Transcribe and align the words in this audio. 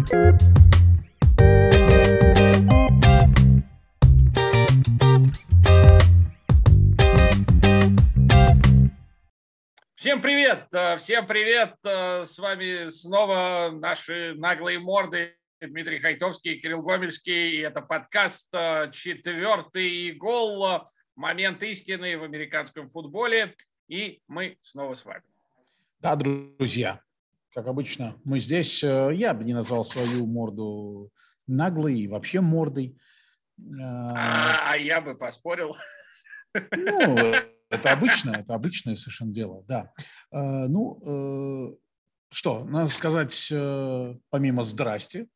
Всем 0.00 0.16
привет! 10.22 10.68
Э, 10.72 10.96
всем 10.96 11.26
привет! 11.26 11.74
Э, 11.84 12.24
с 12.24 12.38
вами 12.38 12.88
снова 12.88 13.70
наши 13.72 14.34
наглые 14.36 14.78
морды 14.78 15.36
Дмитрий 15.60 15.98
Хайтовский, 15.98 16.58
Кирилл 16.60 16.80
Гомельский. 16.80 17.50
И 17.50 17.58
это 17.58 17.82
подкаст 17.82 18.48
э, 18.54 18.90
«Четвертый 18.92 20.12
гол. 20.12 20.88
Момент 21.14 21.62
истины 21.62 22.16
в 22.16 22.22
американском 22.22 22.88
футболе». 22.88 23.54
И 23.88 24.22
мы 24.28 24.56
снова 24.62 24.94
с 24.94 25.04
вами. 25.04 25.24
Да, 25.98 26.16
друзья, 26.16 27.02
как 27.52 27.66
обычно, 27.66 28.16
мы 28.24 28.38
здесь. 28.38 28.82
Я 28.82 29.34
бы 29.34 29.44
не 29.44 29.54
назвал 29.54 29.84
свою 29.84 30.26
морду 30.26 31.10
наглой 31.46 32.00
и 32.00 32.08
вообще 32.08 32.40
мордой. 32.40 32.98
А, 33.78 34.72
а 34.72 34.76
я 34.76 35.00
бы 35.00 35.14
поспорил. 35.14 35.76
Ну, 36.54 37.34
это 37.70 37.92
обычное, 37.92 38.40
это 38.40 38.54
обычное 38.54 38.96
совершенно 38.96 39.32
дело, 39.32 39.64
да. 39.66 39.92
Э, 40.32 40.66
ну, 40.66 41.70
э, 41.70 41.76
что, 42.32 42.64
надо 42.64 42.88
сказать, 42.88 43.48
э, 43.52 44.14
помимо 44.28 44.64
«здрасте», 44.64 45.28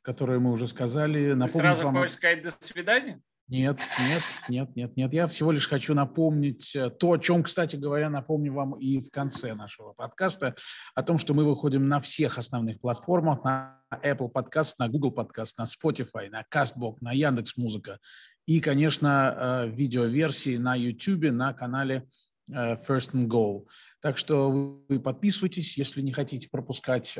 которое 0.00 0.38
мы 0.38 0.52
уже 0.52 0.66
сказали, 0.68 1.32
напомнить 1.32 1.52
Ты 1.52 1.58
сразу 1.58 1.84
вам... 1.84 1.96
хочешь 1.96 2.16
сказать 2.16 2.42
«до 2.42 2.50
свидания»? 2.60 3.20
Нет, 3.52 3.78
нет, 4.00 4.22
нет, 4.48 4.76
нет, 4.76 4.96
нет. 4.96 5.12
Я 5.12 5.26
всего 5.26 5.52
лишь 5.52 5.68
хочу 5.68 5.92
напомнить 5.92 6.74
то, 6.98 7.12
о 7.12 7.18
чем, 7.18 7.42
кстати 7.42 7.76
говоря, 7.76 8.08
напомню 8.08 8.54
вам 8.54 8.78
и 8.78 8.98
в 8.98 9.10
конце 9.10 9.54
нашего 9.54 9.92
подкаста, 9.92 10.54
о 10.94 11.02
том, 11.02 11.18
что 11.18 11.34
мы 11.34 11.44
выходим 11.44 11.86
на 11.86 12.00
всех 12.00 12.38
основных 12.38 12.80
платформах, 12.80 13.44
на 13.44 13.78
Apple 14.02 14.32
Podcast, 14.32 14.76
на 14.78 14.88
Google 14.88 15.12
Podcast, 15.12 15.52
на 15.58 15.64
Spotify, 15.64 16.30
на 16.30 16.46
CastBox, 16.50 16.96
на 17.02 17.12
Яндекс 17.12 17.58
Музыка 17.58 17.98
и, 18.46 18.58
конечно, 18.58 19.66
видеоверсии 19.66 20.56
на 20.56 20.74
YouTube, 20.74 21.30
на 21.30 21.52
канале 21.52 22.08
First 22.50 23.12
and 23.12 23.26
Goal. 23.26 23.68
Так 24.00 24.16
что 24.16 24.50
вы 24.50 24.98
подписывайтесь, 24.98 25.76
если 25.76 26.00
не 26.00 26.12
хотите 26.12 26.48
пропускать, 26.50 27.18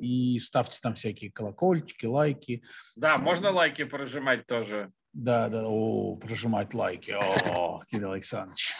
и 0.00 0.38
ставьте 0.40 0.80
там 0.82 0.94
всякие 0.94 1.30
колокольчики, 1.30 2.04
лайки. 2.04 2.64
Да, 2.96 3.16
можно 3.16 3.52
лайки 3.52 3.84
прожимать 3.84 4.44
тоже. 4.44 4.90
Да, 5.12 5.48
да, 5.48 5.64
о, 5.66 6.16
прожимать 6.16 6.74
лайки. 6.74 7.12
О, 7.12 7.82
Кирилл 7.90 8.12
Александрович, 8.12 8.72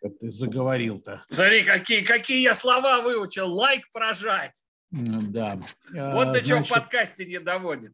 как 0.00 0.18
ты 0.18 0.30
заговорил-то. 0.30 1.24
Смотри, 1.28 1.64
какие, 1.64 2.02
какие 2.02 2.42
я 2.42 2.54
слова 2.54 3.02
выучил. 3.02 3.52
Лайк 3.52 3.90
прожать. 3.92 4.54
Да. 4.90 5.58
Вот 5.92 6.32
до 6.32 6.40
чего 6.42 6.62
в 6.62 6.68
подкасте 6.68 7.26
не 7.26 7.40
доводит. 7.40 7.92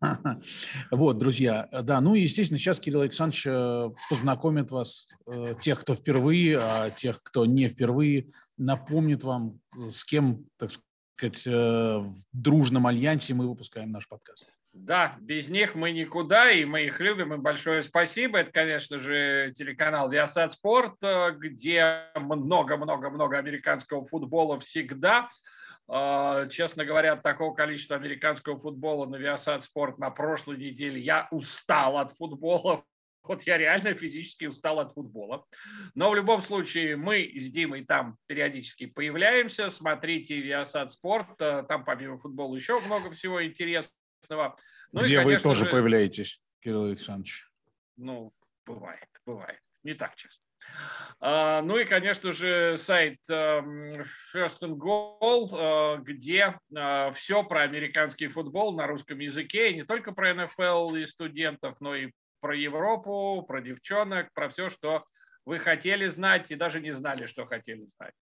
Вот, 0.90 1.18
друзья, 1.18 1.68
да, 1.82 2.00
ну, 2.02 2.14
естественно, 2.14 2.58
сейчас 2.58 2.78
Кирилл 2.78 3.00
Александрович 3.00 3.46
э, 3.46 3.90
познакомит 4.10 4.70
вас, 4.70 5.08
э, 5.26 5.54
тех, 5.60 5.80
кто 5.80 5.94
впервые, 5.94 6.58
а 6.58 6.90
тех, 6.90 7.22
кто 7.22 7.46
не 7.46 7.68
впервые, 7.68 8.28
напомнит 8.58 9.24
вам, 9.24 9.58
э, 9.74 9.88
с 9.90 10.04
кем, 10.04 10.44
так 10.58 10.70
сказать, 11.16 11.46
в 11.46 12.14
дружном 12.32 12.86
альянсе 12.86 13.34
мы 13.34 13.48
выпускаем 13.48 13.90
наш 13.90 14.08
подкаст. 14.08 14.46
Да, 14.76 15.16
без 15.20 15.48
них 15.48 15.74
мы 15.74 15.90
никуда, 15.90 16.50
и 16.50 16.66
мы 16.66 16.84
их 16.84 17.00
любим, 17.00 17.32
и 17.32 17.38
большое 17.38 17.82
спасибо. 17.82 18.38
Это, 18.38 18.52
конечно 18.52 18.98
же, 18.98 19.52
телеканал 19.56 20.12
Viasat 20.12 20.50
Sport, 20.50 20.96
э, 21.02 21.32
где 21.32 22.04
много-много-много 22.14 23.38
американского 23.38 24.04
футбола 24.06 24.60
всегда. 24.60 25.30
Э, 25.88 26.46
честно 26.50 26.84
говоря, 26.84 27.16
такого 27.16 27.54
количества 27.54 27.96
американского 27.96 28.58
футбола 28.58 29.06
на 29.06 29.16
Viasat 29.16 29.62
Sport 29.62 29.94
на 29.96 30.10
прошлой 30.10 30.58
неделе 30.58 31.00
я 31.00 31.26
устал 31.30 31.96
от 31.96 32.12
футбола. 32.12 32.84
Вот 33.28 33.42
я 33.42 33.58
реально 33.58 33.94
физически 33.94 34.46
устал 34.46 34.80
от 34.80 34.92
футбола. 34.92 35.44
Но 35.94 36.10
в 36.10 36.14
любом 36.14 36.42
случае 36.42 36.96
мы 36.96 37.30
с 37.34 37.50
Димой 37.50 37.84
там 37.84 38.16
периодически 38.26 38.86
появляемся. 38.86 39.70
Смотрите 39.70 40.40
Viasat 40.40 40.88
Sport. 40.88 41.36
Э, 41.38 41.64
там 41.68 41.84
помимо 41.84 42.18
футбола 42.18 42.54
еще 42.56 42.76
много 42.86 43.10
всего 43.12 43.44
интересного 43.44 43.96
интересного. 44.26 44.56
Ну, 44.92 45.00
Где 45.00 45.22
и, 45.22 45.24
вы 45.24 45.38
тоже 45.38 45.64
же, 45.64 45.70
появляетесь, 45.70 46.40
Кирилл 46.60 46.84
Александрович? 46.84 47.48
Ну, 47.96 48.32
бывает, 48.64 49.08
бывает. 49.24 49.60
Не 49.82 49.94
так 49.94 50.16
часто. 50.16 50.44
А, 51.20 51.62
ну 51.62 51.78
и, 51.78 51.84
конечно 51.84 52.32
же, 52.32 52.76
сайт 52.76 53.18
эм, 53.30 54.02
First 54.34 54.62
and 54.62 54.76
Goal, 54.76 55.48
э, 55.52 56.02
где 56.02 56.58
э, 56.74 57.12
все 57.12 57.44
про 57.44 57.62
американский 57.62 58.26
футбол 58.26 58.74
на 58.74 58.86
русском 58.86 59.18
языке, 59.20 59.70
и 59.70 59.76
не 59.76 59.84
только 59.84 60.12
про 60.12 60.34
НФЛ 60.34 60.96
и 60.96 61.06
студентов, 61.06 61.80
но 61.80 61.94
и 61.94 62.10
про 62.46 62.56
Европу, 62.56 63.44
про 63.48 63.60
девчонок, 63.60 64.32
про 64.32 64.48
все, 64.48 64.68
что 64.68 65.04
вы 65.44 65.58
хотели 65.58 66.06
знать 66.06 66.52
и 66.52 66.54
даже 66.54 66.80
не 66.80 66.92
знали, 66.92 67.26
что 67.26 67.44
хотели 67.44 67.84
знать. 67.86 68.14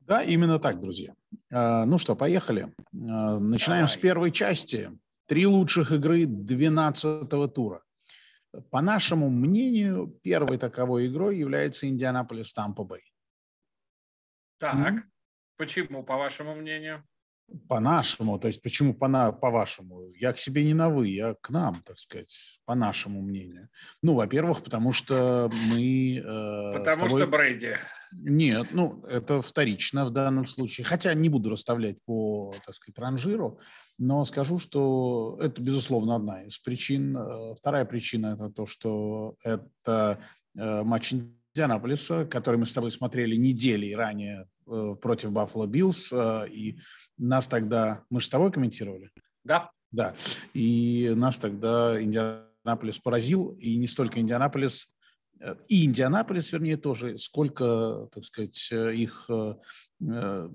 Да, 0.00 0.22
именно 0.22 0.58
так, 0.58 0.78
друзья. 0.78 1.14
А, 1.50 1.86
ну 1.86 1.96
что, 1.96 2.14
поехали. 2.14 2.74
А, 2.92 3.38
начинаем 3.38 3.86
Давай. 3.86 3.94
с 3.94 3.96
первой 3.96 4.30
части. 4.30 4.90
Три 5.26 5.46
лучших 5.46 5.90
игры 5.90 6.24
12-го 6.24 7.46
тура. 7.48 7.82
По 8.70 8.82
нашему 8.82 9.30
мнению, 9.30 10.08
первой 10.22 10.58
таковой 10.58 11.06
игрой 11.06 11.38
является 11.38 11.88
Индианаполис 11.88 12.52
Тампа 12.52 12.84
Бэй. 12.84 13.10
Так, 14.58 14.74
mm-hmm. 14.74 15.02
почему, 15.56 16.02
по 16.02 16.18
вашему 16.18 16.54
мнению? 16.54 17.02
По-нашему, 17.68 18.38
то 18.38 18.48
есть 18.48 18.60
почему 18.60 18.92
по- 18.92 19.32
по-вашему? 19.32 20.10
Я 20.16 20.32
к 20.32 20.38
себе 20.38 20.64
не 20.64 20.74
на 20.74 20.88
вы, 20.88 21.08
я 21.08 21.34
к 21.40 21.50
нам, 21.50 21.82
так 21.84 21.98
сказать, 21.98 22.60
по 22.64 22.74
нашему 22.74 23.22
мнению. 23.22 23.68
Ну, 24.02 24.14
во-первых, 24.14 24.64
потому 24.64 24.92
что 24.92 25.48
мы... 25.70 26.16
Э, 26.16 26.78
потому 26.78 27.06
тобой... 27.06 27.20
что 27.20 27.26
Брейди. 27.28 27.74
Нет, 28.12 28.68
ну, 28.72 29.02
это 29.04 29.40
вторично 29.42 30.04
в 30.04 30.10
данном 30.10 30.46
случае. 30.46 30.84
Хотя 30.84 31.14
не 31.14 31.28
буду 31.28 31.48
расставлять 31.48 31.98
по, 32.04 32.52
так 32.64 32.74
сказать, 32.74 32.98
ранжиру, 32.98 33.60
но 33.98 34.24
скажу, 34.24 34.58
что 34.58 35.38
это, 35.40 35.62
безусловно, 35.62 36.16
одна 36.16 36.42
из 36.42 36.58
причин. 36.58 37.16
Э, 37.16 37.54
вторая 37.54 37.84
причина– 37.84 38.34
это 38.34 38.50
то, 38.50 38.66
что 38.66 39.36
это 39.44 40.18
э, 40.56 40.82
матч 40.82 41.14
Индианаполиса, 41.56 42.26
который 42.26 42.56
мы 42.56 42.66
с 42.66 42.74
тобой 42.74 42.90
смотрели 42.90 43.34
недели 43.34 43.92
ранее 43.94 44.46
э, 44.66 44.94
против 45.00 45.32
Buffalo 45.32 45.66
Bills, 45.66 46.12
и 46.12 46.78
нас 47.16 47.48
тогда, 47.48 48.04
мы 48.10 48.20
же 48.20 48.26
с 48.26 48.30
тобой 48.30 48.52
комментировали? 48.52 49.10
Да. 49.42 49.70
Да, 49.92 50.14
и 50.52 51.12
нас 51.16 51.38
тогда 51.38 52.02
Индианаполис 52.02 52.98
поразил, 52.98 53.50
и 53.52 53.76
не 53.76 53.86
столько 53.86 54.20
Индианаполис, 54.20 54.92
э, 55.40 55.54
и 55.68 55.86
Индианаполис, 55.86 56.52
вернее, 56.52 56.76
тоже, 56.76 57.16
сколько, 57.18 58.08
так 58.12 58.24
сказать, 58.24 58.70
их 58.72 59.24
э, 59.30 59.54
э, 60.02 60.48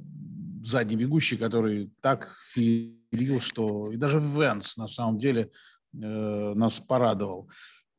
задний 0.63 0.97
бегущий, 0.97 1.37
который 1.37 1.91
так 2.01 2.37
филил, 2.49 3.39
что 3.39 3.91
и 3.91 3.97
даже 3.97 4.19
Венс 4.19 4.77
на 4.77 4.87
самом 4.87 5.17
деле 5.17 5.49
нас 5.93 6.79
порадовал, 6.79 7.49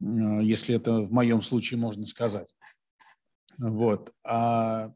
если 0.01 0.77
это 0.77 0.93
в 1.01 1.13
моем 1.13 1.43
случае 1.43 1.79
можно 1.79 2.07
сказать. 2.07 2.49
Вот. 3.59 4.13
А 4.25 4.93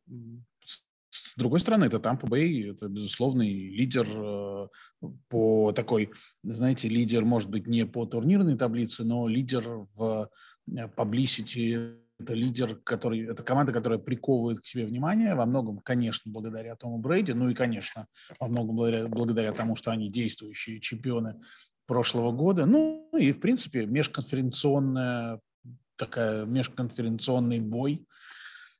с 1.16 1.34
другой 1.36 1.60
стороны, 1.60 1.86
это 1.86 1.98
Тампа 1.98 2.26
Бэй, 2.26 2.70
это 2.70 2.88
безусловный 2.88 3.50
лидер 3.70 4.06
э, 4.06 4.68
по 5.28 5.72
такой, 5.72 6.10
знаете, 6.42 6.88
лидер, 6.88 7.24
может 7.24 7.50
быть, 7.50 7.66
не 7.66 7.86
по 7.86 8.06
турнирной 8.06 8.56
таблице, 8.56 9.04
но 9.04 9.26
лидер 9.26 9.86
в 9.96 10.28
э, 10.68 10.88
publicity, 10.96 11.98
это 12.18 12.34
лидер, 12.34 12.76
который, 12.76 13.26
это 13.26 13.42
команда, 13.42 13.72
которая 13.72 13.98
приковывает 13.98 14.60
к 14.60 14.66
себе 14.66 14.86
внимание, 14.86 15.34
во 15.34 15.46
многом, 15.46 15.78
конечно, 15.78 16.30
благодаря 16.30 16.76
Тому 16.76 16.98
Брейди, 16.98 17.32
ну 17.32 17.48
и, 17.48 17.54
конечно, 17.54 18.06
во 18.38 18.48
многом 18.48 18.76
благодаря, 18.76 19.06
благодаря 19.06 19.52
тому, 19.52 19.76
что 19.76 19.90
они 19.90 20.10
действующие 20.10 20.80
чемпионы 20.80 21.40
прошлого 21.86 22.32
года. 22.32 22.66
Ну 22.66 23.08
и, 23.18 23.32
в 23.32 23.40
принципе, 23.40 23.86
межконференционная 23.86 25.40
такая 25.96 26.44
межконференционный 26.44 27.60
бой– 27.60 28.06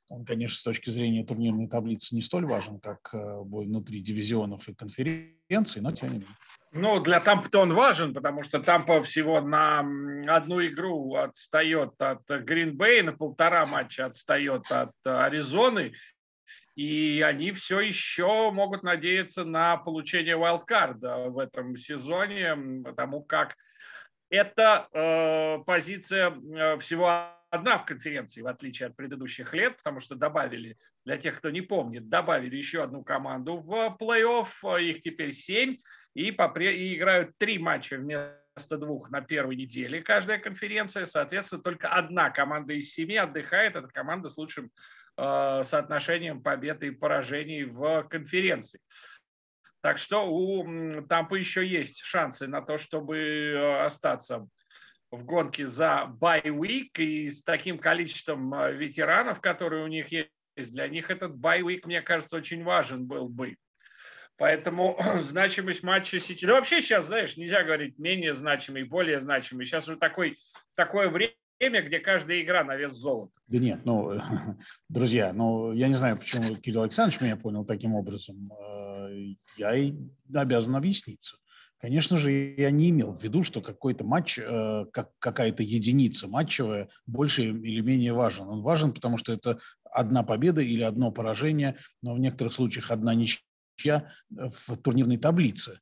он, 0.09 0.25
конечно, 0.25 0.57
с 0.57 0.63
точки 0.63 0.89
зрения 0.89 1.23
турнирной 1.23 1.67
таблицы 1.67 2.15
не 2.15 2.21
столь 2.21 2.45
важен, 2.45 2.79
как 2.79 3.09
э, 3.13 3.41
бой 3.43 3.65
внутри 3.65 3.99
дивизионов 3.99 4.67
и 4.69 4.73
конференций, 4.73 5.81
но 5.81 5.91
тем 5.91 6.09
не 6.09 6.19
менее. 6.19 6.35
Ну, 6.71 6.99
для 6.99 7.19
Тампа 7.19 7.57
он 7.57 7.73
важен, 7.73 8.13
потому 8.13 8.43
что 8.43 8.59
Тампа 8.61 9.01
всего 9.01 9.41
на 9.41 9.79
одну 10.27 10.65
игру 10.65 11.15
отстает 11.15 11.93
от 11.99 12.27
Гринбей, 12.29 13.01
на 13.01 13.13
полтора 13.13 13.65
матча 13.65 14.05
отстает 14.05 14.69
от 14.71 14.91
Аризоны, 15.05 15.93
и 16.75 17.23
они 17.25 17.51
все 17.53 17.79
еще 17.79 18.51
могут 18.51 18.83
надеяться 18.83 19.43
на 19.43 19.77
получение 19.77 20.37
вайлдкарда 20.37 21.29
в 21.29 21.39
этом 21.39 21.75
сезоне, 21.75 22.83
потому 22.83 23.23
как 23.23 23.55
это 24.29 24.87
э, 24.91 25.63
позиция 25.65 26.31
э, 26.31 26.77
всего 26.79 27.31
одна 27.49 27.77
в 27.77 27.85
конференции, 27.85 28.41
в 28.41 28.47
отличие 28.47 28.87
от 28.87 28.95
предыдущих 28.95 29.53
лет, 29.53 29.77
потому 29.77 29.99
что 29.99 30.15
добавили, 30.15 30.77
для 31.05 31.17
тех, 31.17 31.37
кто 31.37 31.49
не 31.49 31.61
помнит, 31.61 32.09
добавили 32.09 32.55
еще 32.55 32.83
одну 32.83 33.03
команду 33.03 33.57
в 33.57 33.97
плей-офф, 33.99 34.81
их 34.81 35.01
теперь 35.01 35.33
семь, 35.33 35.77
и, 36.13 36.31
попре- 36.31 36.75
и 36.75 36.95
играют 36.95 37.37
три 37.37 37.59
матча 37.59 37.97
вместо 37.97 38.77
двух 38.77 39.11
на 39.11 39.21
первой 39.21 39.55
неделе 39.55 40.01
каждая 40.01 40.39
конференция. 40.39 41.05
Соответственно, 41.05 41.61
только 41.61 41.89
одна 41.89 42.31
команда 42.31 42.73
из 42.73 42.91
семи 42.91 43.15
отдыхает, 43.17 43.75
это 43.75 43.87
команда 43.87 44.29
с 44.29 44.37
лучшим 44.37 44.71
э, 45.17 45.61
соотношением 45.63 46.41
побед 46.41 46.83
и 46.83 46.89
поражений 46.91 47.65
в 47.65 48.03
конференции. 48.09 48.81
Так 49.81 49.99
что 49.99 50.27
у 50.27 50.65
Тампы 51.07 51.39
еще 51.39 51.65
есть 51.65 51.99
шансы 51.99 52.47
на 52.47 52.61
то, 52.61 52.77
чтобы 52.79 53.17
э, 53.17 53.85
остаться 53.85 54.47
в 55.11 55.23
гонке 55.23 55.67
за 55.67 56.11
bye-week. 56.19 56.97
И 56.97 57.29
с 57.29 57.43
таким 57.43 57.77
количеством 57.77 58.53
э, 58.53 58.73
ветеранов, 58.73 59.41
которые 59.41 59.83
у 59.83 59.87
них 59.87 60.11
есть, 60.11 60.29
для 60.71 60.87
них 60.87 61.09
этот 61.09 61.33
bye-week, 61.35 61.81
мне 61.85 62.01
кажется, 62.01 62.35
очень 62.35 62.63
важен 62.63 63.05
был 63.05 63.29
бы. 63.29 63.55
Поэтому 64.37 64.99
значимость 65.21 65.83
матча 65.83 66.19
Сити... 66.19 66.45
Ну, 66.45 66.53
вообще 66.53 66.81
сейчас, 66.81 67.07
знаешь, 67.07 67.37
нельзя 67.37 67.63
говорить 67.63 67.97
менее 67.97 68.33
значимый, 68.33 68.83
более 68.83 69.19
значимый. 69.19 69.65
Сейчас 69.65 69.87
уже 69.87 69.97
такой, 69.97 70.37
такое 70.75 71.09
время, 71.09 71.81
где 71.81 71.99
каждая 71.99 72.41
игра 72.41 72.63
на 72.63 72.75
вес 72.75 72.93
золота. 72.93 73.39
Да 73.47 73.57
нет, 73.57 73.81
ну, 73.85 74.19
друзья, 74.89 75.33
ну, 75.33 75.73
я 75.73 75.87
не 75.87 75.95
знаю, 75.95 76.17
почему 76.17 76.55
Кирилл 76.55 76.83
Александрович 76.83 77.21
меня 77.21 77.35
понял 77.35 77.65
таким 77.65 77.95
образом. 77.95 78.51
Э, 78.51 79.09
я 79.57 79.75
и 79.75 79.93
обязан 80.33 80.75
объясниться. 80.75 81.37
Конечно 81.79 82.17
же, 82.17 82.55
я 82.57 82.71
не 82.71 82.89
имел 82.89 83.13
в 83.13 83.21
виду, 83.21 83.43
что 83.43 83.61
какой-то 83.61 84.03
матч, 84.03 84.39
э, 84.39 84.85
как 84.91 85.11
какая-то 85.19 85.61
единица 85.61 86.27
матчевая 86.27 86.89
больше 87.05 87.43
или 87.43 87.81
менее 87.81 88.13
важен. 88.13 88.47
Он 88.47 88.61
важен, 88.61 88.93
потому 88.93 89.17
что 89.17 89.31
это 89.31 89.59
одна 89.83 90.23
победа 90.23 90.61
или 90.61 90.81
одно 90.81 91.11
поражение, 91.11 91.77
но 92.01 92.15
в 92.15 92.19
некоторых 92.19 92.53
случаях 92.53 92.89
одна 92.89 93.13
ничья 93.13 93.41
ничья 93.77 94.11
в 94.29 94.75
турнирной 94.77 95.17
таблице. 95.17 95.79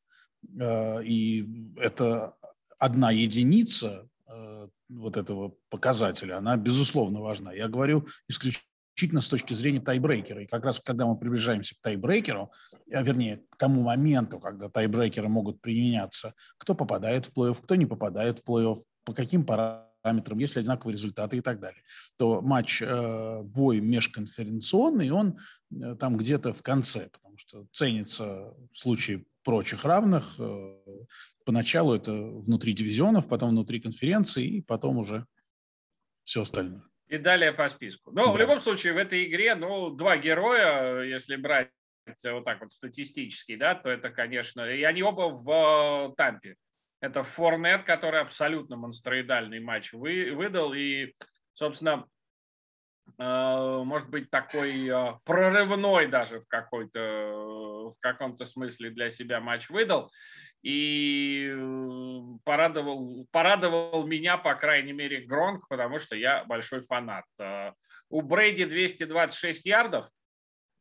Э, 0.59 1.03
и 1.03 1.47
это 1.77 2.35
одна 2.77 3.11
единица 3.11 4.07
э, 4.27 4.67
вот 4.89 5.17
этого 5.17 5.55
показателя, 5.69 6.37
она 6.37 6.57
безусловно 6.57 7.21
важна. 7.21 7.53
Я 7.53 7.67
говорю 7.67 8.07
исключительно 8.27 8.69
с 8.97 9.29
точки 9.29 9.53
зрения 9.53 9.81
тайбрейкера. 9.81 10.43
И 10.43 10.47
как 10.47 10.63
раз 10.63 10.79
когда 10.79 11.05
мы 11.05 11.17
приближаемся 11.17 11.75
к 11.75 11.81
тайбрейкеру, 11.81 12.51
а 12.91 13.03
вернее 13.03 13.43
к 13.49 13.57
тому 13.57 13.81
моменту, 13.81 14.39
когда 14.39 14.69
тайбрейкеры 14.69 15.27
могут 15.27 15.61
применяться, 15.61 16.33
кто 16.57 16.75
попадает 16.75 17.25
в 17.25 17.33
плей-офф, 17.33 17.61
кто 17.61 17.75
не 17.75 17.85
попадает 17.85 18.39
в 18.39 18.49
плей-офф, 18.49 18.77
по 19.03 19.13
каким 19.13 19.45
параметрам, 19.45 20.37
есть 20.39 20.55
ли 20.55 20.61
одинаковые 20.61 20.93
результаты 20.93 21.37
и 21.37 21.41
так 21.41 21.59
далее, 21.59 21.81
то 22.17 22.41
матч 22.41 22.81
э, 22.81 23.41
бой 23.43 23.81
межконференционный, 23.81 25.11
он 25.11 25.37
там 25.99 26.17
где-то 26.17 26.53
в 26.53 26.61
конце, 26.61 27.09
потому 27.11 27.37
что 27.37 27.67
ценится 27.71 28.53
в 28.71 28.77
случае 28.77 29.25
прочих 29.43 29.85
равных. 29.85 30.35
Э, 30.39 30.77
поначалу 31.45 31.93
это 31.93 32.11
внутри 32.11 32.73
дивизионов, 32.73 33.27
потом 33.27 33.51
внутри 33.51 33.79
конференции, 33.79 34.45
и 34.45 34.61
потом 34.61 34.97
уже 34.97 35.25
все 36.23 36.41
остальное. 36.41 36.83
И 37.15 37.17
далее 37.17 37.53
по 37.53 37.67
списку. 37.69 38.11
Но 38.11 38.27
да. 38.27 38.31
в 38.33 38.37
любом 38.37 38.59
случае 38.59 38.93
в 38.93 38.97
этой 38.97 39.25
игре, 39.25 39.55
ну, 39.55 39.89
два 39.89 40.17
героя, 40.17 41.01
если 41.01 41.35
брать 41.35 41.71
вот 42.23 42.45
так 42.45 42.61
вот 42.61 42.71
статистически, 42.71 43.55
да, 43.55 43.73
то 43.73 43.89
это, 43.89 44.09
конечно, 44.09 44.69
и 44.69 44.83
они 44.83 45.01
оба 45.01 45.29
в 45.29 46.11
э, 46.11 46.15
Тампе. 46.15 46.55
Это 47.01 47.23
Форнет, 47.23 47.83
который 47.83 48.21
абсолютно 48.21 48.77
монстроидальный 48.77 49.59
матч 49.59 49.93
вы, 49.93 50.31
выдал, 50.33 50.73
и, 50.73 51.13
собственно, 51.53 52.05
Э, 53.17 53.81
может 53.83 54.09
быть, 54.09 54.29
такой 54.29 54.87
э, 54.87 55.13
прорывной 55.23 56.07
даже 56.07 56.41
в, 56.41 56.47
какой-то, 56.47 57.93
в 57.95 57.95
каком-то 57.99 58.45
смысле 58.45 58.89
для 58.89 59.09
себя 59.09 59.39
матч 59.39 59.69
выдал. 59.69 60.11
И 60.65 61.47
э, 61.47 62.37
порадовал, 62.43 63.27
порадовал 63.31 64.07
меня, 64.07 64.37
по 64.37 64.55
крайней 64.55 64.93
мере, 64.93 65.21
Гронк, 65.21 65.67
потому 65.67 65.99
что 65.99 66.15
я 66.15 66.43
большой 66.45 66.81
фанат. 66.81 67.25
У 68.09 68.21
Брейди 68.23 68.65
226 68.65 69.63
ярдов, 69.65 70.09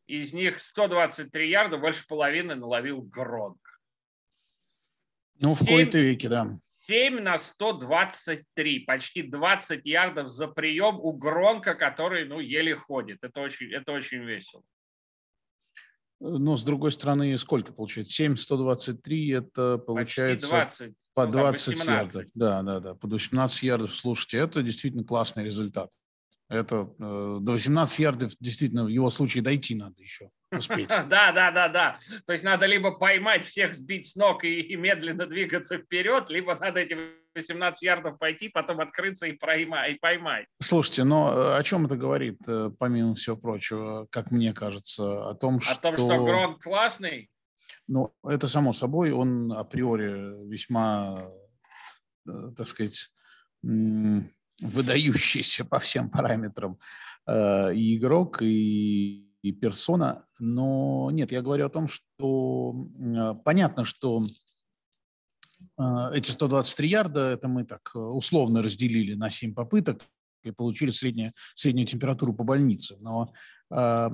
из 0.07 0.33
них 0.33 0.59
123 0.59 1.51
ярда, 1.51 1.77
больше 1.77 2.07
половины 2.07 2.55
наловил 2.55 3.03
Гронк. 3.03 3.59
Ну, 5.41 5.55
в 5.55 5.59
7, 5.59 5.67
кои-то 5.67 5.99
веке, 5.99 6.29
да. 6.29 6.59
7 6.87 7.21
на 7.21 7.39
123, 7.39 8.81
почти 8.81 9.23
20 9.23 9.85
ярдов 9.85 10.29
за 10.29 10.49
прием 10.49 11.01
у 11.01 11.13
Гронка, 11.13 11.75
который 11.75 12.27
ну, 12.27 12.41
еле 12.41 12.75
ходит. 12.75 13.19
Это 13.23 13.41
очень, 13.41 13.73
это 13.73 13.93
очень 13.93 14.23
весело. 14.25 14.63
Но, 16.21 16.57
с 16.57 16.65
другой 16.65 16.93
стороны, 16.93 17.37
сколько 17.39 17.73
получается? 17.73 18.13
7, 18.15 18.37
123, 18.37 19.31
это 19.31 19.79
получается 19.79 20.49
20, 20.49 20.95
по 21.13 21.27
20 21.27 21.87
ну, 21.87 21.93
ярдов. 21.93 22.25
Да, 22.35 22.63
да, 22.63 22.81
да, 22.81 22.95
по 22.95 23.09
18 23.09 23.63
ярдов. 23.63 23.93
Слушайте, 23.93 24.39
это 24.39 24.63
действительно 24.63 25.05
классный 25.05 25.45
результат. 25.45 25.91
Это 26.49 26.91
э, 26.99 27.39
до 27.41 27.53
18 27.53 27.99
ярдов 27.99 28.33
действительно 28.39 28.85
в 28.85 28.89
его 28.89 29.11
случае 29.11 29.43
дойти 29.43 29.75
надо 29.75 30.01
еще 30.01 30.31
успеть. 30.59 30.89
Да, 31.09 31.33
да, 31.33 31.51
да, 31.51 31.69
да. 31.69 31.99
То 32.27 32.33
есть 32.33 32.45
надо 32.45 32.67
либо 32.67 32.93
поймать 32.93 33.45
всех, 33.45 33.75
сбить 33.75 34.09
с 34.09 34.17
ног 34.17 34.45
и, 34.45 34.61
и 34.61 34.77
медленно 34.77 35.27
двигаться 35.27 35.79
вперед, 35.79 36.31
либо 36.31 36.55
надо 36.57 36.81
эти 36.81 36.97
18 37.35 37.83
ярдов 37.83 38.19
пойти, 38.19 38.49
потом 38.49 38.81
открыться 38.81 39.27
и, 39.27 39.33
поймать, 39.33 39.93
и 39.93 39.99
поймать. 39.99 40.47
Слушайте, 40.61 41.05
но 41.05 41.33
э, 41.33 41.59
о 41.59 41.63
чем 41.63 41.87
это 41.87 41.97
говорит, 41.97 42.39
э, 42.47 42.71
помимо 42.79 43.15
всего 43.15 43.37
прочего, 43.37 44.07
как 44.11 44.31
мне 44.31 44.53
кажется, 44.53 45.31
о 45.31 45.35
том, 45.35 45.61
что... 45.61 45.73
О 45.73 45.77
том, 45.77 45.97
что 45.97 46.25
Гронк 46.25 46.63
классный? 46.63 47.31
Ну, 47.87 48.15
это 48.25 48.49
само 48.49 48.73
собой, 48.73 49.13
он 49.13 49.53
априори 49.53 50.49
весьма, 50.49 51.29
э, 52.29 52.51
так 52.57 52.69
сказать, 52.69 53.11
выдающийся 53.63 55.65
по 55.65 55.79
всем 55.79 56.11
параметрам 56.11 56.79
и 57.27 57.97
игрок, 57.97 58.43
и 58.43 59.24
и 59.45 59.53
персона. 59.53 60.25
Но 60.39 61.11
нет, 61.13 61.31
я 61.31 61.43
говорю 61.43 61.67
о 61.67 61.71
том, 61.71 61.87
что 61.87 62.89
а, 63.17 63.35
понятно, 63.35 63.85
что 63.85 64.25
а, 65.77 66.11
эти 66.15 66.31
123 66.31 66.89
ярда, 66.89 67.21
это 67.29 67.47
мы 67.47 67.65
так 67.65 67.91
э, 67.95 67.99
условно 67.99 68.63
разделили 68.63 69.13
на 69.15 69.29
7 69.29 69.55
попыток 69.55 70.03
и 70.45 70.51
получили 70.51 70.89
среднюю, 70.89 71.33
среднюю 71.55 71.87
температуру 71.87 72.33
по 72.33 72.43
больнице. 72.43 72.97
Но 73.01 73.35
э, 73.71 74.11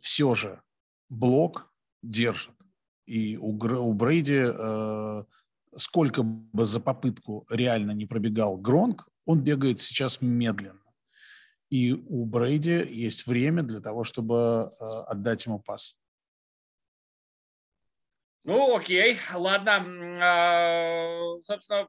все 0.00 0.34
же 0.34 0.62
блок 1.10 1.70
держит. 2.02 2.54
И 3.04 3.36
у, 3.36 3.50
у 3.50 3.92
Брейди, 3.92 4.44
э, 4.46 5.24
сколько 5.76 6.22
бы 6.22 6.64
за 6.64 6.80
попытку 6.80 7.46
реально 7.50 7.92
не 7.92 8.06
пробегал 8.06 8.56
Гронк, 8.56 9.08
он 9.26 9.42
бегает 9.42 9.82
сейчас 9.82 10.22
медленно. 10.22 10.83
И 11.70 11.92
у 11.92 12.24
Брейди 12.24 12.84
есть 12.88 13.26
время 13.26 13.62
для 13.62 13.80
того, 13.80 14.04
чтобы 14.04 14.70
э, 14.80 14.84
отдать 15.06 15.46
ему 15.46 15.58
пас. 15.58 15.96
Ну, 18.44 18.76
окей, 18.76 19.18
ладно. 19.34 19.84
А, 20.22 21.40
собственно, 21.42 21.88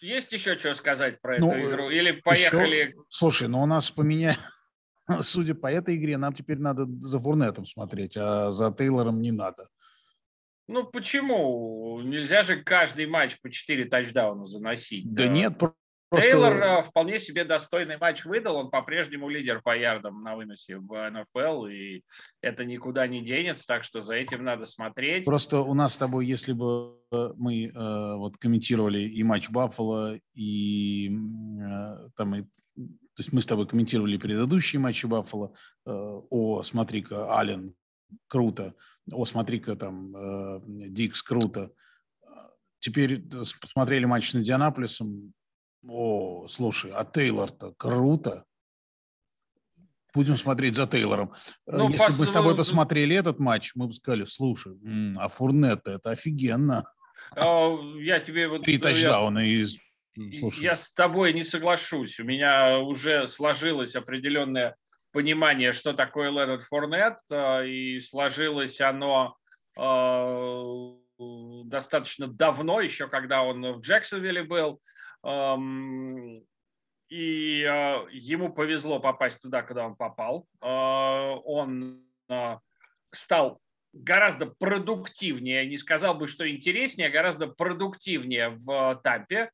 есть 0.00 0.32
еще 0.32 0.58
что 0.58 0.74
сказать 0.74 1.20
про 1.20 1.38
ну, 1.38 1.50
эту 1.50 1.70
игру? 1.70 1.90
Или 1.90 2.12
поехали? 2.12 2.76
Еще... 2.76 2.94
Слушай, 3.08 3.48
ну 3.48 3.62
у 3.62 3.66
нас 3.66 3.90
поменяли... 3.90 4.36
Судя 5.20 5.54
по 5.54 5.70
этой 5.72 5.96
игре, 5.96 6.16
нам 6.16 6.34
теперь 6.34 6.58
надо 6.58 6.86
за 6.86 7.18
Фурнетом 7.18 7.66
смотреть, 7.66 8.16
а 8.16 8.50
за 8.50 8.72
Тейлором 8.72 9.20
не 9.20 9.32
надо. 9.32 9.68
Ну 10.66 10.84
почему? 10.84 12.00
Нельзя 12.02 12.42
же 12.42 12.62
каждый 12.62 13.06
матч 13.06 13.38
по 13.40 13.50
4 13.50 13.86
тачдауна 13.86 14.44
заносить. 14.44 15.12
Да, 15.12 15.24
да? 15.24 15.28
нет, 15.30 15.58
Просто... 16.10 16.30
Тейлор 16.30 16.52
э, 16.52 16.82
вполне 16.82 17.18
себе 17.18 17.44
достойный 17.44 17.96
матч 17.98 18.24
выдал. 18.24 18.56
Он 18.56 18.70
по-прежнему 18.70 19.28
лидер 19.28 19.60
по 19.62 19.76
ярдам 19.76 20.22
на 20.22 20.36
выносе 20.36 20.76
в 20.76 21.10
НФЛ, 21.10 21.66
и 21.66 22.02
это 22.40 22.64
никуда 22.64 23.06
не 23.06 23.20
денется, 23.20 23.66
так 23.66 23.84
что 23.84 24.00
за 24.00 24.14
этим 24.14 24.44
надо 24.44 24.66
смотреть. 24.66 25.24
Просто 25.24 25.60
у 25.60 25.74
нас 25.74 25.94
с 25.94 25.98
тобой, 25.98 26.26
если 26.26 26.52
бы 26.52 26.98
мы 27.10 27.66
э, 27.66 28.14
вот 28.16 28.36
комментировали 28.38 29.00
и 29.00 29.22
матч 29.22 29.50
Баффало, 29.50 30.18
и 30.34 31.10
э, 31.10 32.08
там 32.16 32.34
и 32.36 32.44
то 33.14 33.20
есть 33.20 33.32
мы 33.32 33.40
с 33.40 33.46
тобой 33.46 33.68
комментировали 33.68 34.16
предыдущие 34.16 34.80
матчи 34.80 35.06
Баффало. 35.06 35.54
Э, 35.86 35.90
о, 35.92 36.62
смотри-ка, 36.64 37.38
Аллен, 37.38 37.74
круто. 38.26 38.74
О, 39.10 39.24
смотри-ка, 39.24 39.76
там, 39.76 40.16
э, 40.16 40.60
Дикс, 40.88 41.22
круто. 41.22 41.70
Теперь 42.80 43.20
э, 43.20 43.42
посмотрели 43.60 44.04
матч 44.04 44.30
с 44.30 44.34
Индианаполисом, 44.34 45.32
о, 45.88 46.46
слушай, 46.48 46.92
а 46.94 47.04
Тейлор-то 47.04 47.74
круто. 47.76 48.44
Будем 50.14 50.36
смотреть 50.36 50.76
за 50.76 50.86
Тейлором. 50.86 51.32
Ну, 51.66 51.88
Если 51.90 52.12
бы 52.12 52.20
мы 52.20 52.26
с 52.26 52.32
тобой 52.32 52.52
ну, 52.52 52.58
посмотрели 52.58 53.16
этот 53.16 53.40
матч, 53.40 53.72
мы 53.74 53.88
бы 53.88 53.92
сказали, 53.92 54.24
слушай, 54.24 54.74
а 55.16 55.28
Фурнет 55.28 55.88
это 55.88 56.10
офигенно. 56.10 56.84
А, 57.36 57.76
я 57.98 58.20
тебе 58.20 58.48
вот... 58.48 58.62
Три 58.62 58.78
тачдауна 58.78 59.40
я... 59.40 59.62
из 59.62 59.78
Слушай. 60.38 60.62
Я 60.62 60.76
с 60.76 60.92
тобой 60.92 61.32
не 61.32 61.42
соглашусь. 61.42 62.20
У 62.20 62.24
меня 62.24 62.78
уже 62.78 63.26
сложилось 63.26 63.96
определенное 63.96 64.76
понимание, 65.12 65.72
что 65.72 65.92
такое 65.92 66.30
Леонард 66.30 66.62
Форнет, 66.64 67.18
э, 67.30 67.66
и 67.66 68.00
сложилось 68.00 68.80
оно 68.80 69.36
э, 69.78 70.94
достаточно 71.64 72.26
давно, 72.26 72.80
еще 72.80 73.08
когда 73.08 73.42
он 73.42 73.60
в 73.74 73.80
Джексонвилле 73.80 74.44
был. 74.44 74.80
И 77.08 77.62
э, 77.62 78.06
ему 78.10 78.52
повезло 78.52 78.98
попасть 78.98 79.40
туда, 79.40 79.62
куда 79.62 79.86
он 79.86 79.94
попал. 79.94 80.48
Он 80.60 82.02
стал 83.12 83.60
гораздо 83.92 84.46
продуктивнее, 84.46 85.66
не 85.66 85.76
сказал 85.78 86.14
бы, 86.14 86.26
что 86.26 86.50
интереснее, 86.50 87.08
а 87.08 87.12
гораздо 87.12 87.46
продуктивнее 87.46 88.50
в 88.50 89.00
Тампе. 89.04 89.50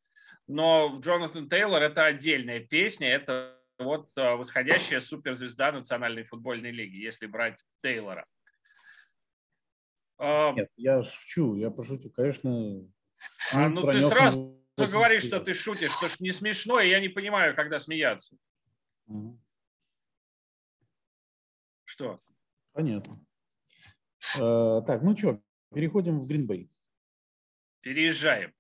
Но 0.47 0.99
Джонатан 1.01 1.49
Тейлор– 1.49 1.83
это 1.85 2.07
отдельная 2.07 2.61
песня, 2.61 3.09
это 3.09 3.61
вот 3.79 4.09
восходящая 4.17 5.01
суперзвезда 5.01 5.73
Национальной 5.73 6.25
футбольной 6.25 6.71
лиги, 6.71 6.97
если 6.97 7.27
брать 7.27 7.59
Тейлора. 7.83 8.25
А, 10.23 10.53
Нет, 10.53 10.69
я 10.77 11.03
шучу, 11.03 11.57
я 11.57 11.71
пошутил, 11.71 12.11
конечно. 12.11 12.87
А, 13.55 13.69
ну 13.69 13.91
ты 13.91 14.01
сразу 14.01 14.60
говоришь, 14.87 15.25
что 15.25 15.41
ты 15.41 15.55
шутишь, 15.55 15.93
что 15.93 16.09
ж 16.09 16.21
не 16.21 16.33
смешно, 16.33 16.81
и 16.81 16.89
я 16.89 17.01
не 17.01 17.09
понимаю, 17.09 17.55
когда 17.55 17.79
смеяться. 17.79 18.37
Угу. 19.07 19.41
Что? 21.85 22.21
Понятно. 22.73 23.21
Э, 24.39 24.83
так, 24.87 25.03
ну 25.03 25.17
что, 25.17 25.41
переходим 25.75 26.21
в 26.21 26.27
Гринбей. 26.27 26.71
Переезжаем. 27.81 28.55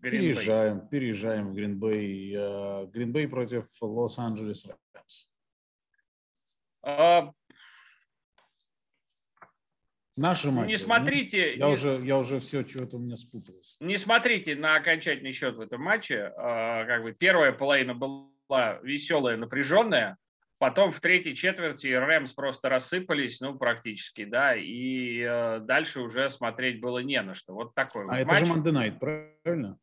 Переезжаем, 0.00 0.88
переезжаем 0.88 1.50
в 1.50 1.54
Гринбей. 1.54 2.34
Э, 2.34 2.86
Гринбей 2.86 3.28
против 3.28 3.66
Лос-Анджелес 3.80 4.66
Рэмс. 4.66 5.28
Наши 10.16 10.50
матчи. 10.50 10.68
Не 10.68 10.76
смотрите. 10.76 11.56
Я, 11.56 11.66
не... 11.66 11.72
Уже, 11.72 12.00
я 12.04 12.18
уже 12.18 12.38
все, 12.38 12.66
что-то 12.66 12.98
у 12.98 13.00
меня 13.00 13.16
спуталось. 13.16 13.76
Не 13.80 13.96
смотрите 13.96 14.54
на 14.56 14.76
окончательный 14.76 15.32
счет 15.32 15.56
в 15.56 15.60
этом 15.60 15.80
матче. 15.82 16.32
А, 16.36 16.84
как 16.84 17.02
бы 17.02 17.12
первая 17.12 17.52
половина 17.52 17.94
была 17.94 18.78
веселая, 18.82 19.36
напряженная. 19.36 20.18
Потом 20.58 20.92
в 20.92 21.00
третьей 21.00 21.34
четверти 21.34 21.88
Рэмс 21.88 22.34
просто 22.34 22.68
рассыпались, 22.68 23.40
ну, 23.40 23.58
практически, 23.58 24.24
да, 24.24 24.54
и 24.54 25.18
э, 25.18 25.58
дальше 25.58 25.98
уже 25.98 26.28
смотреть 26.28 26.80
было 26.80 27.00
не 27.00 27.20
на 27.20 27.34
что. 27.34 27.52
Вот 27.52 27.74
такой 27.74 28.04
а 28.04 28.06
вот 28.06 28.16
это 28.16 28.30
матч. 28.30 28.46
же 28.46 28.52
Night, 28.52 28.98
правильно? 29.00 29.76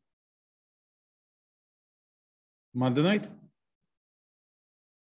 Night? 2.73 3.29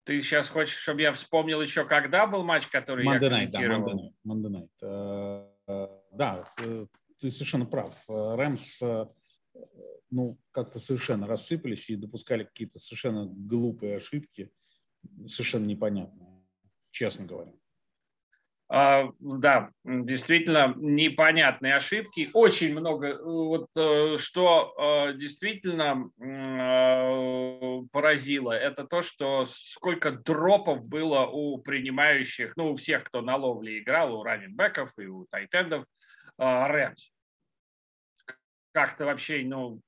Ты 0.09 0.23
сейчас 0.23 0.49
хочешь, 0.49 0.79
чтобы 0.79 1.03
я 1.03 1.13
вспомнил 1.13 1.61
еще, 1.61 1.85
когда 1.85 2.27
был 2.27 2.43
матч, 2.43 2.67
который 2.69 3.05
Monday 3.07 3.25
я 3.25 3.29
комментировал? 3.29 3.85
Да, 3.85 3.93
Monday 3.93 4.49
Night. 4.49 4.71
Monday 4.81 4.89
night. 4.89 5.51
Uh, 5.69 6.01
да, 6.13 6.49
ты 7.19 7.31
совершенно 7.31 7.67
прав. 7.67 7.95
Рэмс, 8.09 8.83
ну, 10.09 10.39
как-то 10.51 10.81
совершенно 10.81 11.27
рассыпались 11.27 11.91
и 11.91 11.97
допускали 11.97 12.45
какие-то 12.45 12.79
совершенно 12.79 13.27
глупые 13.27 13.97
ошибки 13.97 14.51
совершенно 15.27 15.67
непонятно, 15.67 16.43
честно 16.91 17.27
говоря. 17.27 17.53
А, 18.71 19.09
да, 19.19 19.71
действительно 19.83 20.75
непонятные 20.77 21.75
ошибки. 21.75 22.29
Очень 22.35 22.79
много, 22.79 23.19
вот 23.23 23.71
э, 23.75 24.19
что 24.19 24.75
э, 25.09 25.15
действительно 25.15 26.11
э, 26.21 27.83
поразило, 27.91 28.53
это 28.53 28.85
то, 28.85 29.01
что 29.01 29.47
сколько 29.47 30.11
дропов 30.11 30.87
было 30.87 31.27
у 31.27 31.57
принимающих, 31.57 32.53
ну, 32.57 32.73
у 32.73 32.77
всех, 32.77 33.05
кто 33.05 33.23
на 33.23 33.37
ловле 33.37 33.79
играл, 33.79 34.15
у 34.15 34.23
раненбеков 34.23 34.93
и 34.99 35.07
у 35.07 35.25
тайтендов, 35.25 35.87
Рэмс. 36.37 37.11
Как-то 38.73 39.07
вообще, 39.07 39.43
ну, 39.47 39.81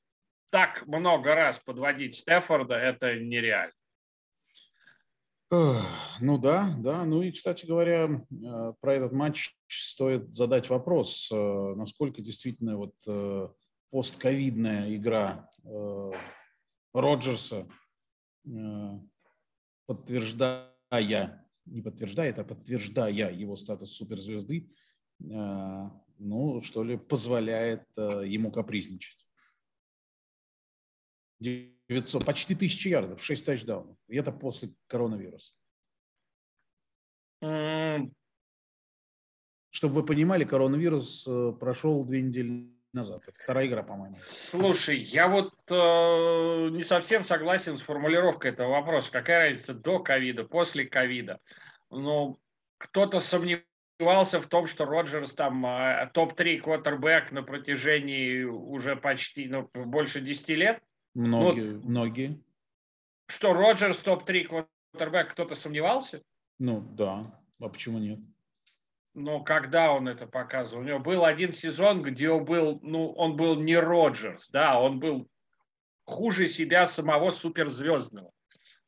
так 0.50 0.86
много 0.86 1.34
раз 1.34 1.58
подводить 1.58 2.16
Стефорда, 2.16 2.76
это 2.76 3.14
нереально. 3.14 3.74
Ну 5.50 6.38
да, 6.38 6.74
да. 6.78 7.04
Ну 7.04 7.22
и, 7.22 7.32
кстати 7.32 7.66
говоря, 7.66 8.08
э, 8.08 8.72
про 8.80 8.94
этот 8.94 9.12
матч 9.12 9.56
стоит 9.66 10.32
задать 10.32 10.70
вопрос, 10.70 11.28
э, 11.32 11.74
насколько 11.74 12.22
действительно 12.22 12.76
вот 12.76 12.94
э, 13.06 13.48
постковидная 13.90 14.94
игра 14.94 15.50
Роджерса, 16.94 17.68
подтверждая, 19.86 21.46
не 21.66 21.82
подтверждает, 21.82 22.38
а 22.38 22.44
подтверждая 22.44 23.32
его 23.32 23.56
статус 23.56 23.92
суперзвезды, 23.96 24.70
ну, 25.18 26.62
что 26.62 26.84
ли, 26.84 26.96
позволяет 26.96 27.84
ему 27.96 28.52
капризничать. 28.52 29.26
900, 31.90 32.24
почти 32.24 32.54
тысячи 32.54 32.86
ярдов, 32.86 33.22
6 33.22 33.44
тачдаунов. 33.44 33.96
И 34.08 34.16
это 34.16 34.30
после 34.30 34.70
коронавируса. 34.86 35.52
Mm. 37.42 38.12
Чтобы 39.70 39.94
вы 39.94 40.06
понимали, 40.06 40.44
коронавирус 40.44 41.26
э, 41.26 41.52
прошел 41.58 42.04
две 42.04 42.22
недели 42.22 42.70
назад. 42.92 43.22
Это 43.26 43.36
вторая 43.40 43.66
игра, 43.66 43.82
по-моему. 43.82 44.16
Слушай, 44.20 44.98
я 44.98 45.26
вот 45.26 45.52
э, 45.68 46.68
не 46.70 46.84
совсем 46.84 47.24
согласен 47.24 47.76
с 47.76 47.82
формулировкой 47.82 48.52
этого 48.52 48.70
вопроса. 48.70 49.10
Какая 49.10 49.48
разница 49.48 49.74
до 49.74 49.98
ковида, 49.98 50.44
после 50.44 50.84
ковида? 50.84 51.40
Ну, 51.90 52.38
кто-то 52.78 53.18
сомневался 53.18 54.40
в 54.40 54.46
том, 54.46 54.66
что 54.66 54.84
Роджерс 54.84 55.34
там 55.34 55.66
э, 55.66 56.08
топ-3 56.14 56.58
квотербек 56.58 57.32
на 57.32 57.42
протяжении 57.42 58.42
уже 58.44 58.94
почти, 58.94 59.48
ну, 59.48 59.68
больше 59.74 60.20
10 60.20 60.48
лет. 60.50 60.82
Многие, 61.14 61.72
ну, 61.72 61.88
многие. 61.88 62.40
Что, 63.26 63.52
Роджерс 63.52 63.98
топ-3 63.98 64.66
квотербек, 64.92 65.30
кто-то 65.32 65.54
сомневался? 65.54 66.22
Ну, 66.58 66.80
да. 66.80 67.40
А 67.60 67.68
почему 67.68 67.98
нет? 67.98 68.18
Но 69.14 69.42
когда 69.42 69.92
он 69.92 70.08
это 70.08 70.26
показывал? 70.26 70.82
У 70.82 70.86
него 70.86 70.98
был 71.00 71.24
один 71.24 71.52
сезон, 71.52 72.02
где 72.02 72.30
он 72.30 72.44
был, 72.44 72.78
ну, 72.82 73.10
он 73.12 73.36
был 73.36 73.56
не 73.56 73.76
Роджерс, 73.76 74.48
да, 74.50 74.80
он 74.80 75.00
был 75.00 75.28
хуже 76.04 76.46
себя 76.46 76.86
самого 76.86 77.30
суперзвездного. 77.30 78.30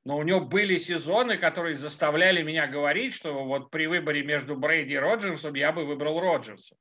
Но 0.05 0.17
у 0.17 0.23
него 0.23 0.41
были 0.41 0.77
сезоны, 0.77 1.39
которые 1.39 1.77
заставляли 1.77 2.43
меня 2.43 2.67
говорить, 2.67 3.15
что 3.15 3.45
вот 3.45 3.71
при 3.71 3.87
выборе 3.87 4.25
между 4.25 4.57
Брейди 4.57 4.95
и 4.95 4.97
Роджерсом 4.97 5.55
я 5.55 5.73
бы 5.73 5.85
выбрал 5.85 6.21
Роджерса. 6.21 6.77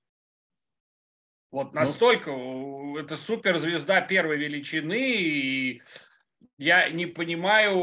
Вот 1.51 1.73
ну, 1.73 1.79
настолько 1.81 2.31
ну, 2.31 2.97
это 2.97 3.17
суперзвезда 3.17 4.01
первой 4.01 4.37
величины, 4.37 4.99
и 4.99 5.81
я 6.57 6.89
не 6.89 7.05
понимаю 7.05 7.75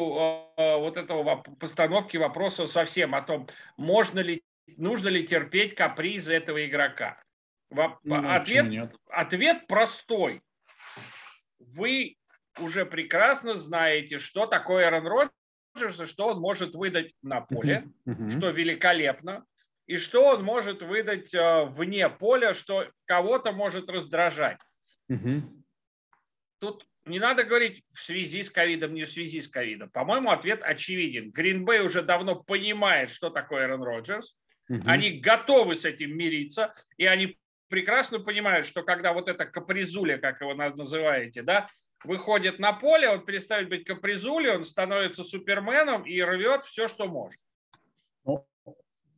э, 0.56 0.76
вот 0.78 0.96
этого 0.96 1.42
постановки 1.60 2.16
вопроса 2.16 2.66
совсем 2.66 3.14
о 3.14 3.20
том, 3.20 3.46
можно 3.76 4.20
ли, 4.20 4.42
нужно 4.76 5.08
ли 5.08 5.26
терпеть 5.26 5.74
капризы 5.74 6.32
этого 6.32 6.66
игрока. 6.66 7.22
Воп, 7.70 7.98
ну, 8.04 8.26
ответ, 8.26 8.96
ответ 9.10 9.66
простой. 9.66 10.40
Вы 11.58 12.16
уже 12.58 12.86
прекрасно 12.86 13.56
знаете, 13.56 14.18
что 14.18 14.46
такое 14.46 14.88
Эрон 14.88 15.30
Роджерс 15.74 16.00
и 16.00 16.06
что 16.06 16.28
он 16.28 16.40
может 16.40 16.74
выдать 16.74 17.12
на 17.20 17.42
поле, 17.42 17.84
uh-huh, 18.06 18.14
uh-huh. 18.14 18.38
что 18.38 18.48
великолепно 18.48 19.44
и 19.88 19.96
что 19.96 20.26
он 20.26 20.44
может 20.44 20.82
выдать 20.82 21.34
э, 21.34 21.64
вне 21.64 22.08
поля, 22.10 22.52
что 22.52 22.86
кого-то 23.06 23.52
может 23.52 23.88
раздражать. 23.88 24.60
Угу. 25.08 25.42
Тут 26.60 26.86
не 27.06 27.18
надо 27.18 27.42
говорить 27.42 27.82
в 27.94 28.02
связи 28.02 28.42
с 28.42 28.50
ковидом, 28.50 28.92
не 28.92 29.04
в 29.04 29.10
связи 29.10 29.40
с 29.40 29.48
ковидом. 29.48 29.88
По-моему, 29.88 30.30
ответ 30.30 30.60
очевиден. 30.62 31.30
Гринбей 31.30 31.80
уже 31.80 32.02
давно 32.02 32.36
понимает, 32.36 33.08
что 33.08 33.30
такое 33.30 33.64
Эрон 33.64 33.82
Роджерс. 33.82 34.36
Угу. 34.68 34.82
Они 34.84 35.20
готовы 35.20 35.74
с 35.74 35.86
этим 35.86 36.14
мириться, 36.14 36.74
и 36.98 37.06
они 37.06 37.38
прекрасно 37.68 38.20
понимают, 38.20 38.66
что 38.66 38.82
когда 38.82 39.14
вот 39.14 39.26
эта 39.28 39.46
капризуля, 39.46 40.18
как 40.18 40.42
его 40.42 40.52
называете, 40.52 41.40
да, 41.40 41.70
выходит 42.04 42.58
на 42.58 42.74
поле, 42.74 43.08
он 43.08 43.24
перестает 43.24 43.70
быть 43.70 43.84
капризулей, 43.84 44.50
он 44.50 44.64
становится 44.64 45.24
суперменом 45.24 46.02
и 46.02 46.20
рвет 46.20 46.66
все, 46.66 46.88
что 46.88 47.08
может. 47.08 47.40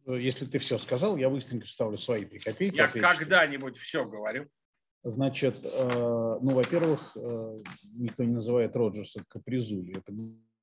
Э, 0.06 0.18
если 0.18 0.46
ты 0.46 0.58
все 0.58 0.78
сказал, 0.78 1.16
я 1.16 1.30
быстренько 1.30 1.66
вставлю 1.66 1.98
свои 1.98 2.24
три 2.24 2.38
копейки. 2.38 2.76
Я 2.76 2.88
когда-нибудь 2.88 3.76
все 3.76 4.04
говорю. 4.04 4.48
Значит, 5.02 5.56
э, 5.62 6.38
ну, 6.42 6.50
во-первых, 6.52 7.16
э, 7.16 7.62
никто 7.94 8.24
не 8.24 8.32
называет 8.32 8.76
Роджерса 8.76 9.24
капризули. 9.28 9.96
Это 9.96 10.12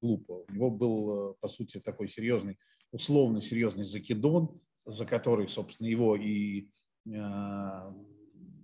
глупо. 0.01 0.46
У 0.48 0.53
него 0.53 0.70
был, 0.70 1.36
по 1.39 1.48
сути, 1.48 1.79
такой 1.79 2.08
серьезный, 2.08 2.60
условно 2.91 3.41
серьезный 3.41 3.84
закидон, 3.84 4.62
за 4.86 5.06
который, 5.06 5.48
собственно, 5.48 5.88
его 5.88 6.15
и, 6.15 6.70
ну, 7.03 7.98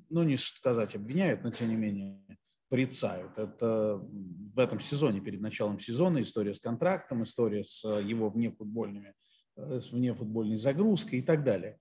не 0.10 0.38
сказать 0.38 0.96
обвиняют, 0.96 1.44
но 1.44 1.50
тем 1.50 1.70
не 1.70 1.75
менее, 1.75 2.22
порицают. 2.70 3.38
Это 3.39 3.98
в 3.98 4.60
этом 4.60 4.80
сезоне, 4.80 5.22
перед 5.22 5.42
началом 5.42 5.80
сезона, 5.80 6.22
история 6.22 6.53
с 6.53 6.60
контрактом, 6.60 7.24
история 7.24 7.63
с 7.63 7.84
его 8.00 8.30
внефутбольными, 8.30 9.15
с 9.56 9.92
внефутбольной 9.92 10.58
загрузкой 10.58 11.20
и 11.20 11.22
так 11.22 11.44
далее. 11.44 11.80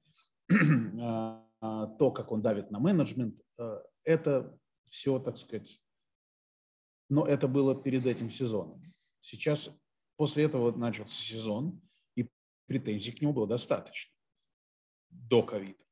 А, 1.64 1.87
то, 1.87 2.11
как 2.11 2.33
он 2.33 2.43
давит 2.43 2.73
на 2.73 2.81
менеджмент, 2.81 3.41
это 4.02 4.59
все, 4.88 5.21
так 5.21 5.38
сказать, 5.38 5.81
но 7.09 7.26
это 7.26 7.47
было 7.47 7.81
перед 7.81 8.07
этим 8.07 8.31
сезоном. 8.31 8.83
Сейчас, 9.21 9.71
после 10.17 10.45
этого 10.45 10.76
начался 10.76 11.14
сезон, 11.14 11.81
и 12.17 12.29
претензий 12.67 13.12
к 13.12 13.21
нему 13.21 13.33
было 13.33 13.47
достаточно. 13.47 14.11
До 15.11 15.43
ковида. 15.43 15.85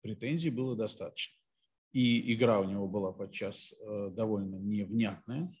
Претензий 0.00 0.50
было 0.50 0.76
достаточно. 0.76 1.36
И 1.92 2.32
игра 2.32 2.60
у 2.60 2.64
него 2.64 2.88
была 2.88 3.12
подчас 3.12 3.72
э, 3.72 4.10
довольно 4.10 4.56
невнятная. 4.56 5.52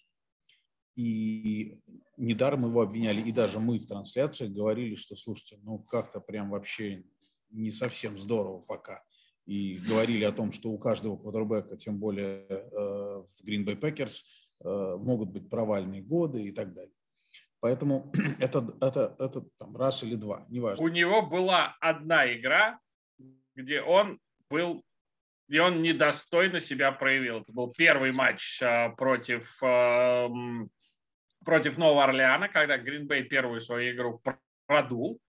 И 0.94 1.80
недаром 2.16 2.66
его 2.66 2.82
обвиняли, 2.82 3.22
и 3.22 3.32
даже 3.32 3.58
мы 3.58 3.78
в 3.78 3.86
трансляциях 3.86 4.52
говорили, 4.52 4.94
что, 4.94 5.16
слушайте, 5.16 5.58
ну 5.62 5.78
как-то 5.78 6.20
прям 6.20 6.50
вообще 6.50 7.04
не 7.50 7.70
совсем 7.70 8.18
здорово 8.18 8.60
пока. 8.60 9.02
И 9.46 9.78
говорили 9.78 10.24
о 10.24 10.32
том, 10.32 10.52
что 10.52 10.70
у 10.70 10.78
каждого 10.78 11.16
квотербека, 11.16 11.76
тем 11.76 11.98
более 11.98 12.46
э, 12.48 12.56
в 12.70 13.44
Green 13.44 13.64
Bay 13.64 13.78
Packers, 13.78 14.22
Э, 14.64 14.96
могут 14.96 15.30
быть 15.30 15.50
провальные 15.50 16.02
годы 16.02 16.42
и 16.42 16.52
так 16.52 16.72
далее. 16.72 16.92
Поэтому 17.60 18.12
это, 18.38 18.64
это, 18.80 19.16
это 19.18 19.42
там, 19.58 19.76
раз 19.76 20.04
или 20.04 20.14
два, 20.14 20.46
неважно. 20.48 20.84
У 20.84 20.88
него 20.88 21.22
была 21.22 21.76
одна 21.80 22.32
игра, 22.32 22.78
где 23.56 23.82
он 23.82 24.20
был, 24.48 24.84
где 25.48 25.62
он 25.62 25.82
недостойно 25.82 26.60
себя 26.60 26.92
проявил. 26.92 27.40
Это 27.40 27.52
был 27.52 27.72
первый 27.72 28.12
матч 28.12 28.62
э, 28.62 28.90
против, 28.96 29.60
эм, 29.62 30.70
против 31.44 31.78
Нового 31.78 32.04
Орлеана, 32.04 32.48
когда 32.48 32.78
Гринбей 32.78 33.24
первую 33.24 33.60
свою 33.60 33.94
игру 33.94 34.22
продул. 34.66 35.20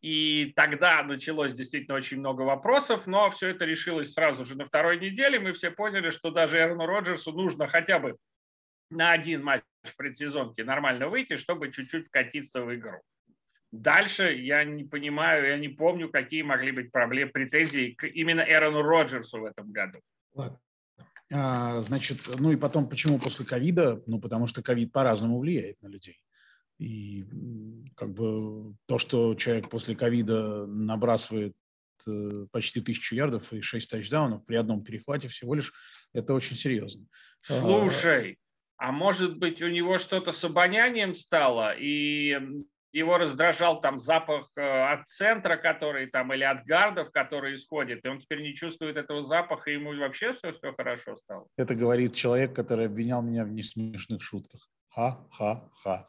И 0.00 0.52
тогда 0.56 1.02
началось 1.04 1.54
действительно 1.54 1.96
очень 1.96 2.18
много 2.18 2.42
вопросов, 2.42 3.06
но 3.06 3.30
все 3.30 3.48
это 3.48 3.64
решилось 3.64 4.12
сразу 4.12 4.44
же 4.44 4.56
на 4.56 4.64
второй 4.64 4.98
неделе. 4.98 5.38
Мы 5.38 5.52
все 5.52 5.70
поняли, 5.70 6.10
что 6.10 6.30
даже 6.30 6.58
Эрону 6.58 6.86
Роджерсу 6.86 7.32
нужно 7.32 7.68
хотя 7.68 8.00
бы 8.00 8.16
на 8.90 9.12
один 9.12 9.44
матч 9.44 9.62
в 9.84 9.96
предсезонке 9.96 10.64
нормально 10.64 11.08
выйти, 11.08 11.36
чтобы 11.36 11.70
чуть-чуть 11.70 12.08
вкатиться 12.08 12.62
в 12.62 12.74
игру. 12.74 13.00
Дальше 13.70 14.34
я 14.34 14.64
не 14.64 14.84
понимаю, 14.84 15.46
я 15.46 15.56
не 15.56 15.68
помню, 15.68 16.10
какие 16.10 16.42
могли 16.42 16.72
быть 16.72 16.92
проблемы, 16.92 17.30
претензии 17.30 17.92
к 17.92 18.06
именно 18.06 18.42
Эрону 18.42 18.82
Роджерсу 18.82 19.40
в 19.40 19.44
этом 19.44 19.72
году. 19.72 20.00
Ладно. 20.34 20.58
А, 21.32 21.80
значит, 21.82 22.18
ну 22.38 22.52
и 22.52 22.56
потом, 22.56 22.88
почему 22.88 23.18
после 23.18 23.46
ковида? 23.46 24.02
Ну, 24.06 24.20
потому 24.20 24.46
что 24.46 24.62
ковид 24.62 24.92
по-разному 24.92 25.38
влияет 25.38 25.80
на 25.80 25.88
людей. 25.88 26.20
И 26.78 27.24
как 27.96 28.12
бы 28.12 28.74
то, 28.86 28.98
что 28.98 29.34
человек 29.34 29.70
после 29.70 29.94
ковида 29.94 30.66
набрасывает 30.66 31.54
э, 32.06 32.46
почти 32.50 32.80
тысячу 32.80 33.14
ярдов 33.14 33.52
и 33.52 33.60
шесть 33.60 33.90
тачдаунов 33.90 34.44
при 34.44 34.56
одном 34.56 34.82
перехвате 34.82 35.28
всего 35.28 35.54
лишь, 35.54 35.72
это 36.12 36.34
очень 36.34 36.56
серьезно. 36.56 37.06
Слушай, 37.40 38.38
а 38.76 38.90
может 38.90 39.38
быть 39.38 39.62
у 39.62 39.68
него 39.68 39.98
что-то 39.98 40.32
с 40.32 40.44
обонянием 40.44 41.14
стало, 41.14 41.72
и 41.72 42.36
его 42.92 43.18
раздражал 43.18 43.80
там 43.80 43.98
запах 43.98 44.48
э, 44.56 44.60
от 44.60 45.08
центра, 45.08 45.56
который 45.56 46.06
там, 46.06 46.32
или 46.32 46.44
от 46.44 46.64
гардов, 46.64 47.10
который 47.10 47.54
исходит, 47.54 48.04
и 48.04 48.08
он 48.08 48.18
теперь 48.20 48.42
не 48.42 48.54
чувствует 48.54 48.96
этого 48.96 49.22
запаха, 49.22 49.70
и 49.70 49.74
ему 49.74 49.96
вообще 49.96 50.32
все, 50.32 50.52
все 50.52 50.72
хорошо 50.76 51.16
стало. 51.16 51.46
Это 51.56 51.74
говорит 51.74 52.14
человек, 52.14 52.54
который 52.54 52.86
обвинял 52.86 53.22
меня 53.22 53.44
в 53.44 53.50
несмешных 53.50 54.22
шутках. 54.22 54.68
Ха-ха-ха. 54.90 56.06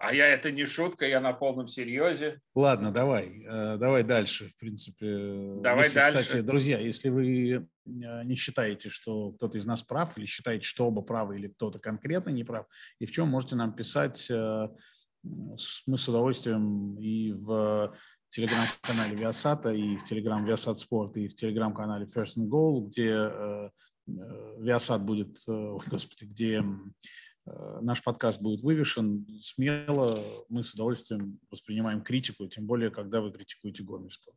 А 0.00 0.14
я 0.14 0.28
это 0.28 0.52
не 0.52 0.64
шутка, 0.64 1.06
я 1.06 1.20
на 1.20 1.32
полном 1.32 1.66
серьезе. 1.66 2.40
Ладно, 2.54 2.92
давай, 2.92 3.44
э, 3.44 3.76
давай 3.78 4.04
дальше. 4.04 4.48
В 4.48 4.56
принципе, 4.56 5.06
давай 5.60 5.84
если, 5.84 5.96
дальше. 5.96 6.24
кстати, 6.24 6.42
друзья, 6.42 6.78
если 6.78 7.08
вы 7.08 7.50
э, 7.52 7.64
не 7.84 8.34
считаете, 8.36 8.90
что 8.90 9.32
кто-то 9.32 9.58
из 9.58 9.66
нас 9.66 9.82
прав, 9.82 10.16
или 10.16 10.24
считаете, 10.24 10.64
что 10.64 10.86
оба 10.86 11.02
правы, 11.02 11.36
или 11.36 11.48
кто-то 11.48 11.80
конкретно 11.80 12.30
не 12.30 12.44
прав, 12.44 12.66
и 13.00 13.06
в 13.06 13.10
чем 13.10 13.28
можете 13.28 13.56
нам 13.56 13.72
писать, 13.72 14.30
мы 15.22 15.98
с 15.98 16.08
удовольствием 16.08 16.98
и 16.98 17.32
в 17.32 17.94
телеграм-канале 18.30 19.16
Viasat, 19.16 19.76
и 19.76 19.96
в 19.96 20.04
телеграм 20.04 20.44
Viasat 20.44 20.76
Sport, 20.76 21.14
и 21.14 21.28
в 21.28 21.34
телеграм-канале 21.34 22.06
First 22.06 22.38
and 22.38 22.48
Goal, 22.48 22.86
где 22.86 23.30
Viasat 24.06 25.00
будет, 25.00 25.38
господи, 25.46 26.24
где 26.24 26.62
Э, 27.48 27.78
наш 27.80 28.02
подкаст 28.02 28.40
будет 28.40 28.60
вывешен, 28.62 29.26
смело 29.40 30.22
мы 30.48 30.62
с 30.62 30.74
удовольствием 30.74 31.38
воспринимаем 31.50 32.02
критику, 32.02 32.46
тем 32.48 32.66
более, 32.66 32.90
когда 32.90 33.20
вы 33.20 33.32
критикуете 33.32 33.82
Гомельского. 33.82 34.34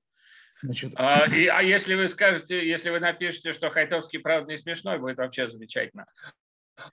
Значит... 0.62 0.94
А, 0.96 1.26
и, 1.26 1.48
а 1.48 1.62
если 1.62 1.96
вы 1.96 2.08
скажете, 2.08 2.68
если 2.68 2.90
вы 2.92 3.00
напишете, 3.00 3.52
что 3.52 3.70
Хайтовский 3.70 4.20
правда 4.20 4.52
не 4.52 4.58
смешной, 4.58 5.00
будет 5.00 5.18
вообще 5.18 5.48
замечательно. 5.48 6.06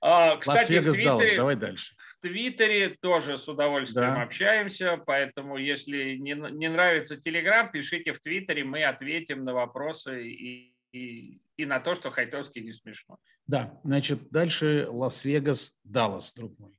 А, 0.01 0.37
кстати, 0.37 0.79
в 0.79 0.92
Твиттере, 0.92 1.37
давай 1.37 1.57
дальше. 1.57 1.94
В 2.18 2.22
Твиттере 2.22 2.96
тоже 3.01 3.38
с 3.38 3.48
удовольствием 3.48 4.14
да. 4.14 4.22
общаемся, 4.22 5.03
поэтому 5.05 5.57
если 5.57 6.16
не, 6.16 6.35
не 6.35 6.68
нравится 6.68 7.16
Телеграм, 7.16 7.70
пишите 7.70 8.12
в 8.12 8.20
Твиттере, 8.20 8.64
мы 8.64 8.85
ответим 8.85 9.44
на 9.44 9.55
вопросы 9.55 10.29
и, 10.29 10.74
и, 10.92 11.40
и 11.57 11.66
на 11.66 11.81
то, 11.81 11.94
что 11.94 12.11
Хайтовский 12.11 12.62
не 12.62 12.72
смешно. 12.72 13.18
Да, 13.46 13.81
значит, 13.85 14.31
дальше 14.31 14.87
Лас-Вегас, 14.88 15.79
Даллас, 15.85 16.33
друг 16.33 16.59
мой. 16.59 16.79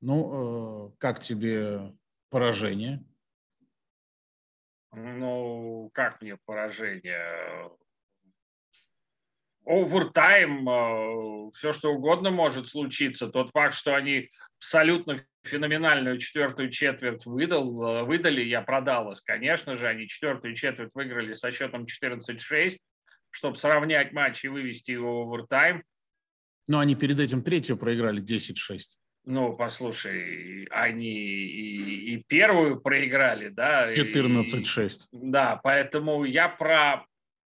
Ну, 0.00 0.88
э, 0.88 0.96
как 0.98 1.20
тебе 1.20 1.92
поражение? 2.30 3.04
Ну, 4.92 5.90
как 5.94 6.20
мне 6.20 6.36
поражение? 6.44 7.70
Овертайм, 9.64 10.68
э, 10.68 11.50
все 11.54 11.72
что 11.72 11.92
угодно 11.92 12.30
может 12.30 12.68
случиться. 12.68 13.28
Тот 13.28 13.50
факт, 13.50 13.74
что 13.74 13.94
они 13.94 14.30
абсолютно 14.58 15.24
феноменальную 15.44 16.18
четвертую 16.18 16.70
четверть 16.70 17.26
выдал, 17.26 17.82
э, 17.82 18.02
выдали, 18.04 18.42
я 18.42 18.62
продалась, 18.62 19.20
конечно 19.20 19.76
же, 19.76 19.86
они 19.86 20.06
четвертую 20.08 20.54
четверть 20.54 20.90
выиграли 20.94 21.34
со 21.34 21.50
счетом 21.50 21.84
14-6 21.84 22.76
чтобы 23.30 23.56
сравнять 23.56 24.12
матч 24.12 24.44
и 24.44 24.48
вывести 24.48 24.90
его 24.90 25.24
в 25.24 25.32
овертайм. 25.32 25.84
Но 26.66 26.78
они 26.78 26.94
перед 26.94 27.18
этим 27.18 27.42
третью 27.42 27.76
проиграли 27.76 28.22
10-6. 28.22 28.96
Ну, 29.24 29.54
послушай, 29.54 30.66
они 30.70 31.12
и, 31.12 32.14
и 32.14 32.24
первую 32.26 32.80
проиграли, 32.80 33.48
да. 33.48 33.92
14-6. 33.92 35.08
Да, 35.12 35.60
поэтому 35.62 36.24
я 36.24 36.48
про 36.48 37.04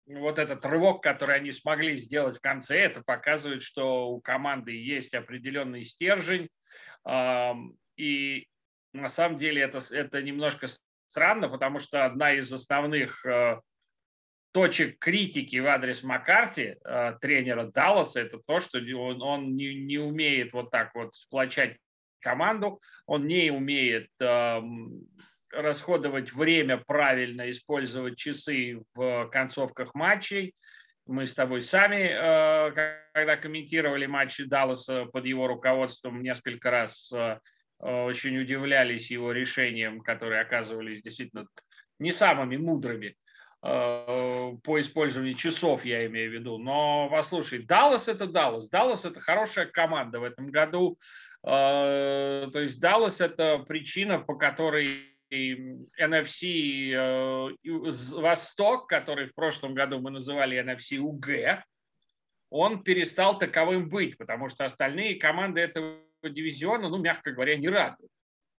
вот 0.06 0.38
этот 0.38 0.64
рывок, 0.64 1.02
который 1.02 1.36
они 1.36 1.52
смогли 1.52 1.96
сделать 1.96 2.38
в 2.38 2.40
конце, 2.40 2.78
это 2.78 3.02
показывает, 3.02 3.62
что 3.62 4.08
у 4.08 4.20
команды 4.20 4.72
есть 4.72 5.14
определенный 5.14 5.84
стержень. 5.84 6.48
И 7.96 8.46
на 8.92 9.08
самом 9.08 9.36
деле 9.36 9.62
это, 9.62 9.80
это 9.90 10.22
немножко 10.22 10.68
странно, 11.10 11.48
потому 11.48 11.78
что 11.78 12.04
одна 12.04 12.32
из 12.32 12.52
основных 12.52 13.24
э, 13.24 13.60
точек 14.52 14.98
критики 14.98 15.56
в 15.56 15.66
адрес 15.66 16.02
Маккарти, 16.02 16.76
э, 16.82 17.18
тренера 17.20 17.64
Далласа, 17.64 18.20
это 18.20 18.38
то, 18.38 18.60
что 18.60 18.78
он, 18.78 19.22
он 19.22 19.56
не, 19.56 19.74
не 19.74 19.98
умеет 19.98 20.52
вот 20.52 20.70
так 20.70 20.94
вот 20.94 21.14
сплочать 21.16 21.78
команду, 22.20 22.80
он 23.06 23.26
не 23.26 23.50
умеет 23.50 24.10
расходовать 25.52 26.32
время 26.32 26.78
правильно, 26.78 27.50
использовать 27.50 28.16
часы 28.16 28.82
в 28.94 29.28
концовках 29.30 29.94
матчей. 29.94 30.54
Мы 31.06 31.26
с 31.26 31.34
тобой 31.34 31.62
сами, 31.62 32.10
э, 32.10 32.96
когда 33.12 33.36
комментировали 33.36 34.06
матчи 34.06 34.44
Далласа 34.44 35.06
под 35.06 35.24
его 35.24 35.46
руководством, 35.46 36.22
несколько 36.22 36.70
раз 36.70 37.12
э, 37.12 37.38
очень 37.78 38.38
удивлялись 38.38 39.10
его 39.10 39.32
решениям, 39.32 40.00
которые 40.00 40.40
оказывались 40.40 41.02
действительно 41.02 41.46
не 41.98 42.10
самыми 42.10 42.56
мудрыми. 42.56 43.14
Э, 43.62 44.52
по 44.62 44.78
использованию 44.80 45.34
часов, 45.34 45.84
я 45.84 46.06
имею 46.06 46.30
в 46.30 46.34
виду. 46.34 46.58
Но 46.58 47.08
послушай, 47.10 47.60
Даллас 47.60 48.06
это 48.06 48.26
Даллас. 48.26 48.68
Даллас 48.68 49.04
это 49.04 49.18
хорошая 49.20 49.66
команда 49.66 50.20
в 50.20 50.24
этом 50.24 50.50
году. 50.50 50.98
Э, 51.44 52.48
то 52.52 52.60
есть 52.60 52.80
Даллас 52.80 53.20
это 53.20 53.58
причина, 53.66 54.20
по 54.20 54.36
которой 54.36 55.15
NFC 55.30 56.92
э, 56.92 57.50
Восток, 58.20 58.88
который 58.88 59.26
в 59.26 59.34
прошлом 59.34 59.74
году 59.74 60.00
мы 60.00 60.10
называли 60.10 60.58
NFC 60.58 60.98
УГ, 60.98 61.64
он 62.50 62.82
перестал 62.82 63.38
таковым 63.38 63.88
быть, 63.88 64.16
потому 64.18 64.48
что 64.48 64.64
остальные 64.64 65.16
команды 65.16 65.60
этого 65.60 65.98
дивизиона, 66.22 66.88
ну, 66.88 66.98
мягко 66.98 67.32
говоря, 67.32 67.56
не 67.56 67.68
радуют 67.68 68.10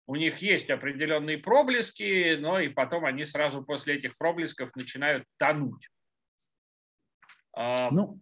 у 0.08 0.16
них 0.16 0.38
есть 0.38 0.70
определенные 0.70 1.36
проблески, 1.36 2.34
но 2.36 2.58
и 2.58 2.68
потом 2.70 3.04
они 3.04 3.26
сразу 3.26 3.62
после 3.62 3.96
этих 3.96 4.16
проблесков 4.16 4.74
начинают 4.74 5.26
тонуть. 5.36 5.90
А, 7.52 7.90
ну, 7.90 8.18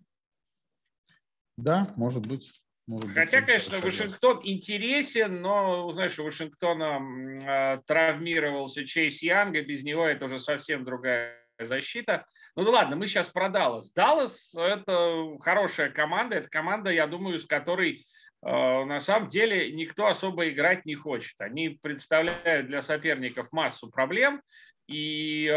да, 1.56 1.94
может 1.96 2.26
быть. 2.26 2.52
Может 2.86 3.14
Хотя, 3.14 3.38
быть, 3.38 3.46
конечно, 3.46 3.78
Вашингтон 3.78 4.40
интересен, 4.44 5.42
но, 5.42 5.90
знаешь, 5.92 6.18
у 6.20 6.24
Вашингтона 6.24 7.00
э, 7.42 7.80
травмировался 7.84 8.86
Чейз 8.86 9.22
Янга, 9.22 9.62
без 9.62 9.82
него 9.82 10.06
это 10.06 10.26
уже 10.26 10.38
совсем 10.38 10.84
другая 10.84 11.44
защита. 11.58 12.24
Ну 12.54 12.64
да 12.64 12.70
ладно, 12.70 12.94
мы 12.94 13.08
сейчас 13.08 13.28
про 13.28 13.48
Даллас. 13.48 13.92
Даллас– 13.92 14.54
это 14.56 15.36
хорошая 15.40 15.90
команда, 15.90 16.36
это 16.36 16.48
команда, 16.48 16.90
я 16.90 17.08
думаю, 17.08 17.38
с 17.40 17.44
которой 17.44 18.06
э, 18.44 18.84
на 18.84 19.00
самом 19.00 19.28
деле 19.28 19.72
никто 19.72 20.06
особо 20.06 20.48
играть 20.48 20.86
не 20.86 20.94
хочет. 20.94 21.34
Они 21.40 21.70
представляют 21.82 22.68
для 22.68 22.82
соперников 22.82 23.50
массу 23.50 23.90
проблем, 23.90 24.40
и 24.86 25.52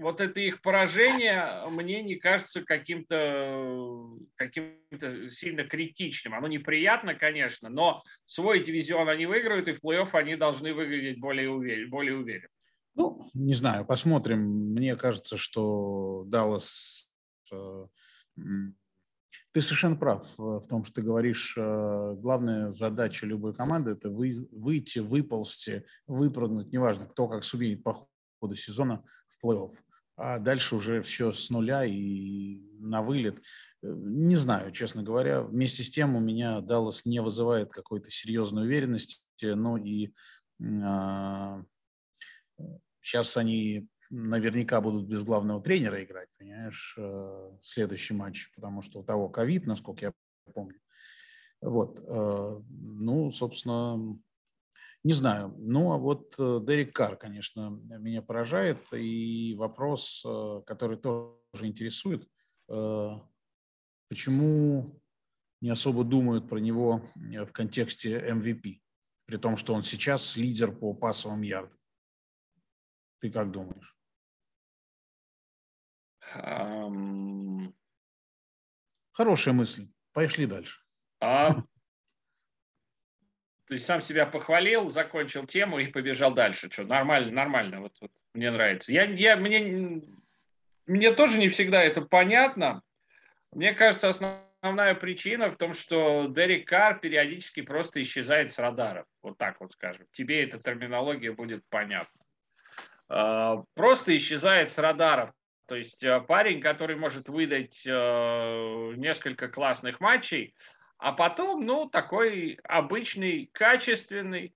вот 0.00 0.20
это 0.20 0.40
их 0.40 0.62
поражение 0.62 1.62
мне 1.70 2.02
не 2.02 2.16
кажется 2.16 2.62
каким-то 2.64 4.08
каким 4.36 4.78
сильно 5.28 5.64
критичным. 5.64 6.34
Оно 6.34 6.48
неприятно, 6.48 7.14
конечно, 7.14 7.68
но 7.68 8.02
свой 8.24 8.64
дивизион 8.64 9.08
они 9.08 9.26
выиграют, 9.26 9.68
и 9.68 9.72
в 9.72 9.84
плей-офф 9.84 10.08
они 10.14 10.36
должны 10.36 10.72
выглядеть 10.72 11.20
более, 11.20 11.50
уверен, 11.50 11.90
более 11.90 12.16
уверенно. 12.16 12.48
Ну, 12.94 13.30
не 13.34 13.54
знаю, 13.54 13.84
посмотрим. 13.84 14.40
Мне 14.72 14.96
кажется, 14.96 15.36
что 15.36 16.24
Даллас... 16.26 17.10
Э, 17.52 17.86
ты 19.52 19.60
совершенно 19.60 19.96
прав 19.96 20.26
в 20.38 20.66
том, 20.68 20.84
что 20.84 20.94
ты 20.94 21.02
говоришь, 21.02 21.56
э, 21.58 22.14
главная 22.16 22.70
задача 22.70 23.26
любой 23.26 23.54
команды– 23.54 23.90
это 23.92 24.08
выйти, 24.08 25.00
выползти, 25.00 25.84
выпрыгнуть, 26.06 26.72
неважно, 26.72 27.06
кто 27.06 27.28
как 27.28 27.44
сумеет 27.44 27.82
по 27.82 28.08
ходу 28.40 28.54
сезона 28.54 29.04
в 29.28 29.44
плей-офф 29.44 29.72
а 30.20 30.38
дальше 30.38 30.76
уже 30.76 31.00
все 31.00 31.32
с 31.32 31.48
нуля 31.50 31.84
и 31.84 32.60
на 32.78 33.02
вылет. 33.02 33.38
Э, 33.82 33.92
не 33.92 34.36
знаю, 34.36 34.70
честно 34.70 35.02
говоря. 35.02 35.42
Вместе 35.42 35.82
с 35.82 35.90
тем 35.90 36.14
у 36.14 36.20
меня 36.20 36.60
Даллас 36.60 37.06
не 37.06 37.20
вызывает 37.20 37.70
какой-то 37.70 38.10
серьезной 38.10 38.64
уверенности. 38.64 39.24
Ну 39.42 39.78
и 39.78 40.12
а, 40.84 41.62
сейчас 43.00 43.36
они 43.38 43.88
наверняка 44.10 44.80
будут 44.80 45.06
без 45.06 45.22
главного 45.22 45.62
тренера 45.62 46.02
играть, 46.04 46.28
понимаешь, 46.38 46.94
э, 46.98 47.50
следующий 47.62 48.12
матч, 48.12 48.52
потому 48.54 48.82
что 48.82 49.00
у 49.00 49.04
того 49.04 49.28
ковид, 49.28 49.66
насколько 49.66 50.06
я 50.06 50.12
помню. 50.52 50.80
Вот, 51.62 52.00
э, 52.06 52.60
ну, 52.68 53.30
собственно, 53.30 54.18
не 55.02 55.12
знаю. 55.12 55.54
Ну, 55.58 55.92
а 55.92 55.98
вот 55.98 56.34
э, 56.38 56.60
Дерек 56.62 56.94
Карр, 56.94 57.16
конечно, 57.16 57.70
меня 57.70 58.22
поражает. 58.22 58.78
И 58.92 59.54
вопрос, 59.56 60.22
э, 60.26 60.62
который 60.66 60.98
тоже 60.98 61.36
интересует, 61.62 62.28
э, 62.68 63.10
почему 64.08 65.00
не 65.60 65.70
особо 65.70 66.04
думают 66.04 66.48
про 66.48 66.58
него 66.58 67.02
в 67.14 67.52
контексте 67.52 68.18
MVP, 68.30 68.80
при 69.26 69.36
том, 69.36 69.56
что 69.56 69.74
он 69.74 69.82
сейчас 69.82 70.36
лидер 70.36 70.72
по 70.72 70.94
пасовым 70.94 71.42
ярдам. 71.42 71.78
Ты 73.20 73.30
как 73.30 73.50
думаешь? 73.50 73.96
Um... 76.34 77.74
Хорошая 79.12 79.52
мысль. 79.52 79.90
Пошли 80.12 80.46
дальше. 80.46 80.80
А 81.20 81.62
то 83.70 83.74
есть 83.74 83.86
сам 83.86 84.00
себя 84.00 84.26
похвалил, 84.26 84.88
закончил 84.88 85.46
тему 85.46 85.78
и 85.78 85.86
побежал 85.86 86.34
дальше. 86.34 86.68
Что, 86.68 86.82
нормально, 86.82 87.30
нормально, 87.30 87.80
вот, 87.82 87.96
вот 88.00 88.10
мне 88.34 88.50
нравится. 88.50 88.90
Я, 88.90 89.04
я, 89.04 89.36
мне, 89.36 90.02
мне 90.86 91.14
тоже 91.14 91.38
не 91.38 91.48
всегда 91.50 91.80
это 91.80 92.00
понятно. 92.00 92.82
Мне 93.52 93.72
кажется, 93.72 94.08
основная 94.08 94.96
причина 94.96 95.52
в 95.52 95.56
том, 95.56 95.72
что 95.72 96.26
Дерек 96.26 96.66
Карр 96.66 96.98
периодически 96.98 97.60
просто 97.60 98.02
исчезает 98.02 98.50
с 98.50 98.58
радаров. 98.58 99.06
Вот 99.22 99.38
так 99.38 99.60
вот 99.60 99.70
скажем. 99.70 100.04
Тебе 100.10 100.42
эта 100.42 100.58
терминология 100.58 101.30
будет 101.30 101.62
понятна. 101.68 102.24
А, 103.08 103.62
просто 103.74 104.16
исчезает 104.16 104.72
с 104.72 104.78
радаров. 104.78 105.30
То 105.66 105.76
есть 105.76 106.02
э, 106.02 106.20
парень, 106.22 106.60
который 106.60 106.96
может 106.96 107.28
выдать 107.28 107.86
э, 107.86 108.92
несколько 108.96 109.46
классных 109.46 110.00
матчей, 110.00 110.56
а 111.00 111.12
потом, 111.12 111.64
ну, 111.64 111.88
такой 111.88 112.60
обычный, 112.64 113.46
качественный, 113.52 114.54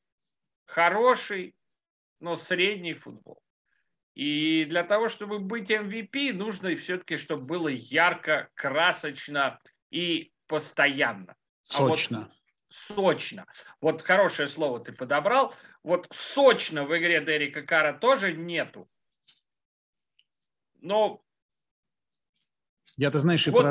хороший, 0.67 1.57
но 2.21 2.37
средний 2.37 2.93
футбол. 2.93 3.43
И 4.15 4.67
для 4.67 4.85
того, 4.85 5.09
чтобы 5.09 5.39
быть 5.39 5.71
MVP, 5.71 6.35
нужно 6.35 6.77
все-таки, 6.77 7.17
чтобы 7.17 7.45
было 7.45 7.69
ярко, 7.69 8.51
красочно 8.55 9.59
и 9.91 10.33
постоянно. 10.47 11.35
Сочно. 11.65 12.19
А 12.19 12.21
вот 12.21 12.33
сочно. 12.69 13.47
Вот 13.81 14.03
хорошее 14.03 14.47
слово 14.47 14.81
ты 14.81 14.93
подобрал. 14.93 15.55
Вот 15.83 16.07
сочно 16.11 16.85
в 16.85 16.97
игре 16.97 17.25
Дерека 17.25 17.63
Кара 17.63 17.95
тоже 17.95 18.35
нету. 18.35 18.87
Но 20.83 21.25
я, 22.97 23.11
ты 23.11 23.19
знаешь, 23.19 23.47
и 23.49 23.51
вот. 23.51 23.65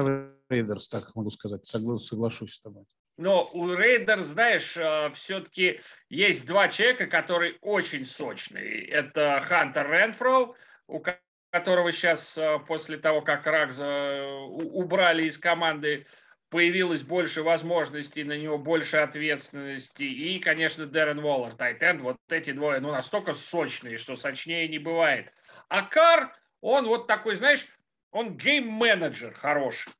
Raiders, 0.53 0.87
так 0.89 1.15
могу 1.15 1.29
сказать, 1.29 1.61
Согла- 1.63 1.97
соглашусь 1.97 2.53
с 2.53 2.61
тобой. 2.61 2.85
Но 3.17 3.49
у 3.53 3.73
Raiders, 3.73 4.25
знаешь, 4.25 4.75
э, 4.75 5.11
все-таки 5.13 5.81
есть 6.09 6.45
два 6.45 6.67
человека, 6.69 7.07
которые 7.07 7.57
очень 7.61 8.05
сочные. 8.05 8.87
Это 8.87 9.39
Хантер 9.43 9.89
Ренфроу, 9.91 10.55
у 10.87 11.03
которого 11.51 11.91
сейчас 11.91 12.37
э, 12.37 12.59
после 12.67 12.97
того, 12.97 13.21
как 13.21 13.45
Раггса 13.45 14.25
убрали 14.25 15.25
из 15.25 15.37
команды, 15.37 16.05
появилось 16.49 17.01
больше 17.01 17.41
возможностей, 17.41 18.23
на 18.23 18.37
него 18.37 18.57
больше 18.57 18.97
ответственности. 18.97 20.03
И, 20.03 20.39
конечно, 20.39 20.85
Дэрен 20.85 21.19
Уоллер, 21.19 21.55
tight 21.55 21.81
end, 21.81 22.01
вот 22.01 22.17
эти 22.29 22.51
двое, 22.51 22.79
ну, 22.79 22.91
настолько 22.91 23.33
сочные, 23.33 23.97
что 23.97 24.15
сочнее 24.15 24.67
не 24.67 24.77
бывает. 24.79 25.31
А 25.67 25.83
Кар, 25.83 26.35
он 26.61 26.85
вот 26.85 27.07
такой, 27.07 27.35
знаешь, 27.35 27.67
он 28.11 28.37
гейм-менеджер 28.37 29.33
хороший. 29.33 29.91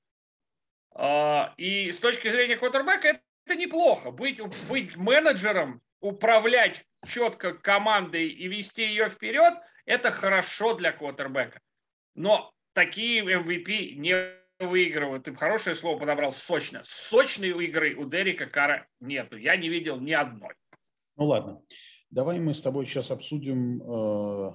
А, 0.96 1.54
и 1.58 1.92
с 1.92 1.98
точки 1.98 2.30
зрения 2.30 2.58
квотербека 2.58 3.20
это 3.46 3.56
неплохо. 3.56 4.12
Быть, 4.12 4.40
быть 4.68 4.96
менеджером, 4.96 5.82
управлять 6.00 6.86
четко 7.08 7.54
командой 7.54 8.30
и 8.30 8.48
вести 8.48 8.84
ее 8.84 9.10
вперед, 9.10 9.54
это 9.86 10.12
хорошо 10.12 10.76
для 10.76 10.92
квотербека. 10.92 11.60
Но 12.16 12.52
такие 12.74 13.24
MVP 13.24 13.96
не 13.96 14.44
выигрывают. 14.60 15.26
Ты 15.26 15.36
хорошее 15.36 15.76
слово 15.76 16.00
подобрал, 16.00 16.32
сочно. 16.32 16.82
Сочной 16.84 17.50
игры 17.66 17.96
у 17.96 18.06
Дерека 18.06 18.46
Кара 18.46 18.88
нету. 19.00 19.38
Я 19.38 19.56
не 19.56 19.70
видел 19.70 20.00
ни 20.00 20.12
одной. 20.12 20.54
Ну 21.16 21.26
ладно. 21.26 21.62
Давай 22.10 22.40
мы 22.40 22.54
с 22.54 22.62
тобой 22.62 22.86
сейчас 22.86 23.10
обсудим 23.10 23.82
э, 23.82 24.52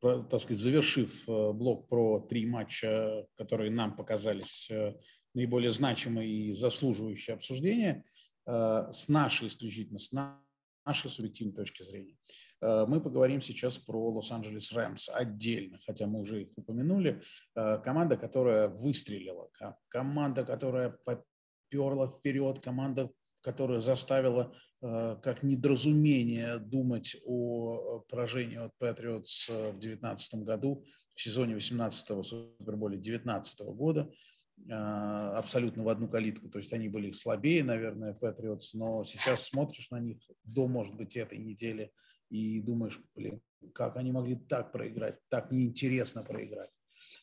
так 0.00 0.40
сказать, 0.40 0.58
завершив 0.58 1.28
э, 1.28 1.52
блок 1.52 1.88
про 1.88 2.20
три 2.20 2.46
матча, 2.46 3.26
которые 3.36 3.70
нам 3.70 3.96
показались 3.96 4.70
э, 4.70 4.94
наиболее 5.34 5.70
значимые 5.70 6.28
и 6.28 6.54
заслуживающие 6.54 7.34
обсуждения, 7.34 8.04
э, 8.46 8.88
с 8.90 9.08
нашей 9.08 9.48
исключительно, 9.48 9.98
с 9.98 10.12
нашей 10.12 11.10
субъективной 11.10 11.54
точки 11.54 11.82
зрения. 11.82 12.16
Мы 12.62 13.00
поговорим 13.00 13.40
сейчас 13.40 13.78
про 13.78 14.10
Лос-Анджелес 14.10 14.72
Рэмс 14.72 15.08
отдельно, 15.10 15.78
хотя 15.86 16.06
мы 16.06 16.20
уже 16.20 16.42
их 16.42 16.48
упомянули. 16.56 17.22
Команда, 17.54 18.16
которая 18.16 18.68
выстрелила, 18.68 19.50
команда, 19.88 20.44
которая 20.44 20.98
поперла 21.04 22.08
вперед, 22.08 22.58
команда, 22.58 23.10
которая 23.40 23.80
заставила 23.80 24.54
э, 24.82 25.16
как 25.22 25.42
недоразумение 25.42 26.58
думать 26.58 27.16
о 27.24 28.00
поражении 28.08 28.58
от 28.58 28.76
Патриотс 28.78 29.48
в 29.48 29.78
2019 29.78 30.44
году, 30.44 30.84
в 31.14 31.20
сезоне 31.20 31.54
18-го 31.54 32.22
Суперболе 32.22 32.96
2019 32.96 33.60
года, 33.74 34.10
э, 34.58 34.72
абсолютно 34.72 35.82
в 35.82 35.88
одну 35.88 36.08
калитку. 36.08 36.48
То 36.48 36.58
есть 36.58 36.72
они 36.72 36.88
были 36.88 37.12
слабее, 37.12 37.64
наверное, 37.64 38.14
Патриотс, 38.14 38.74
но 38.74 39.04
сейчас 39.04 39.44
смотришь 39.46 39.90
на 39.90 40.00
них 40.00 40.18
до, 40.44 40.66
может 40.66 40.94
быть, 40.94 41.16
этой 41.16 41.38
недели 41.38 41.92
и 42.28 42.60
думаешь, 42.60 43.00
блин, 43.14 43.40
как 43.74 43.96
они 43.96 44.12
могли 44.12 44.36
так 44.36 44.72
проиграть, 44.72 45.18
так 45.28 45.50
неинтересно 45.50 46.22
проиграть. 46.22 46.70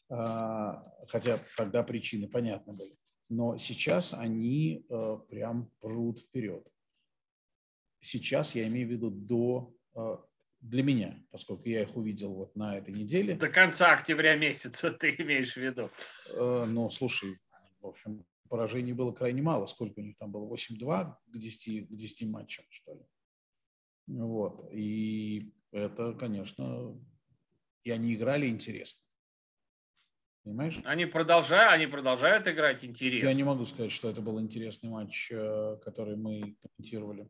А, 0.10 0.84
хотя 1.08 1.40
тогда 1.56 1.84
причины 1.84 2.28
понятны 2.28 2.74
были 2.74 2.96
но 3.30 3.58
сейчас 3.58 4.13
они 4.13 4.86
э, 4.90 5.18
прям 5.30 5.72
прут 5.80 6.20
вперед. 6.20 6.68
Сейчас 8.00 8.56
я 8.56 8.68
имею 8.68 8.88
в 8.88 8.92
виду 8.92 9.10
до 9.10 9.74
э, 9.96 10.18
для 10.62 10.84
меня, 10.84 11.24
поскольку 11.32 11.68
я 11.68 11.84
их 11.84 11.96
увидел 11.96 12.34
вот 12.34 12.56
на 12.56 12.78
этой 12.78 12.94
неделе. 12.94 13.36
До 13.36 13.50
конца 13.50 13.94
октября 13.94 14.36
месяца 14.36 14.92
ты 15.00 15.16
имеешь 15.18 15.54
в 15.54 15.58
виду? 15.58 15.90
Э, 16.34 16.66
ну, 16.68 16.90
слушай, 16.90 17.38
в 17.80 17.88
общем, 17.88 18.26
поражений 18.50 18.94
было 18.94 19.12
крайне 19.12 19.42
мало. 19.42 19.66
Сколько 19.68 20.00
у 20.00 20.04
них 20.04 20.16
там 20.18 20.32
было? 20.32 20.48
8-2 20.54 21.16
к 21.26 21.38
10, 21.38 21.88
к 21.88 21.96
10 21.96 22.28
матчам, 22.28 22.66
что 22.70 22.94
ли. 22.94 23.06
Вот. 24.08 24.70
И 24.72 25.54
это, 25.72 26.13
конечно, 26.13 26.98
и 27.84 27.92
они 27.92 28.16
играли 28.16 28.48
интересно. 28.48 29.02
Понимаешь? 30.48 30.80
Они 30.86 31.06
продолжают, 31.06 31.74
они 31.74 31.88
продолжают 31.88 32.48
играть 32.48 32.86
интересно. 32.86 33.28
Я 33.28 33.34
не 33.34 33.44
могу 33.44 33.66
сказать, 33.66 33.92
что 33.92 34.10
это 34.10 34.22
был 34.22 34.40
интересный 34.40 34.90
матч, 34.90 35.30
э, 35.30 35.78
который 35.84 36.16
мы 36.16 36.56
комментировали. 36.62 37.30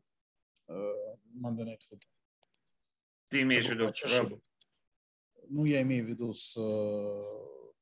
Э, 0.68 0.92
Monday 1.34 1.64
Night 1.64 1.80
Football. 1.90 2.06
Ты 3.26 3.42
имеешь 3.42 3.66
в 3.66 3.70
виду? 3.70 4.40
Ну, 5.48 5.64
я 5.64 5.82
имею 5.82 6.04
в 6.04 6.08
виду 6.08 6.32
с 6.32 6.54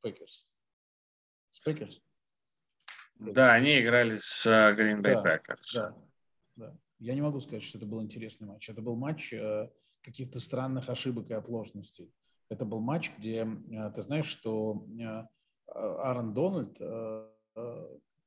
Packers. 0.00 0.46
С 1.50 1.60
Packers? 1.60 2.00
Да, 3.16 3.52
они 3.52 3.78
играли 3.78 4.16
с 4.16 4.46
Green 4.46 5.02
Bay 5.02 5.22
да, 5.22 5.36
Packers. 5.36 5.74
Да, 5.74 5.96
да. 6.56 6.78
Я 6.98 7.12
не 7.12 7.20
могу 7.20 7.40
сказать, 7.40 7.62
что 7.62 7.76
это 7.76 7.86
был 7.86 8.02
интересный 8.02 8.48
матч. 8.48 8.70
Это 8.70 8.80
был 8.80 8.96
матч 8.96 9.34
каких-то 10.00 10.40
странных 10.40 10.88
ошибок 10.88 11.28
и 11.28 11.34
оплошностей. 11.34 12.10
Это 12.48 12.64
был 12.64 12.80
матч, 12.80 13.10
где 13.18 13.46
э, 13.46 13.90
ты 13.94 14.02
знаешь, 14.02 14.26
что 14.26 14.86
э, 14.98 15.24
Аарон 15.72 16.32
Дональд 16.32 16.76
э, 16.80 17.28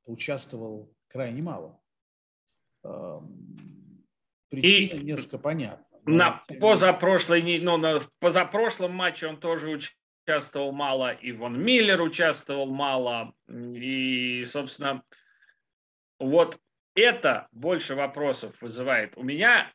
участвовал 0.04 0.92
крайне 1.08 1.42
мало. 1.42 1.80
Причина 4.50 4.98
и 4.98 5.04
несколько 5.04 5.38
понятна. 5.38 5.86
На 6.06 6.40
позапрошлой, 6.60 7.60
ну, 7.60 7.76
на 7.76 8.00
позапрошлом 8.18 8.94
матче 8.94 9.28
он 9.28 9.38
тоже 9.38 9.68
участвовал 10.26 10.72
мало, 10.72 11.12
и 11.12 11.32
Вон 11.32 11.62
Миллер 11.62 12.00
участвовал 12.00 12.66
мало. 12.66 13.34
И, 13.48 14.44
собственно, 14.46 15.02
вот 16.18 16.58
это 16.94 17.48
больше 17.52 17.94
вопросов 17.94 18.60
вызывает. 18.60 19.16
У 19.16 19.22
меня 19.22 19.70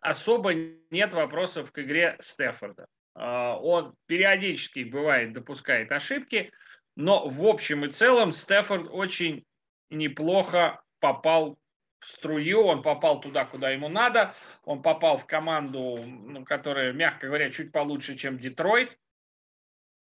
особо 0.00 0.54
нет 0.54 1.12
вопросов 1.12 1.70
к 1.70 1.78
игре 1.80 2.16
Стефорда. 2.20 2.88
А, 3.18 3.56
он 3.56 3.94
периодически, 4.06 4.84
бывает, 4.84 5.32
допускает 5.32 5.90
ошибки, 5.90 6.52
но 6.94 7.28
в 7.28 7.44
общем 7.44 7.84
и 7.84 7.90
целом 7.90 8.30
Стефорд 8.30 8.88
очень 8.90 9.44
неплохо 9.90 10.80
попал 11.00 11.58
в 11.98 12.06
струю, 12.06 12.62
он 12.62 12.82
попал 12.82 13.20
туда, 13.20 13.44
куда 13.44 13.70
ему 13.70 13.88
надо, 13.88 14.34
он 14.62 14.82
попал 14.82 15.16
в 15.16 15.26
команду, 15.26 15.98
ну, 16.04 16.44
которая, 16.44 16.92
мягко 16.92 17.26
говоря, 17.26 17.50
чуть 17.50 17.72
получше, 17.72 18.14
чем 18.14 18.38
Детройт, 18.38 18.96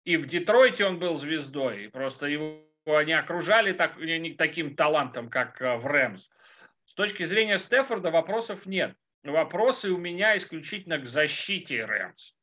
и 0.05 0.15
в 0.15 0.25
Детройте 0.25 0.85
он 0.85 0.97
был 0.97 1.17
звездой, 1.17 1.89
просто 1.89 2.27
его 2.27 2.63
не 2.85 3.17
окружали 3.17 3.73
так, 3.73 3.97
не 3.97 4.33
таким 4.33 4.77
талантом, 4.77 5.29
как 5.29 5.61
э, 5.61 5.75
в 5.75 5.85
Рэмс. 5.87 6.29
С 6.85 6.93
точки 6.93 7.23
зрения 7.23 7.57
Стефорда 7.57 8.11
вопросов 8.11 8.65
нет. 8.65 8.95
Вопросы 9.23 9.91
у 9.91 9.97
меня 9.97 10.37
исключительно 10.37 10.99
к 10.99 11.05
защите 11.05 11.83
Рэмс. 11.83 12.33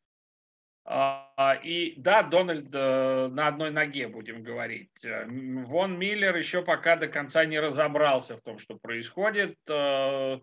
А, 0.84 1.58
и 1.62 1.94
да, 1.98 2.22
Дональд 2.22 2.68
э, 2.72 3.28
на 3.28 3.48
одной 3.48 3.70
ноге, 3.70 4.08
будем 4.08 4.42
говорить. 4.42 5.04
Э, 5.04 5.26
Вон 5.26 5.98
Миллер 5.98 6.34
еще 6.34 6.62
пока 6.62 6.96
до 6.96 7.06
конца 7.06 7.44
не 7.44 7.60
разобрался 7.60 8.36
в 8.36 8.40
том, 8.40 8.58
что 8.58 8.76
происходит. 8.76 9.56
Э, 9.68 10.38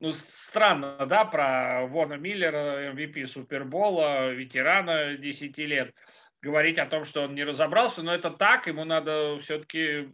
ну, 0.00 0.10
странно, 0.10 1.06
да, 1.06 1.24
про 1.24 1.86
Вона 1.86 2.16
Миллера, 2.16 2.92
MVP 2.92 3.26
Супербола, 3.26 4.32
ветерана 4.32 5.16
10 5.16 5.58
лет, 5.58 5.94
говорить 6.40 6.78
о 6.78 6.86
том, 6.86 7.04
что 7.04 7.22
он 7.22 7.34
не 7.34 7.44
разобрался, 7.44 8.02
но 8.02 8.12
это 8.12 8.30
так, 8.30 8.66
ему 8.66 8.84
надо 8.84 9.38
все-таки 9.40 10.08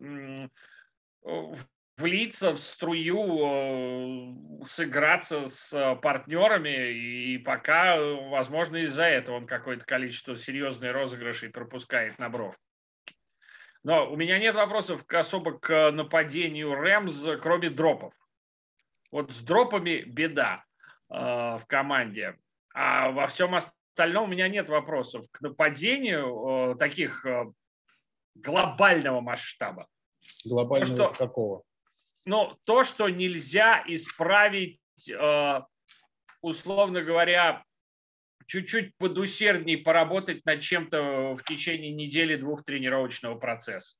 влиться 1.99 2.53
в 2.53 2.59
струю, 2.59 3.41
э, 3.43 4.65
сыграться 4.65 5.49
с 5.49 5.73
э, 5.73 5.97
партнерами, 5.97 6.93
и 6.93 7.39
пока, 7.39 7.97
э, 7.97 8.29
возможно, 8.31 8.77
из-за 8.79 9.05
этого 9.05 9.37
он 9.37 9.47
какое-то 9.47 9.85
количество 9.85 10.37
серьезных 10.37 10.93
розыгрышей 10.93 11.51
пропускает 11.51 12.19
на 12.19 12.29
бров. 12.29 12.57
Но 13.83 14.11
у 14.11 14.17
меня 14.17 14.39
нет 14.39 14.55
вопросов 14.55 15.05
особо 15.09 15.59
к 15.59 15.91
нападению 15.91 16.75
Рэмс, 16.75 17.41
кроме 17.41 17.71
дропов. 17.71 18.15
Вот 19.11 19.33
с 19.33 19.41
дропами 19.41 20.03
беда 20.03 20.65
э, 21.11 21.15
в 21.15 21.63
команде. 21.67 22.37
А 22.75 23.11
во 23.11 23.27
всем 23.27 23.55
остальном 23.55 24.25
у 24.25 24.33
меня 24.33 24.49
нет 24.49 24.69
вопросов 24.69 25.27
к 25.33 25.41
нападению 25.41 26.73
э, 26.73 26.77
таких 26.77 27.25
э, 27.27 27.47
глобального 28.37 29.21
масштаба. 29.21 29.89
Глобального 30.45 31.09
что, 31.09 31.17
какого? 31.17 31.63
Ну, 32.29 32.59
то, 32.65 32.85
что 32.85 33.09
нельзя 33.09 33.83
исправить, 33.87 34.79
э, 35.11 35.61
условно 36.43 37.03
говоря, 37.03 37.65
чуть-чуть 38.45 38.95
подусерднее 38.99 39.79
поработать 39.79 40.45
над 40.45 40.61
чем-то 40.61 41.37
в 41.37 41.43
течение 41.45 41.91
недели-двух 41.91 42.65
тренировочного 42.65 43.37
процесса. 43.37 43.97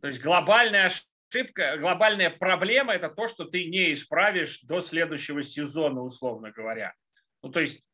То 0.00 0.08
есть 0.08 0.20
глобальная 0.20 0.86
ошибка, 0.86 1.76
глобальная 1.78 2.30
проблема– 2.30 2.92
это 2.94 3.08
то, 3.08 3.28
что 3.28 3.44
ты 3.44 3.66
не 3.66 3.92
исправишь 3.92 4.60
до 4.62 4.80
следующего 4.80 5.44
сезона, 5.44 6.00
условно 6.02 6.50
говоря. 6.50 6.92
Ну, 7.44 7.50
то 7.50 7.60
есть 7.60 7.84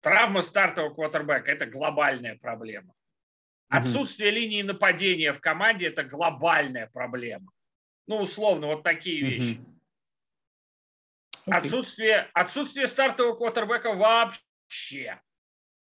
травма 0.00 0.42
стартового 0.42 0.94
квотербека– 0.94 1.50
это 1.52 1.66
глобальная 1.66 2.38
проблема. 2.40 2.94
Отсутствие 3.68 4.30
линии 4.30 4.62
нападения 4.62 5.32
в 5.32 5.40
команде– 5.40 5.86
это 5.88 6.04
глобальная 6.04 6.88
проблема. 6.92 7.50
Ну, 8.06 8.18
условно, 8.18 8.68
вот 8.68 8.82
такие 8.82 9.20
вещи. 9.20 9.60
Okay. 11.46 11.54
Отсутствие, 11.54 12.28
отсутствие 12.34 12.86
стартового 12.86 13.36
квотербека 13.36 13.94
вообще. 13.94 15.20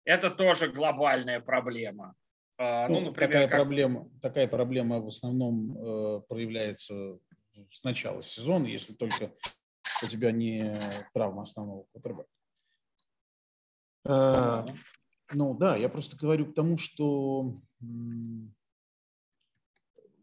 Это 0.03 0.29
тоже 0.29 0.67
глобальная 0.69 1.39
проблема. 1.39 2.15
А, 2.57 2.87
ну, 2.87 2.99
ну, 2.99 3.05
например, 3.07 3.29
такая, 3.29 3.47
как... 3.47 3.57
проблема, 3.57 4.09
такая 4.21 4.47
проблема 4.47 5.01
в 5.01 5.07
основном 5.07 5.77
э, 5.77 6.21
проявляется 6.27 7.19
с 7.69 7.83
начала 7.83 8.21
сезона, 8.21 8.67
если 8.67 8.93
только 8.93 9.31
у 10.03 10.07
тебя 10.07 10.31
не 10.31 10.77
травма 11.13 11.43
основного 11.43 11.85
квотербека. 11.91 12.29
Э, 14.05 14.65
ну 15.31 15.53
да, 15.53 15.75
я 15.75 15.89
просто 15.89 16.15
говорю 16.15 16.45
к 16.45 16.55
тому, 16.55 16.77
что 16.77 17.59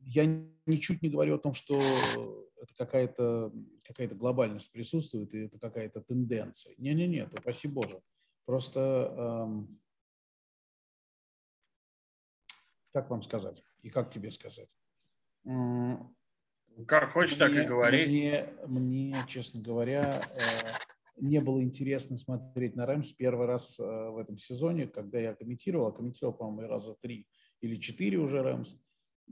я 0.00 0.24
ничуть 0.66 1.02
не 1.02 1.08
говорю 1.08 1.36
о 1.36 1.38
том, 1.38 1.52
что 1.52 1.78
это 2.60 2.74
какая-то 2.76 3.52
какая 3.84 4.08
глобальность 4.08 4.70
присутствует, 4.70 5.34
и 5.34 5.46
это 5.46 5.58
какая-то 5.58 6.00
тенденция. 6.00 6.74
Не-не-не, 6.78 7.24
упаси 7.26 7.68
Боже. 7.68 8.00
Просто, 8.44 9.14
эм, 9.16 9.80
как 12.92 13.10
вам 13.10 13.22
сказать 13.22 13.62
и 13.82 13.90
как 13.90 14.10
тебе 14.10 14.30
сказать? 14.30 14.74
Как 16.86 17.12
хочешь, 17.12 17.36
мне, 17.36 17.38
так 17.38 17.64
и 17.64 17.68
говори. 17.68 18.06
Мне, 18.06 18.52
мне, 18.66 19.16
честно 19.28 19.60
говоря, 19.60 20.22
э, 20.34 20.38
не 21.16 21.40
было 21.40 21.62
интересно 21.62 22.16
смотреть 22.16 22.76
на 22.76 22.86
Rams 22.86 23.12
первый 23.12 23.46
раз 23.46 23.78
э, 23.78 23.82
в 23.82 24.18
этом 24.18 24.38
сезоне, 24.38 24.86
когда 24.86 25.18
я 25.18 25.34
комментировал, 25.34 25.88
а 25.88 25.92
комментировал, 25.92 26.34
по-моему, 26.34 26.68
раза 26.68 26.94
три 26.94 27.26
или 27.60 27.76
четыре 27.76 28.18
уже 28.18 28.42
Rams. 28.42 28.76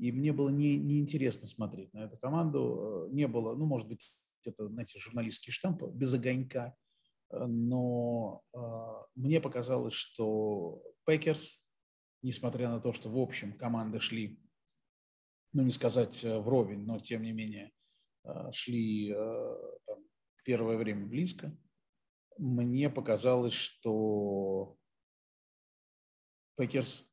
И 0.00 0.12
мне 0.12 0.32
было 0.32 0.48
не, 0.48 0.78
неинтересно 0.78 1.46
смотреть 1.46 1.92
на 1.92 2.04
эту 2.04 2.16
команду. 2.16 3.08
Э, 3.10 3.12
не 3.12 3.28
было, 3.28 3.54
ну, 3.54 3.66
может 3.66 3.86
быть, 3.86 4.16
это, 4.44 4.66
знаете, 4.66 4.98
журналистский 4.98 5.52
штамп 5.52 5.82
без 5.92 6.14
огонька. 6.14 6.74
Э, 7.30 7.44
но 7.44 8.42
э, 8.54 8.58
мне 9.14 9.42
показалось, 9.42 9.92
что 9.92 10.82
Packers, 11.04 11.62
несмотря 12.22 12.70
на 12.70 12.80
то, 12.80 12.94
что 12.94 13.10
в 13.10 13.18
общем 13.18 13.52
команды 13.52 14.00
шли, 14.00 14.40
ну, 15.52 15.62
не 15.64 15.70
сказать 15.70 16.24
вровень, 16.24 16.86
но 16.86 16.98
тем 16.98 17.22
не 17.22 17.32
менее 17.32 17.72
шли 18.52 19.12
там, 19.12 20.04
первое 20.44 20.76
время 20.76 21.06
близко, 21.06 21.54
мне 22.38 22.88
показалось, 22.88 23.54
что 23.54 24.76
Packers 26.56 27.04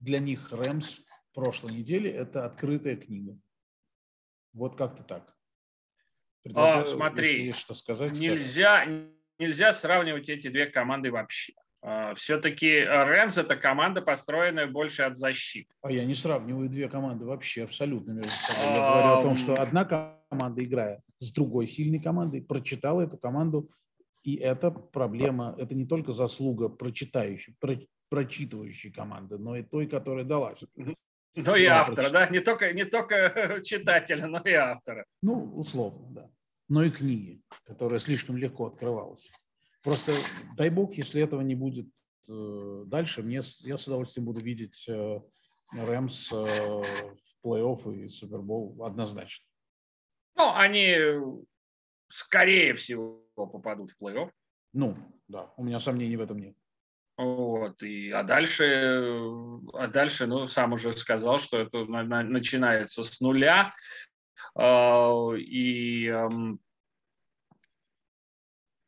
для 0.00 0.18
них 0.18 0.52
Rams 0.52 1.00
прошлой 1.34 1.72
неделе, 1.72 2.10
это 2.10 2.44
открытая 2.46 2.96
книга. 2.96 3.38
Вот 4.52 4.76
как-то 4.76 5.02
так. 5.02 5.36
А, 6.54 6.84
смотри, 6.84 7.52
что 7.52 7.74
сказать, 7.74 8.18
нельзя, 8.18 8.86
нельзя 9.38 9.72
сравнивать 9.72 10.28
эти 10.28 10.48
две 10.48 10.66
команды 10.66 11.10
вообще. 11.10 11.54
А, 11.82 12.14
Все-таки 12.14 12.84
Rams 12.84 13.36
это 13.36 13.56
команда, 13.56 14.02
построенная 14.02 14.66
больше 14.66 15.02
от 15.02 15.16
защиты. 15.16 15.68
А 15.82 15.90
я 15.90 16.04
не 16.04 16.14
сравниваю 16.14 16.68
две 16.68 16.88
команды 16.88 17.24
вообще 17.24 17.64
абсолютно 17.64 18.12
между 18.12 18.30
собой. 18.30 18.78
Я 18.78 18.90
говорю 18.90 19.08
о 19.18 19.22
том, 19.22 19.36
что 19.36 19.54
одна 19.54 19.84
команда, 19.84 20.64
играя 20.64 21.02
с 21.18 21.32
другой 21.32 21.66
сильной 21.66 22.00
командой, 22.00 22.42
прочитала 22.42 23.02
эту 23.02 23.16
команду, 23.18 23.70
и 24.22 24.36
это 24.36 24.70
проблема, 24.70 25.54
это 25.58 25.74
не 25.74 25.86
только 25.86 26.12
заслуга 26.12 26.68
прочитающей, 26.68 27.54
про, 27.60 27.76
прочитывающей 28.08 28.90
команды, 28.90 29.38
но 29.38 29.56
и 29.56 29.62
той, 29.62 29.86
которая 29.86 30.24
далась. 30.24 30.64
Ну 31.36 31.56
и 31.56 31.66
да, 31.66 31.80
автора, 31.80 31.96
прочитать. 31.96 32.12
да, 32.12 32.28
не 32.28 32.40
только, 32.40 32.72
не 32.72 32.84
только 32.84 33.60
читателя, 33.64 34.26
но 34.26 34.38
и 34.38 34.52
автора. 34.52 35.04
Ну, 35.20 35.52
условно, 35.56 36.06
да. 36.10 36.30
Но 36.68 36.82
и 36.82 36.90
книги, 36.90 37.42
которая 37.64 37.98
слишком 37.98 38.36
легко 38.36 38.66
открывалась. 38.66 39.32
Просто 39.82 40.12
дай 40.56 40.70
бог, 40.70 40.94
если 40.94 41.22
этого 41.22 41.40
не 41.42 41.54
будет 41.54 41.86
э, 42.28 42.84
дальше, 42.86 43.22
мне, 43.22 43.40
я 43.60 43.78
с 43.78 43.86
удовольствием 43.86 44.26
буду 44.26 44.40
видеть 44.40 44.86
э, 44.88 45.20
Рэмс 45.72 46.32
э, 46.32 46.36
в 46.36 47.46
плей-офф 47.46 47.94
и 47.94 48.08
Супербол 48.08 48.84
однозначно. 48.84 49.44
Ну, 50.36 50.50
они, 50.54 50.96
скорее 52.08 52.74
всего, 52.74 53.26
попадут 53.34 53.90
в 53.90 54.02
плей-офф. 54.02 54.30
Ну, 54.72 54.96
да, 55.28 55.52
у 55.56 55.64
меня 55.64 55.80
сомнений 55.80 56.16
в 56.16 56.22
этом 56.22 56.38
нет. 56.38 56.56
Вот, 57.16 57.80
и, 57.84 58.10
а 58.10 58.24
дальше, 58.24 59.22
а 59.72 59.86
дальше, 59.86 60.26
ну, 60.26 60.46
сам 60.46 60.72
уже 60.72 60.92
сказал, 60.96 61.38
что 61.38 61.58
это 61.58 61.84
на, 61.84 62.02
на, 62.02 62.22
начинается 62.24 63.04
с 63.04 63.20
нуля. 63.20 63.72
Э, 64.58 65.36
и 65.36 66.08
э, 66.08 66.28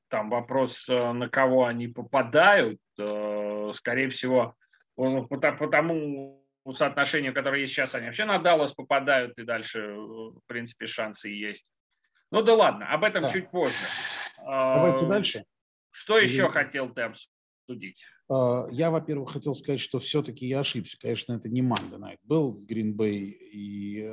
там 0.08 0.30
вопрос, 0.30 0.88
э, 0.88 1.12
на 1.12 1.28
кого 1.28 1.66
они 1.66 1.86
попадают, 1.86 2.80
э, 2.98 3.70
скорее 3.74 4.08
всего, 4.08 4.56
по, 4.96 5.26
по 5.28 5.68
тому 5.68 6.44
соотношению, 6.68 7.32
которое 7.32 7.60
есть 7.60 7.74
сейчас, 7.74 7.94
они 7.94 8.06
вообще 8.06 8.24
на 8.24 8.38
Даллас 8.38 8.74
попадают, 8.74 9.38
и 9.38 9.44
дальше, 9.44 9.94
в 9.94 10.40
принципе, 10.46 10.86
шансы 10.86 11.28
есть. 11.28 11.70
Ну 12.32 12.42
да 12.42 12.54
ладно, 12.54 12.90
об 12.90 13.04
этом 13.04 13.22
да. 13.22 13.30
чуть 13.30 13.50
позже. 13.50 13.74
Давайте 14.44 15.06
дальше. 15.06 15.44
Что 15.90 16.18
еще 16.18 16.48
хотел 16.48 16.92
ты 16.92 17.02
обсудить? 17.02 17.35
Я, 18.28 18.90
во-первых, 18.90 19.32
хотел 19.32 19.54
сказать, 19.54 19.80
что 19.80 19.98
все-таки 19.98 20.46
я 20.46 20.60
ошибся. 20.60 20.98
Конечно, 20.98 21.32
это 21.32 21.48
не 21.48 21.62
Monday 21.62 21.98
Night 21.98 22.18
был, 22.22 22.52
Гринбей 22.52 23.30
и 23.30 24.08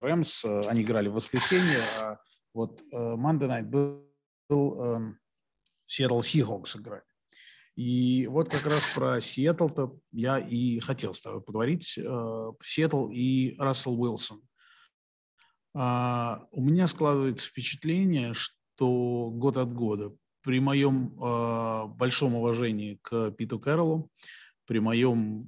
Рэмс, 0.00 0.44
они 0.44 0.82
играли 0.82 1.08
в 1.08 1.14
воскресенье, 1.14 1.78
а 2.00 2.18
вот 2.54 2.82
Monday 2.92 3.48
Night 3.48 3.64
был, 3.64 4.06
был 4.48 5.14
Seattle 5.88 6.20
Seahawks 6.20 6.78
играли. 6.80 7.02
И 7.76 8.26
вот 8.26 8.50
как 8.50 8.66
раз 8.66 8.94
про 8.94 9.20
Сиэтл-то 9.20 9.98
я 10.12 10.38
и 10.38 10.80
хотел 10.80 11.14
с 11.14 11.22
тобой 11.22 11.40
поговорить. 11.40 11.96
Э, 11.96 12.52
Сиэтл 12.62 13.08
и 13.08 13.56
Рассел 13.58 13.98
Уилсон. 13.98 14.42
А, 15.74 16.46
у 16.50 16.62
меня 16.62 16.86
складывается 16.88 17.48
впечатление, 17.48 18.34
что 18.34 19.30
год 19.32 19.56
от 19.56 19.72
года 19.72 20.14
при 20.42 20.60
моем 20.60 21.14
э, 21.22 21.86
большом 21.96 22.34
уважении 22.34 22.98
к 23.02 23.30
Питу 23.32 23.58
Кэрролу, 23.58 24.10
при 24.66 24.78
моем, 24.78 25.44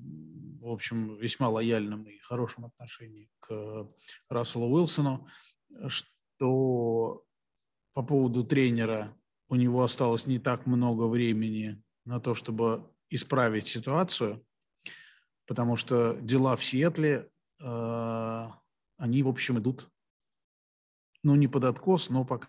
в 0.61 0.69
общем, 0.69 1.15
весьма 1.15 1.49
лояльном 1.49 2.05
и 2.05 2.19
хорошем 2.19 2.65
отношении 2.65 3.29
к 3.41 3.89
Расселу 4.29 4.67
Уилсону, 4.75 5.27
что 5.87 7.25
по 7.95 8.03
поводу 8.03 8.45
тренера 8.45 9.17
у 9.49 9.55
него 9.55 9.83
осталось 9.83 10.27
не 10.27 10.39
так 10.39 10.67
много 10.67 11.05
времени 11.05 11.83
на 12.05 12.21
то, 12.21 12.35
чтобы 12.35 12.91
исправить 13.11 13.69
ситуацию, 13.69 14.45
потому 15.47 15.77
что 15.77 16.15
дела 16.21 16.57
в 16.57 16.65
Сиэтле, 16.65 17.31
э, 17.61 18.49
они, 18.97 19.23
в 19.23 19.29
общем, 19.29 19.59
идут, 19.59 19.89
ну, 21.23 21.35
не 21.35 21.49
под 21.49 21.65
откос, 21.65 22.11
но, 22.11 22.25
по 22.25 22.41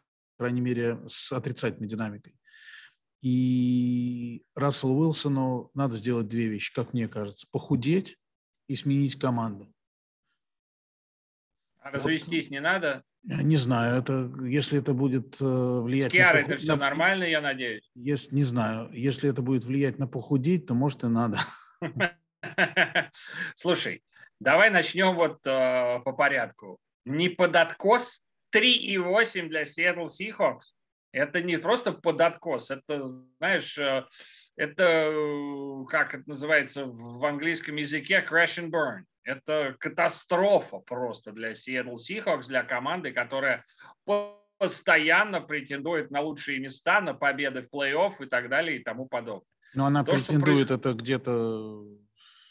крайней 0.43 0.61
мере, 0.61 0.99
с 1.07 1.31
отрицательной 1.31 1.87
динамикой. 1.87 2.35
И 3.21 4.43
Расселу 4.55 4.99
Уилсону 4.99 5.71
надо 5.73 5.95
сделать 5.95 6.27
две 6.27 6.47
вещи, 6.47 6.73
как 6.73 6.91
мне 6.91 7.07
кажется. 7.07 7.47
Похудеть 7.49 8.17
и 8.67 8.75
сменить 8.75 9.17
команду. 9.17 9.73
А 11.79 11.91
развестись 11.91 12.45
вот. 12.45 12.51
не 12.51 12.59
надо? 12.59 13.03
Не 13.23 13.55
знаю, 13.55 13.97
это, 13.97 14.29
если 14.43 14.79
это 14.79 14.93
будет 14.93 15.39
э, 15.39 15.45
влиять... 15.45 16.11
С 16.11 16.11
Киарой 16.11 16.41
это 16.43 16.57
все 16.57 16.75
на... 16.75 16.75
нормально, 16.75 17.23
я 17.23 17.39
надеюсь? 17.39 17.89
Если, 17.95 18.35
не 18.35 18.43
знаю, 18.43 18.89
если 18.91 19.29
это 19.29 19.41
будет 19.41 19.63
влиять 19.63 19.97
на 19.97 20.07
похудеть, 20.07 20.65
то 20.65 20.73
может 20.73 21.05
и 21.05 21.07
надо. 21.07 21.39
Слушай, 23.55 24.03
давай 24.41 24.69
начнем 24.69 25.15
вот 25.15 25.39
э, 25.47 26.01
по 26.03 26.11
порядку. 26.11 26.79
Не 27.05 27.29
под 27.29 27.55
откос 27.55 28.22
3,8 28.53 29.47
для 29.47 29.63
Seattle 29.63 30.07
Seahawks. 30.07 30.73
Это 31.11 31.41
не 31.41 31.57
просто 31.57 31.91
под 31.91 32.21
откос, 32.21 32.71
это, 32.71 33.03
знаешь, 33.37 33.77
э, 33.77 34.05
это, 34.55 34.83
э, 34.83 35.85
как 35.89 36.15
это 36.15 36.23
называется 36.27 36.85
в 36.85 37.23
английском 37.25 37.75
языке, 37.75 38.25
crash 38.27 38.59
and 38.59 38.71
burn. 38.71 39.03
Это 39.23 39.75
катастрофа 39.79 40.79
просто 40.79 41.31
для 41.31 41.51
Seattle 41.51 41.95
Seahawks, 41.95 42.47
для 42.47 42.63
команды, 42.63 43.11
которая 43.11 43.63
постоянно 44.57 45.41
претендует 45.41 46.11
на 46.11 46.21
лучшие 46.21 46.59
места, 46.59 47.01
на 47.01 47.13
победы 47.13 47.61
в 47.61 47.75
плей-офф 47.75 48.23
и 48.23 48.25
так 48.25 48.49
далее 48.49 48.79
и 48.79 48.83
тому 48.83 49.07
подобное. 49.07 49.47
Но 49.73 49.85
она 49.85 50.03
То, 50.03 50.11
претендует 50.11 50.67
проис... 50.67 50.79
это 50.79 50.93
где-то 50.93 51.85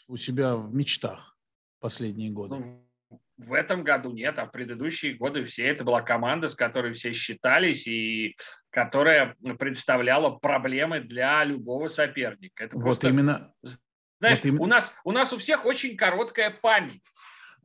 у 0.07 0.17
себя 0.17 0.55
в 0.55 0.73
мечтах 0.73 1.37
последние 1.79 2.31
годы. 2.31 2.55
Ну, 2.55 2.87
в 3.37 3.53
этом 3.53 3.83
году 3.83 4.11
нет, 4.11 4.37
а 4.37 4.45
в 4.45 4.51
предыдущие 4.51 5.15
годы 5.15 5.43
все 5.43 5.65
это 5.67 5.83
была 5.83 6.01
команда, 6.01 6.49
с 6.49 6.55
которой 6.55 6.93
все 6.93 7.13
считались 7.13 7.87
и 7.87 8.35
которая 8.69 9.35
представляла 9.57 10.31
проблемы 10.31 10.99
для 10.99 11.43
любого 11.43 11.87
соперника. 11.87 12.65
Это 12.65 12.75
вот 12.75 12.83
просто... 12.83 13.09
именно 13.09 13.53
знаешь, 14.19 14.37
вот 14.39 14.45
им... 14.45 14.61
у, 14.61 14.65
нас, 14.65 14.93
у 15.03 15.11
нас 15.11 15.33
у 15.33 15.37
всех 15.37 15.65
очень 15.65 15.97
короткая 15.97 16.49
память. 16.49 17.03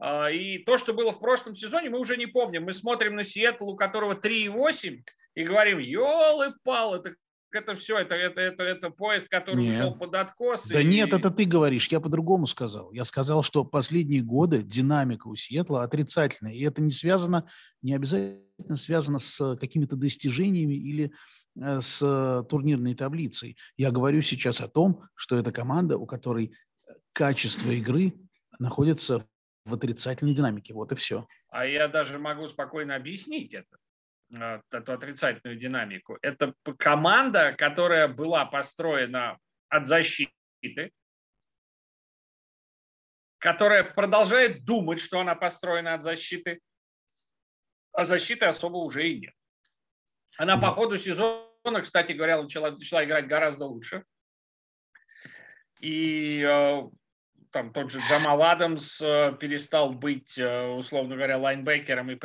А, 0.01 0.31
и 0.31 0.59
то, 0.59 0.79
что 0.79 0.93
было 0.93 1.13
в 1.13 1.21
прошлом 1.21 1.55
сезоне, 1.55 1.91
мы 1.91 1.99
уже 1.99 2.17
не 2.17 2.27
помним. 2.27 2.65
Мы 2.65 2.73
смотрим 2.73 3.15
на 3.15 3.25
Сиэтл, 3.25 3.71
у 3.71 3.77
которого 3.77 4.15
3,8, 4.15 5.03
и 5.35 5.45
говорим, 5.45 5.79
елы-пал, 5.79 6.97
это 6.97 7.15
это 7.53 7.75
все, 7.75 7.99
это, 7.99 8.15
это, 8.15 8.41
это, 8.41 8.63
это 8.63 8.91
поезд, 8.91 9.29
который 9.29 9.63
нет. 9.63 9.81
ушел 9.81 9.95
под 9.97 10.15
откос. 10.15 10.67
Да 10.67 10.81
и... 10.81 10.85
нет, 10.85 11.13
это 11.13 11.31
ты 11.31 11.45
говоришь, 11.45 11.89
я 11.89 12.01
по-другому 12.01 12.47
сказал. 12.47 12.93
Я 12.93 13.05
сказал, 13.05 13.43
что 13.43 13.65
последние 13.65 14.23
годы 14.23 14.63
динамика 14.63 15.29
у 15.29 15.35
Сиэтла 15.35 15.83
отрицательная, 15.83 16.53
и 16.53 16.63
это 16.63 16.83
не 16.83 16.91
связано, 16.91 17.47
не 17.83 17.95
обязательно 17.95 18.75
связано 18.75 19.19
с 19.19 19.57
какими-то 19.57 19.97
достижениями 19.97 20.75
или 20.75 21.13
Э, 21.61 21.81
с 21.81 21.99
турнирной 22.49 22.95
таблицей. 22.95 23.57
Я 23.77 23.91
говорю 23.91 24.23
сейчас 24.23 24.61
о 24.61 24.69
том, 24.69 25.03
что 25.15 25.37
это 25.37 25.51
команда, 25.51 25.97
у 25.97 26.07
которой 26.07 26.55
качество 27.13 27.71
игры 27.71 28.15
находится 28.59 29.27
в 29.65 29.75
отрицательной 29.75 30.35
динамике. 30.35 30.73
Вот 30.73 30.93
и 30.93 30.95
все. 30.95 31.27
А 31.49 31.67
я 31.67 31.89
даже 31.89 32.19
могу 32.19 32.47
спокойно 32.49 32.95
объяснить 32.95 33.55
это, 33.55 33.79
эту 34.31 34.93
отрицательную 34.93 35.59
динамику. 35.59 36.19
Это 36.23 36.55
команда, 36.79 37.55
которая 37.57 38.09
была 38.09 38.45
построена 38.45 39.39
от 39.69 39.87
защиты, 39.87 40.93
которая 43.39 43.85
продолжает 43.85 44.65
думать, 44.65 45.01
что 45.01 45.21
она 45.21 45.35
построена 45.35 45.95
от 45.95 46.03
защиты, 46.03 46.61
а 47.93 48.05
защиты 48.05 48.47
особо 48.47 48.77
уже 48.77 49.09
и 49.09 49.21
нет. 49.21 49.35
Она 50.37 50.59
по 50.59 50.71
ходу 50.73 50.99
сезона 50.99 51.49
кстати 51.83 52.13
говоря, 52.13 52.43
начала, 52.43 52.71
начала 52.71 53.05
играть 53.05 53.27
гораздо 53.27 53.67
лучше. 53.67 54.05
И 55.81 56.43
э, 56.43 56.83
там 57.51 57.73
тот 57.73 57.91
же 57.91 57.99
Джамал 57.99 58.43
Адамс 58.43 59.01
э, 59.01 59.37
перестал 59.39 59.93
быть, 59.93 60.39
условно 60.39 61.17
говоря, 61.17 61.39
лайнбекером 61.39 62.11
и 62.11 62.17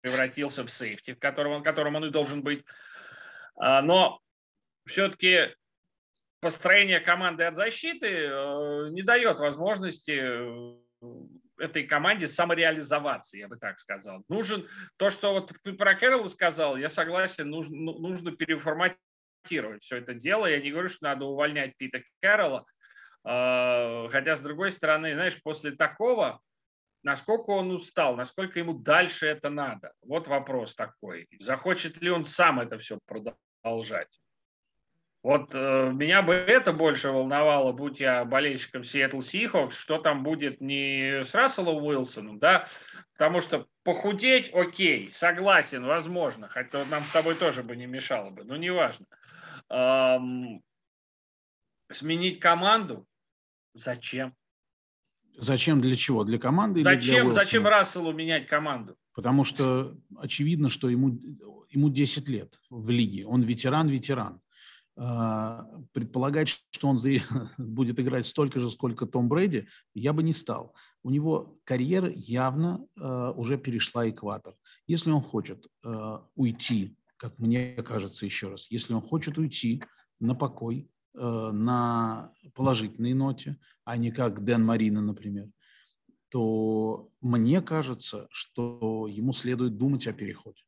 превратился 0.00 0.64
в 0.64 0.70
сейфти, 0.70 1.14
которым 1.14 1.62
которым 1.62 1.96
он 1.96 2.06
и 2.06 2.10
должен 2.10 2.42
быть. 2.42 2.64
А, 3.56 3.82
но 3.82 4.20
все-таки 4.86 5.54
построение 6.40 7.00
команды 7.00 7.44
от 7.44 7.56
защиты 7.56 8.28
не 8.90 9.02
дает 9.02 9.38
возможности 9.38 10.80
этой 11.58 11.84
команде 11.84 12.26
самореализоваться, 12.26 13.36
я 13.36 13.48
бы 13.48 13.56
так 13.56 13.78
сказал. 13.78 14.24
Нужен 14.28 14.66
то, 14.96 15.10
что 15.10 15.32
вот 15.32 15.52
про 15.78 15.94
Кэрролла 15.94 16.28
сказал, 16.28 16.76
я 16.76 16.88
согласен, 16.88 17.48
нужно, 17.50 17.76
ну, 17.76 17.98
нужно 17.98 18.32
переформатировать 18.32 19.82
все 19.82 19.96
это 19.96 20.14
дело. 20.14 20.46
Я 20.46 20.60
не 20.60 20.70
говорю, 20.70 20.88
что 20.88 21.04
надо 21.04 21.26
увольнять 21.26 21.76
Пита 21.76 22.02
Кэрролла, 22.20 22.64
а, 23.24 24.08
хотя, 24.08 24.36
с 24.36 24.40
другой 24.40 24.70
стороны, 24.70 25.12
знаешь, 25.12 25.40
после 25.42 25.72
такого, 25.72 26.40
насколько 27.02 27.50
он 27.50 27.70
устал, 27.70 28.16
насколько 28.16 28.58
ему 28.58 28.74
дальше 28.74 29.26
это 29.26 29.50
надо? 29.50 29.92
Вот 30.02 30.26
вопрос 30.28 30.74
такой. 30.74 31.28
Захочет 31.40 32.00
ли 32.00 32.10
он 32.10 32.24
сам 32.24 32.60
это 32.60 32.78
все 32.78 32.98
продолжать? 33.06 34.20
Вот 35.22 35.50
э, 35.54 35.92
меня 35.92 36.22
бы 36.22 36.32
это 36.32 36.72
больше 36.72 37.10
волновало, 37.10 37.72
будь 37.72 38.00
я 38.00 38.24
болельщиком 38.24 38.80
Seattle 38.80 39.18
Seahawks, 39.18 39.72
что 39.72 39.98
там 39.98 40.22
будет 40.22 40.62
не 40.62 41.22
с 41.24 41.34
Расселом 41.34 41.84
Уилсоном, 41.84 42.38
да, 42.38 42.66
потому 43.12 43.42
что 43.42 43.66
похудеть, 43.82 44.50
окей, 44.54 45.10
согласен, 45.12 45.84
возможно, 45.84 46.48
хотя 46.48 46.86
нам 46.86 47.04
с 47.04 47.10
тобой 47.10 47.34
тоже 47.34 47.62
бы 47.62 47.76
не 47.76 47.84
мешало 47.84 48.30
бы, 48.30 48.44
но 48.44 48.56
неважно. 48.56 49.04
Эм, 49.68 50.62
сменить 51.90 52.40
команду? 52.40 53.06
Зачем? 53.74 54.34
Зачем, 55.36 55.80
для 55.80 55.96
чего? 55.96 56.24
Для 56.24 56.38
команды 56.38 56.82
зачем, 56.82 57.00
или 57.00 57.10
для 57.10 57.24
Уилсона? 57.24 57.44
Зачем 57.44 57.66
Расселу 57.66 58.12
менять 58.12 58.46
команду? 58.46 58.96
Потому 59.14 59.44
что 59.44 59.96
очевидно, 60.16 60.68
что 60.68 60.88
ему, 60.88 61.18
ему 61.70 61.88
10 61.88 62.28
лет 62.28 62.58
в 62.68 62.90
лиге, 62.90 63.26
он 63.26 63.42
ветеран-ветеран. 63.42 64.40
А, 65.02 65.66
предполагать, 65.92 66.48
что 66.48 66.88
он 66.88 66.98
будет 67.58 67.98
играть 68.00 68.26
столько 68.26 68.60
же, 68.60 68.70
сколько 68.70 69.06
Том 69.06 69.28
Брэди, 69.28 69.66
я 69.94 70.12
бы 70.12 70.22
не 70.22 70.34
стал. 70.34 70.74
У 71.02 71.10
него 71.10 71.58
карьера 71.64 72.10
явно 72.14 72.86
а, 72.98 73.30
уже 73.32 73.56
перешла 73.56 74.08
экватор. 74.10 74.54
Если 74.86 75.10
он 75.10 75.22
хочет 75.22 75.66
а, 75.82 76.26
уйти, 76.34 76.96
как 77.16 77.38
мне 77.38 77.74
кажется 77.76 78.26
еще 78.26 78.48
раз, 78.48 78.70
если 78.70 78.92
он 78.92 79.00
хочет 79.00 79.38
уйти 79.38 79.82
на 80.18 80.34
покой, 80.34 80.90
на 81.14 82.32
положительной 82.54 83.14
ноте, 83.14 83.56
а 83.84 83.96
не 83.96 84.10
как 84.10 84.44
Дэн 84.44 84.64
Марина, 84.64 85.00
например, 85.00 85.50
то 86.30 87.10
мне 87.20 87.60
кажется, 87.60 88.28
что 88.30 89.06
ему 89.08 89.32
следует 89.32 89.76
думать 89.76 90.06
о 90.06 90.12
переходе. 90.12 90.62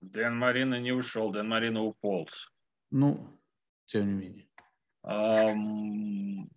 Дэн 0.00 0.36
Марина 0.36 0.80
не 0.80 0.92
ушел, 0.92 1.30
Дэн 1.30 1.48
Марина 1.48 1.82
уполз. 1.82 2.52
Ну, 2.90 3.40
тем 3.86 4.06
не 4.06 4.14
менее. 4.14 4.48
Um... 5.04 6.50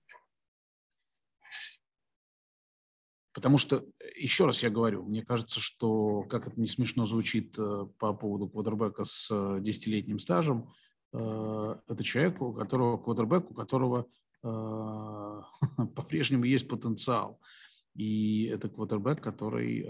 Потому 3.32 3.58
что, 3.58 3.86
еще 4.18 4.46
раз 4.46 4.64
я 4.64 4.70
говорю, 4.70 5.04
мне 5.04 5.24
кажется, 5.24 5.62
что, 5.62 6.24
как 6.24 6.48
это 6.48 6.60
не 6.60 6.68
смешно 6.68 7.06
звучит 7.06 7.56
э, 7.58 7.86
по 7.98 8.14
поводу 8.14 8.50
квотербека 8.50 9.06
с 9.06 9.30
э, 9.32 9.62
десятилетним 9.62 10.20
стажем, 10.20 10.64
э, 10.64 10.89
это 11.12 12.04
человек, 12.04 12.42
у 12.42 12.54
которого, 12.54 12.98
квотербек, 12.98 13.50
у 13.50 13.54
которого 13.54 14.06
по-прежнему 14.42 16.46
есть 16.46 16.68
потенциал. 16.68 17.40
И 17.96 18.46
это 18.46 18.70
квотербек, 18.70 19.22
который 19.22 19.86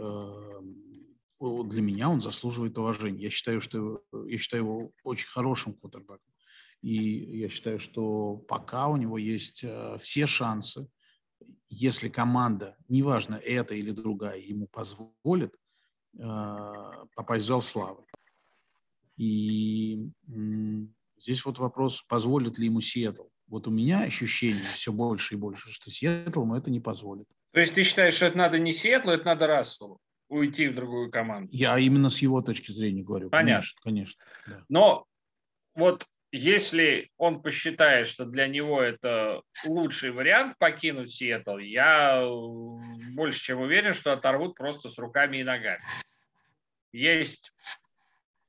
для 1.39 1.81
меня 1.81 2.09
он 2.09 2.21
заслуживает 2.21 2.77
уважения. 2.77 3.23
Я 3.23 3.29
считаю, 3.29 3.61
что 3.61 4.03
я 4.27 4.37
считаю 4.37 4.63
его 4.63 4.91
очень 5.03 5.27
хорошим 5.27 5.73
квотербеком. 5.73 6.33
И 6.81 7.39
я 7.39 7.49
считаю, 7.49 7.79
что 7.79 8.37
пока 8.37 8.87
у 8.87 8.97
него 8.97 9.17
есть 9.17 9.63
э, 9.63 9.97
все 9.99 10.25
шансы, 10.25 10.87
если 11.67 12.09
команда, 12.09 12.77
неважно 12.87 13.35
это 13.35 13.75
или 13.75 13.91
другая, 13.91 14.39
ему 14.39 14.67
позволит 14.67 15.53
э, 16.17 16.25
попасть 17.15 17.45
в 17.45 17.47
зал 17.47 17.61
славы. 17.61 18.03
И 19.17 20.09
здесь 21.19 21.45
вот 21.45 21.59
вопрос, 21.59 22.03
позволит 22.03 22.57
ли 22.57 22.65
ему 22.65 22.81
Сиэтл. 22.81 23.23
Вот 23.47 23.67
у 23.67 23.71
меня 23.71 24.01
ощущение 24.01 24.63
все 24.63 24.91
больше 24.91 25.35
и 25.35 25.37
больше, 25.37 25.71
что 25.71 25.89
Сиэтл 25.89 26.41
ему 26.41 26.55
это 26.55 26.69
не 26.69 26.79
позволит. 26.79 27.27
То 27.51 27.59
есть 27.59 27.73
ты 27.73 27.83
считаешь, 27.83 28.15
что 28.15 28.27
это 28.27 28.37
надо 28.37 28.59
не 28.59 28.73
Сиэтлу, 28.73 29.11
это 29.11 29.25
надо 29.25 29.47
Расселу 29.47 29.99
уйти 30.29 30.67
в 30.67 30.75
другую 30.75 31.11
команду? 31.11 31.49
Я 31.51 31.77
именно 31.77 32.09
с 32.09 32.21
его 32.21 32.41
точки 32.41 32.71
зрения 32.71 33.03
говорю. 33.03 33.29
Понятно. 33.29 33.67
Конечно. 33.81 33.81
конечно 33.83 34.23
да. 34.47 34.63
Но 34.69 35.05
вот 35.75 36.05
если 36.31 37.09
он 37.17 37.41
посчитает, 37.41 38.07
что 38.07 38.25
для 38.25 38.47
него 38.47 38.81
это 38.81 39.41
лучший 39.65 40.11
вариант 40.11 40.55
покинуть 40.59 41.11
Сиэтл, 41.11 41.57
я 41.57 42.23
больше 43.15 43.39
чем 43.41 43.61
уверен, 43.61 43.93
что 43.93 44.13
оторвут 44.13 44.55
просто 44.55 44.89
с 44.89 44.97
руками 44.99 45.37
и 45.37 45.43
ногами. 45.43 45.81
Есть 46.91 47.51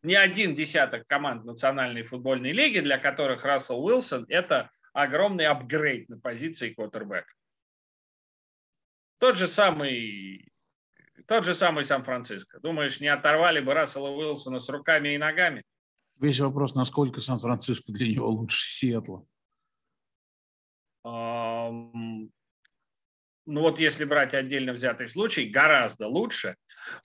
не 0.02 0.14
один 0.14 0.54
десяток 0.54 1.06
команд 1.06 1.44
Национальной 1.44 2.02
футбольной 2.02 2.52
лиги, 2.52 2.80
для 2.80 2.98
которых 2.98 3.44
Рассел 3.44 3.84
Уилсон– 3.84 4.26
это 4.28 4.70
огромный 4.92 5.46
апгрейд 5.46 6.08
на 6.08 6.18
позиции 6.18 6.72
квотербека. 6.72 7.32
Тот 9.18 9.36
же 9.36 9.46
самый 9.46 10.50
тот 11.26 11.44
же 11.44 11.54
самый 11.54 11.84
Сан-Франциско. 11.84 12.58
Думаешь, 12.60 13.00
не 13.00 13.08
оторвали 13.08 13.60
бы 13.60 13.74
Рассела 13.74 14.08
Уилсона 14.08 14.58
с 14.58 14.68
руками 14.68 15.10
и 15.10 15.18
ногами? 15.18 15.62
Весь 16.18 16.40
вопрос, 16.40 16.74
насколько 16.74 17.20
Сан-Франциско 17.20 17.92
для 17.92 18.08
него 18.08 18.28
лучше 18.30 18.66
Сиэтла. 18.66 19.24
Ну 23.50 23.62
вот 23.62 23.78
если 23.78 24.04
брать 24.04 24.34
отдельно 24.34 24.72
взятый 24.72 25.08
случай, 25.08 25.48
гораздо 25.48 26.06
лучше, 26.06 26.56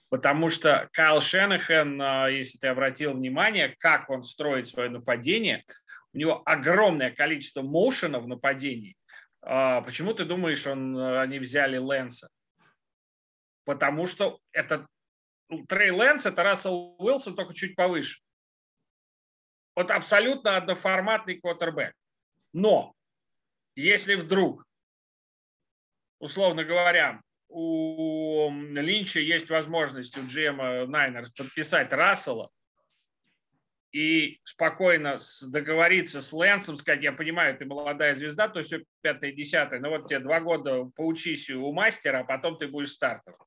потому 0.08 0.50
что 0.50 0.88
Кайл 0.92 1.20
Шеннехан, 1.20 2.00
а, 2.00 2.28
если 2.28 2.58
ты 2.58 2.68
обратил 2.68 3.12
внимание, 3.12 3.74
как 3.78 4.10
он 4.10 4.22
строит 4.22 4.68
свое 4.68 4.88
нападение, 4.88 5.64
у 6.12 6.18
него 6.18 6.42
огромное 6.46 7.10
количество 7.10 7.62
моушена 7.62 8.20
в 8.20 8.28
нападении. 8.28 8.96
А, 9.42 9.82
почему 9.82 10.14
ты 10.14 10.24
думаешь, 10.24 10.66
он, 10.66 10.96
а, 10.96 11.22
они 11.22 11.38
взяли 11.38 11.76
Лэнса? 11.76 12.28
Потому 13.64 14.06
что 14.06 14.38
это 14.52 14.86
Трей 15.68 15.90
Лэнс, 15.90 16.26
это 16.26 16.42
Рассел 16.42 16.96
Уилсон, 16.98 17.36
только 17.36 17.54
чуть 17.54 17.76
повыше 17.76 18.20
вот 19.76 19.90
абсолютно 19.90 20.56
одноформатный 20.56 21.38
квотербек. 21.38 21.92
Но 22.52 22.94
если 23.76 24.14
вдруг, 24.14 24.64
условно 26.18 26.64
говоря, 26.64 27.20
у 27.48 28.50
Линча 28.50 29.20
есть 29.20 29.50
возможность 29.50 30.16
у 30.18 30.26
Джема 30.26 30.86
Найнерс 30.86 31.30
подписать 31.30 31.92
Рассела 31.92 32.50
и 33.92 34.40
спокойно 34.44 35.18
договориться 35.46 36.20
с 36.20 36.32
Лэнсом, 36.32 36.76
сказать, 36.76 37.02
я 37.02 37.12
понимаю, 37.12 37.56
ты 37.56 37.64
молодая 37.64 38.14
звезда, 38.14 38.48
то 38.48 38.62
все 38.62 38.84
пятое, 39.00 39.32
десятое, 39.32 39.80
но 39.80 39.90
вот 39.90 40.08
тебе 40.08 40.18
два 40.20 40.40
года 40.40 40.84
поучись 40.96 41.48
у 41.50 41.72
мастера, 41.72 42.20
а 42.20 42.24
потом 42.24 42.58
ты 42.58 42.68
будешь 42.68 42.90
стартовым. 42.90 43.40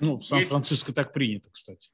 Ну, 0.00 0.16
в 0.16 0.24
Сан-Франциско 0.24 0.88
есть... 0.88 0.96
так 0.96 1.12
принято, 1.12 1.48
кстати. 1.50 1.90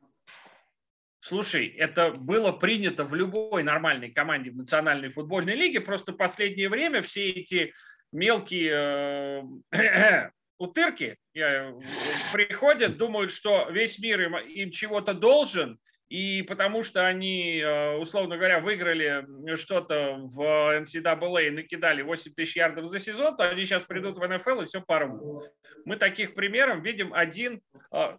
Слушай, 1.20 1.68
это 1.68 2.10
было 2.12 2.52
принято 2.52 3.04
в 3.04 3.14
любой 3.14 3.62
нормальной 3.62 4.10
команде 4.10 4.50
в 4.50 4.56
Национальной 4.56 5.10
футбольной 5.10 5.54
лиге, 5.54 5.80
просто 5.80 6.12
в 6.12 6.16
последнее 6.16 6.68
время 6.68 7.00
все 7.02 7.30
эти 7.30 7.72
мелкие 8.12 9.42
э, 9.72 10.30
утырки 10.58 11.16
э, 11.34 11.72
приходят, 12.32 12.98
думают, 12.98 13.30
что 13.30 13.68
весь 13.70 13.98
мир 13.98 14.20
им, 14.20 14.36
им 14.36 14.70
чего-то 14.70 15.14
должен, 15.14 15.78
и 16.08 16.42
потому 16.42 16.82
что 16.82 17.06
они, 17.06 17.58
э, 17.58 17.96
условно 17.96 18.36
говоря, 18.36 18.60
выиграли 18.60 19.54
что-то 19.56 20.18
в 20.18 20.40
NCAA 20.80 21.46
и 21.46 21.50
накидали 21.50 22.02
8 22.02 22.34
тысяч 22.34 22.56
ярдов 22.56 22.86
за 22.86 22.98
сезон, 22.98 23.34
то 23.36 23.48
они 23.48 23.64
сейчас 23.64 23.84
придут 23.84 24.18
в 24.18 24.26
НФЛ 24.26 24.60
и 24.60 24.66
все 24.66 24.82
порвут. 24.82 25.50
Мы 25.86 25.96
таких 25.96 26.34
примеров 26.34 26.82
видим 26.82 27.12
один, 27.12 27.60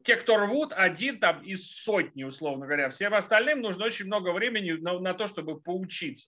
те, 0.03 0.17
кто 0.17 0.37
рвут, 0.37 0.73
один 0.73 1.19
там 1.19 1.41
из 1.43 1.71
сотни, 1.71 2.23
условно 2.23 2.65
говоря. 2.65 2.89
Всем 2.89 3.13
остальным 3.13 3.61
нужно 3.61 3.85
очень 3.85 4.07
много 4.07 4.31
времени 4.33 4.71
на, 4.71 4.99
на 4.99 5.13
то, 5.13 5.27
чтобы 5.27 5.61
поучиться. 5.61 6.27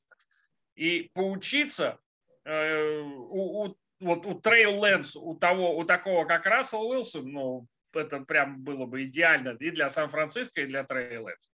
И 0.76 1.09
поучиться 1.13 1.99
у, 2.45 3.65
у, 3.65 3.77
вот 3.99 4.25
у 4.25 4.39
Трейл 4.39 4.79
Лэнс, 4.79 5.15
у 5.15 5.35
того, 5.35 5.77
у 5.77 5.83
такого, 5.83 6.25
как 6.25 6.45
Рассел 6.45 6.87
Уилсон, 6.87 7.31
ну, 7.31 7.67
это 7.93 8.19
прям 8.21 8.61
было 8.63 8.85
бы 8.85 9.05
идеально 9.05 9.57
и 9.59 9.71
для 9.71 9.89
Сан-Франциско, 9.89 10.61
и 10.61 10.65
для 10.65 10.83
Трейл 10.83 11.25
Лэнс. 11.25 11.49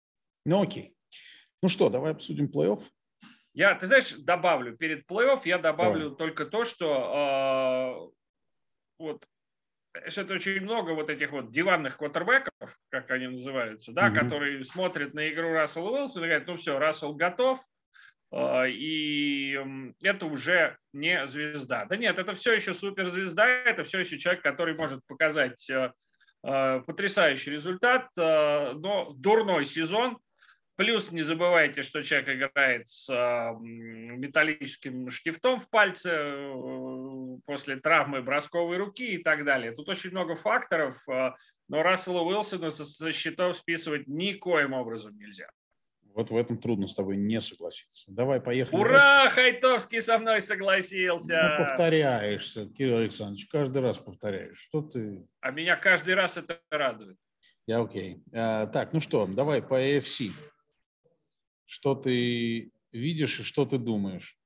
Ну 0.44 0.62
окей. 0.62 0.94
Ну 1.62 1.68
что, 1.68 1.88
давай 1.88 2.12
обсудим 2.12 2.46
плей-офф. 2.46 2.80
Я, 3.54 3.74
ты 3.74 3.86
знаешь, 3.86 4.12
добавлю 4.12 4.76
перед 4.76 5.10
плей-офф, 5.10 5.40
я 5.44 5.58
добавлю 5.58 6.10
давай. 6.10 6.16
только 6.16 6.44
то, 6.44 6.64
что 6.64 8.12
э, 9.00 9.02
вот 9.02 9.26
это 9.94 10.34
очень 10.34 10.60
много 10.60 10.90
вот 10.92 11.08
этих 11.08 11.32
вот 11.32 11.50
диванных 11.50 11.96
квотербеков, 11.96 12.78
как 12.90 13.10
они 13.10 13.28
называются, 13.28 13.92
да, 13.92 14.08
угу. 14.08 14.16
которые 14.16 14.62
смотрят 14.62 15.14
на 15.14 15.30
игру 15.30 15.52
Рассела 15.52 15.90
Уилсона 15.90 16.24
и 16.24 16.28
говорят, 16.28 16.46
ну 16.46 16.56
все, 16.56 16.78
Рассел 16.78 17.14
готов, 17.14 17.58
э, 17.58 17.62
и 18.34 19.58
это 20.02 20.26
уже 20.26 20.76
не 20.92 21.26
звезда. 21.26 21.84
Да 21.86 21.96
нет, 21.96 22.18
это 22.18 22.34
все 22.34 22.54
еще 22.54 22.74
суперзвезда, 22.74 23.46
это 23.46 23.84
все 23.84 24.00
еще 24.00 24.18
человек, 24.18 24.42
который 24.42 24.74
может 24.74 25.00
показать 25.06 25.68
э, 25.70 25.92
э 26.42 26.80
потрясающий 26.86 27.52
результат, 27.52 28.08
э, 28.18 28.72
но 28.74 29.12
дурной 29.14 29.64
сезон, 29.64 30.18
Плюс 30.76 31.10
не 31.10 31.22
забывайте, 31.22 31.82
что 31.82 32.02
человек 32.02 32.28
играет 32.28 32.86
с 32.86 33.08
металлическим 33.62 35.10
штифтом 35.10 35.58
в 35.58 35.70
пальце 35.70 36.52
после 37.46 37.76
травмы 37.76 38.20
бросковой 38.20 38.76
руки 38.76 39.14
и 39.14 39.22
так 39.22 39.46
далее. 39.46 39.72
Тут 39.72 39.88
очень 39.88 40.10
много 40.10 40.34
факторов, 40.36 41.02
но 41.06 41.82
Рассела 41.82 42.20
Уилсона 42.20 42.68
со 42.68 43.10
счетов 43.12 43.56
списывать 43.56 44.06
никоим 44.06 44.74
образом 44.74 45.16
нельзя. 45.16 45.48
Вот 46.16 46.32
в 46.32 46.36
этом 46.36 46.58
трудно 46.58 46.88
с 46.88 46.94
тобой 46.94 47.16
не 47.16 47.40
согласиться. 47.40 48.04
Давай, 48.08 48.40
поехали. 48.40 48.80
Ура, 48.80 49.24
дальше. 49.24 49.34
Хайтовский 49.36 50.00
со 50.00 50.18
мной 50.18 50.40
согласился. 50.40 51.56
Ну, 51.58 51.64
повторяешься, 51.64 52.66
Кирилл 52.66 52.98
Александрович, 52.98 53.46
каждый 53.46 53.82
раз 53.82 53.98
повторяешь. 53.98 54.58
Что 54.58 54.82
ты... 54.82 55.24
А 55.40 55.52
меня 55.52 55.76
каждый 55.76 56.14
раз 56.14 56.36
это 56.36 56.58
радует. 56.70 57.16
Я 57.66 57.80
окей. 57.80 58.22
А, 58.32 58.66
так, 58.66 58.92
ну 58.92 59.00
что, 59.00 59.26
давай 59.26 59.62
по 59.62 59.80
AFC 59.80 60.32
что 61.66 61.94
ты 61.94 62.70
видишь 62.92 63.40
и 63.40 63.42
что 63.42 63.66
ты 63.66 63.78
думаешь? 63.78 64.38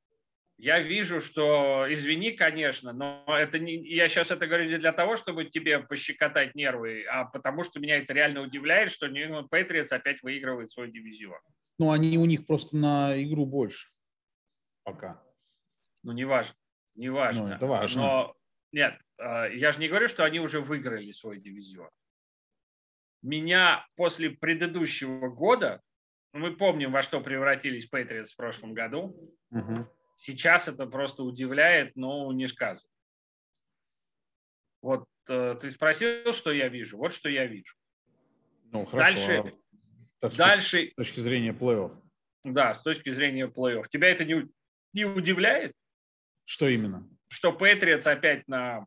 Я 0.56 0.80
вижу, 0.80 1.22
что, 1.22 1.86
извини, 1.88 2.32
конечно, 2.32 2.92
но 2.92 3.24
это 3.26 3.58
не, 3.58 3.76
я 3.76 4.08
сейчас 4.08 4.30
это 4.30 4.46
говорю 4.46 4.68
не 4.68 4.76
для 4.76 4.92
того, 4.92 5.16
чтобы 5.16 5.46
тебе 5.46 5.78
пощекотать 5.78 6.54
нервы, 6.54 7.04
а 7.10 7.24
потому 7.24 7.64
что 7.64 7.80
меня 7.80 7.96
это 7.96 8.12
реально 8.12 8.42
удивляет, 8.42 8.90
что 8.90 9.06
England 9.06 9.48
Patriots 9.50 9.88
опять 9.90 10.22
выигрывает 10.22 10.70
свой 10.70 10.90
дивизион. 10.90 11.40
Ну, 11.80 11.92
они 11.92 12.18
у 12.18 12.26
них 12.26 12.44
просто 12.44 12.76
на 12.76 13.20
игру 13.22 13.46
больше. 13.46 13.88
пока. 14.84 15.22
Ну, 16.02 16.12
неважно. 16.12 16.54
Неважно. 16.94 17.48
Ну, 17.48 17.54
это 17.54 17.66
важно. 17.66 18.02
Но 18.02 18.36
нет, 18.70 19.00
а, 19.16 19.46
я 19.46 19.72
же 19.72 19.80
не 19.80 19.88
говорю, 19.88 20.06
что 20.06 20.24
они 20.24 20.40
уже 20.40 20.60
выиграли 20.60 21.10
свой 21.12 21.40
дивизион. 21.40 21.88
Меня 23.22 23.86
после 23.96 24.28
предыдущего 24.28 25.30
года, 25.30 25.80
мы 26.34 26.54
помним, 26.54 26.92
во 26.92 27.00
что 27.00 27.22
превратились 27.22 27.86
Патриотс 27.86 28.32
в 28.32 28.36
прошлом 28.36 28.74
году, 28.74 29.16
угу. 29.50 29.88
сейчас 30.16 30.68
это 30.68 30.84
просто 30.84 31.22
удивляет, 31.22 31.96
но 31.96 32.30
не 32.30 32.46
сказано. 32.46 32.92
Вот 34.82 35.06
э, 35.28 35.56
ты 35.58 35.70
спросил, 35.70 36.30
что 36.34 36.52
я 36.52 36.68
вижу. 36.68 36.98
Вот 36.98 37.14
что 37.14 37.30
я 37.30 37.46
вижу. 37.46 37.74
Ну, 38.64 38.84
хорошо. 38.84 39.16
Дальше, 39.16 39.32
а, 39.38 39.69
так 40.20 40.32
сказать, 40.32 40.56
дальше, 40.56 40.90
с 40.92 40.94
точки 40.94 41.20
зрения 41.20 41.52
плей-офф. 41.52 41.96
Да, 42.44 42.74
с 42.74 42.82
точки 42.82 43.10
зрения 43.10 43.46
плей-офф. 43.46 43.86
Тебя 43.90 44.08
это 44.08 44.24
не, 44.24 44.48
не 44.92 45.04
удивляет? 45.04 45.72
Что 46.44 46.68
именно? 46.68 47.08
Что 47.28 47.52
Патриотс 47.52 48.06
опять 48.06 48.46
на 48.48 48.86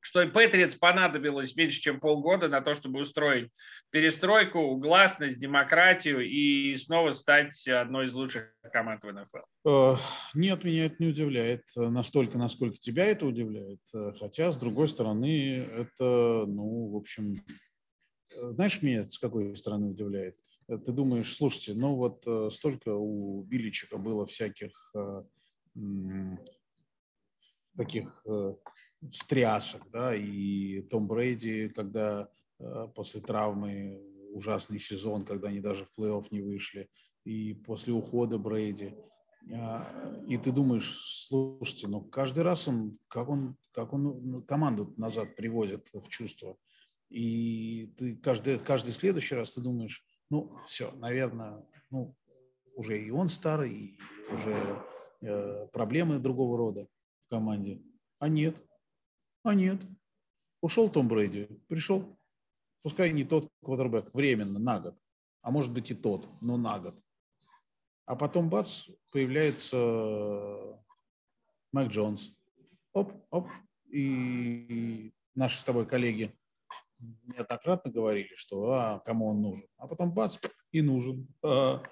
что 0.00 0.26
Патриотс 0.26 0.74
понадобилось 0.76 1.54
меньше, 1.56 1.80
чем 1.80 2.00
полгода 2.00 2.48
на 2.48 2.60
то, 2.60 2.74
чтобы 2.74 3.00
устроить 3.00 3.50
перестройку, 3.90 4.76
гласность, 4.76 5.38
демократию 5.38 6.26
и 6.26 6.74
снова 6.76 7.12
стать 7.12 7.66
одной 7.68 8.06
из 8.06 8.14
лучших 8.14 8.54
команд 8.72 9.02
в 9.02 9.12
НФЛ? 9.12 9.68
Э, 9.68 9.96
нет, 10.34 10.64
меня 10.64 10.86
это 10.86 10.96
не 10.98 11.08
удивляет 11.08 11.64
настолько, 11.76 12.38
насколько 12.38 12.76
тебя 12.76 13.06
это 13.06 13.26
удивляет. 13.26 13.80
Хотя, 14.18 14.50
с 14.50 14.56
другой 14.56 14.88
стороны, 14.88 15.68
это, 15.72 16.44
ну, 16.46 16.90
в 16.92 16.96
общем, 16.96 17.44
знаешь, 18.30 18.82
меня 18.82 19.04
с 19.04 19.18
какой 19.18 19.54
стороны 19.56 19.88
удивляет? 19.88 20.36
Ты 20.66 20.92
думаешь, 20.92 21.34
слушайте, 21.34 21.74
ну 21.74 21.94
вот 21.94 22.24
э, 22.26 22.50
столько 22.50 22.94
у 22.94 23.42
Биличика 23.42 23.96
было 23.96 24.26
всяких 24.26 24.92
э, 24.94 25.22
таких 27.76 28.24
встрясок, 29.10 29.88
да, 29.90 30.14
и 30.14 30.82
Том 30.82 31.06
Брейди, 31.06 31.68
когда 31.68 32.28
э, 32.58 32.88
после 32.94 33.20
травмы 33.20 34.00
ужасный 34.32 34.78
сезон, 34.78 35.24
когда 35.24 35.48
они 35.48 35.60
даже 35.60 35.84
в 35.84 35.92
плей-офф 35.96 36.26
не 36.30 36.42
вышли, 36.42 36.88
и 37.24 37.54
после 37.54 37.92
ухода 37.92 38.38
Брейди, 38.38 38.94
а, 39.52 40.20
и 40.26 40.36
ты 40.36 40.52
думаешь, 40.52 41.26
слушайте, 41.28 41.88
ну 41.88 42.02
каждый 42.02 42.40
раз 42.40 42.68
он, 42.68 42.92
как 43.08 43.28
он, 43.28 43.56
как 43.72 43.92
он 43.92 44.02
ну, 44.02 44.42
команду 44.42 44.92
назад 44.96 45.36
привозит 45.36 45.88
в 45.92 46.08
чувство, 46.08 46.56
и 47.10 47.92
ты 47.96 48.16
каждый, 48.16 48.58
каждый 48.58 48.92
следующий 48.92 49.34
раз 49.34 49.52
ты 49.52 49.60
думаешь, 49.60 50.04
ну 50.30 50.56
все, 50.66 50.90
наверное, 50.92 51.64
ну 51.90 52.14
уже 52.74 53.02
и 53.02 53.10
он 53.10 53.28
старый, 53.28 53.72
и 53.72 53.98
уже 54.32 54.84
э, 55.22 55.66
проблемы 55.72 56.18
другого 56.18 56.58
рода 56.58 56.88
в 57.26 57.30
команде. 57.30 57.82
А 58.18 58.28
нет, 58.28 58.62
а 59.42 59.54
нет. 59.54 59.80
Ушел 60.60 60.90
Том 60.90 61.08
Брейди, 61.08 61.48
пришел, 61.68 62.18
пускай 62.82 63.12
не 63.12 63.24
тот 63.24 63.48
квотербек, 63.62 64.12
временно, 64.12 64.58
на 64.58 64.80
год. 64.80 64.98
А 65.42 65.50
может 65.50 65.72
быть 65.72 65.90
и 65.90 65.94
тот, 65.94 66.28
но 66.40 66.56
на 66.56 66.78
год. 66.78 67.00
А 68.04 68.16
потом 68.16 68.50
бац, 68.50 68.88
появляется 69.12 70.78
Майк 71.72 71.90
Джонс. 71.90 72.32
Оп, 72.92 73.12
оп. 73.30 73.46
И 73.90 75.12
наши 75.34 75.60
с 75.60 75.64
тобой 75.64 75.86
коллеги 75.86 76.34
неоднократно 76.98 77.90
говорили, 77.90 78.34
что 78.34 78.72
а, 78.72 79.00
кому 79.00 79.28
он 79.28 79.42
нужен. 79.42 79.66
А 79.76 79.86
потом 79.86 80.12
бац, 80.12 80.38
и 80.72 80.82
нужен. 80.82 81.28
А, 81.42 81.82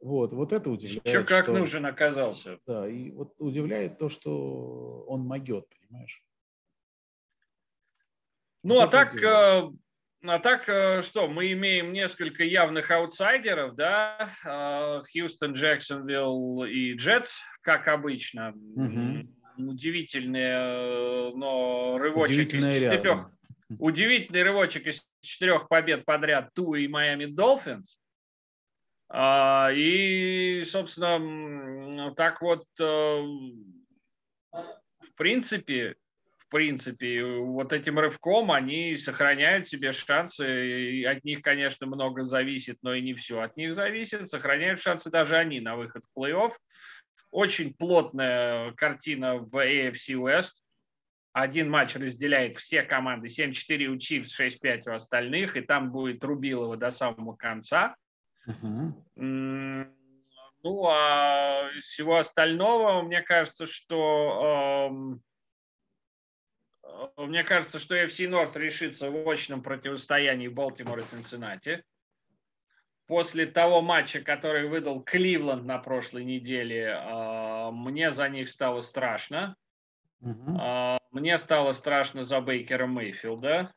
вот, 0.00 0.32
вот 0.32 0.52
это 0.52 0.70
удивляет. 0.70 1.06
Еще 1.06 1.24
как 1.24 1.44
что, 1.44 1.54
нужен 1.54 1.86
оказался. 1.86 2.58
Да, 2.66 2.88
и 2.88 3.10
вот 3.10 3.40
удивляет 3.40 3.98
то, 3.98 4.08
что 4.08 5.04
он 5.08 5.22
могет, 5.22 5.66
понимаешь? 5.68 6.22
Ну, 8.62 8.80
а 8.80 8.88
так, 8.88 9.14
э, 9.22 9.70
а 10.22 10.38
так 10.40 10.68
э, 10.68 11.02
что, 11.02 11.28
мы 11.28 11.52
имеем 11.52 11.92
несколько 11.92 12.42
явных 12.44 12.90
аутсайдеров, 12.90 13.76
да, 13.76 14.28
э, 14.44 15.02
Хьюстон, 15.10 15.52
Джексонвилл 15.52 16.64
и 16.64 16.94
Джетс, 16.94 17.38
как 17.62 17.86
обычно. 17.88 18.52
Угу. 18.54 19.68
Удивительные, 19.70 21.32
но 21.34 21.96
рывочек 21.96 22.52
из 22.52 22.64
четырех. 22.64 23.30
Удивительный 23.68 24.42
рывочек 24.42 24.86
из 24.86 25.04
четырех 25.20 25.68
побед 25.68 26.04
подряд 26.04 26.50
Ту 26.54 26.74
и 26.74 26.86
Майами 26.86 27.26
Долфинс. 27.26 27.98
А, 29.08 29.70
и, 29.72 30.62
собственно, 30.64 32.14
так 32.14 32.40
вот, 32.42 32.64
в 32.78 33.28
принципе, 35.16 35.96
в 36.46 36.48
принципе, 36.48 37.24
вот 37.24 37.72
этим 37.72 37.98
рывком 37.98 38.52
они 38.52 38.96
сохраняют 38.96 39.66
себе 39.66 39.90
шансы. 39.90 40.92
И 40.92 41.04
от 41.04 41.24
них, 41.24 41.42
конечно, 41.42 41.86
много 41.86 42.22
зависит, 42.22 42.78
но 42.82 42.94
и 42.94 43.02
не 43.02 43.14
все 43.14 43.40
от 43.40 43.56
них 43.56 43.74
зависит. 43.74 44.28
Сохраняют 44.28 44.80
шансы 44.80 45.10
даже 45.10 45.36
они 45.36 45.58
на 45.58 45.74
выход 45.74 46.04
в 46.04 46.18
плей-офф. 46.18 46.52
Очень 47.32 47.74
плотная 47.74 48.70
картина 48.72 49.34
в 49.38 49.56
AFC 49.56 50.14
West. 50.14 50.52
Один 51.36 51.68
матч 51.68 51.94
разделяет 51.96 52.56
все 52.56 52.82
команды. 52.82 53.28
7-4 53.28 53.84
у 53.88 53.96
Chiefs, 53.96 54.28
6-5 54.40 54.88
у 54.88 54.94
остальных. 54.94 55.54
И 55.58 55.60
там 55.60 55.92
будет 55.92 56.24
Рубилова 56.24 56.78
до 56.78 56.88
самого 56.88 57.36
конца. 57.36 57.94
Uh-huh. 58.48 58.94
Ну, 60.62 60.86
а 60.86 61.68
из 61.76 61.88
всего 61.88 62.16
остального, 62.16 63.02
мне 63.02 63.20
кажется, 63.20 63.66
что 63.66 64.88
эм, 64.90 65.22
мне 67.18 67.44
кажется, 67.44 67.78
что 67.78 68.02
FC 68.02 68.30
North 68.30 68.58
решится 68.58 69.10
в 69.10 69.28
очном 69.28 69.62
противостоянии 69.62 70.48
Балтимора 70.48 71.02
и 71.02 71.04
Цинциннати. 71.04 71.84
После 73.06 73.44
того 73.44 73.82
матча, 73.82 74.22
который 74.22 74.70
выдал 74.70 75.02
Кливленд 75.02 75.66
на 75.66 75.76
прошлой 75.76 76.24
неделе, 76.24 76.94
а, 76.98 77.70
мне 77.72 78.10
за 78.10 78.26
них 78.30 78.48
стало 78.48 78.80
страшно. 78.80 79.54
Угу. 80.22 80.58
Мне 81.16 81.38
стало 81.38 81.72
страшно 81.72 82.24
за 82.24 82.42
Бейкера 82.42 82.86
Мейфилда. 82.86 83.72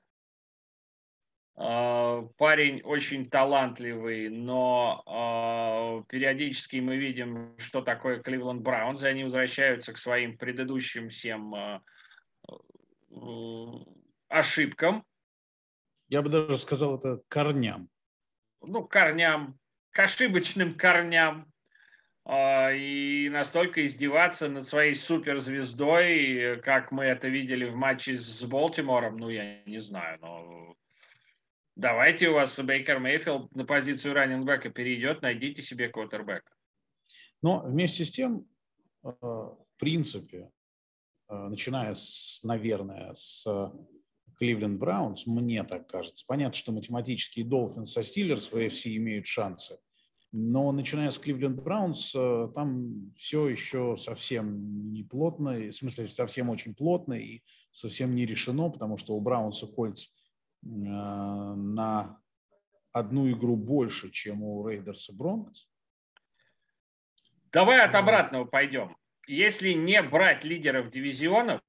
А, 1.55 2.23
парень 2.37 2.81
очень 2.81 3.29
талантливый, 3.29 4.27
но 4.27 6.03
периодически 6.09 6.81
мы 6.81 6.97
видим, 6.97 7.57
что 7.57 7.81
такое 7.81 8.21
Кливленд 8.21 8.61
Браунс, 8.61 9.01
и 9.03 9.07
они 9.07 9.23
возвращаются 9.23 9.93
к 9.93 9.97
своим 9.97 10.37
предыдущим 10.37 11.07
всем 11.07 11.55
ошибкам. 14.27 15.05
Я 16.09 16.21
бы 16.21 16.27
даже 16.27 16.57
сказал 16.57 16.97
это 16.97 17.21
корням. 17.29 17.87
Ну, 18.59 18.85
корням, 18.85 19.57
к 19.91 19.99
ошибочным 19.99 20.75
корням. 20.75 21.48
А, 22.32 22.71
и 22.71 23.27
настолько 23.30 23.86
издеваться 23.86 24.49
над 24.49 24.67
своей 24.67 24.93
суперзвездой, 24.93 26.61
как 26.61 26.91
мы 26.91 27.05
это 27.05 27.27
видели 27.27 27.65
в 27.65 27.75
матче 27.75 28.15
с 28.15 28.43
Болтимором, 28.45 29.17
ну, 29.17 29.30
я 29.30 29.63
не 29.65 29.80
знаю, 29.80 30.19
но 30.21 30.75
давайте 31.75 32.30
у 32.30 32.34
вас 32.34 32.59
Бейкер 32.59 32.99
Мейфилд 32.99 33.55
на 33.55 33.65
позицию 33.65 34.13
раненбека 34.13 34.69
перейдет, 34.69 35.21
найдите 35.21 35.61
себе 35.61 35.89
квотербека. 35.89 36.53
Но 37.41 37.61
вместе 37.61 38.05
с 38.05 38.11
тем, 38.11 38.45
а, 39.03 39.11
в 39.21 39.57
принципе, 39.77 40.51
Э, 41.30 41.47
начиная 41.47 41.93
с, 41.93 42.41
наверное, 42.43 43.13
с 43.13 43.45
Кливленд 44.38 44.80
Браунс, 44.80 45.27
мне 45.27 45.63
так 45.63 45.88
кажется. 45.88 46.25
Понятно, 46.27 46.55
что 46.55 46.71
математические 46.71 47.45
Долфинс 47.45 47.91
со 47.91 48.03
Стиллерс 48.03 48.51
в 48.51 48.55
AFC 48.55 48.95
имеют 48.97 49.27
шансы, 49.27 49.77
но 50.32 50.71
начиная 50.71 51.11
с 51.11 51.19
Кливленд 51.19 51.61
Браунс, 51.61 52.13
э, 52.15 52.49
там 52.53 53.11
все 53.15 53.47
еще 53.47 53.95
совсем 53.97 54.91
не 54.91 55.03
плотно, 55.03 55.53
в 55.53 55.71
смысле 55.71 56.07
совсем 56.07 56.49
очень 56.49 56.75
плотно 56.75 57.13
и 57.13 57.41
совсем 57.71 58.15
не 58.15 58.25
решено, 58.25 58.69
потому 58.69 58.97
что 58.97 59.15
у 59.15 59.21
Браунса 59.21 59.67
кольц 59.67 60.07
э, 60.07 60.67
на 60.67 62.19
одну 62.91 63.30
игру 63.32 63.55
больше, 63.55 64.09
чем 64.09 64.43
у 64.43 64.67
Рейдерса 64.67 65.13
Бронкс. 65.13 65.69
Давай 67.51 67.82
от 67.82 67.95
обратного 67.95 68.45
пойдем 68.45 68.95
если 69.30 69.73
не 69.73 70.01
брать 70.01 70.43
лидеров 70.43 70.89
дивизионов, 70.89 71.61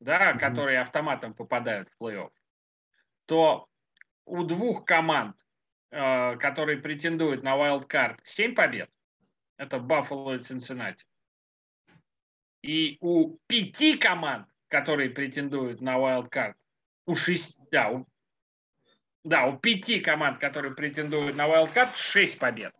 да, 0.00 0.32
mm-hmm. 0.32 0.38
которые 0.38 0.80
автоматом 0.80 1.32
попадают 1.32 1.88
в 1.88 2.02
плей-офф, 2.02 2.32
то 3.26 3.68
у 4.24 4.42
двух 4.42 4.84
команд, 4.84 5.36
э, 5.92 6.36
которые 6.38 6.78
претендуют 6.78 7.44
на 7.44 7.56
wildcard, 7.56 8.18
7 8.24 8.54
побед. 8.54 8.90
Это 9.56 9.78
Баффало 9.78 10.34
и 10.34 10.40
Цинциннати. 10.40 11.04
И 12.62 12.98
у 13.00 13.38
пяти 13.46 13.96
команд, 13.96 14.48
которые 14.68 15.10
претендуют 15.10 15.80
на 15.80 15.96
wildcard, 15.96 16.54
у 17.06 17.14
шести, 17.14 17.56
да, 17.70 17.90
у, 17.90 18.06
да, 19.22 19.46
у 19.46 19.58
пяти 19.58 20.00
команд, 20.00 20.40
которые 20.40 20.74
претендуют 20.74 21.36
на 21.36 21.46
wildcard, 21.46 21.94
6 21.94 22.38
побед. 22.40 22.74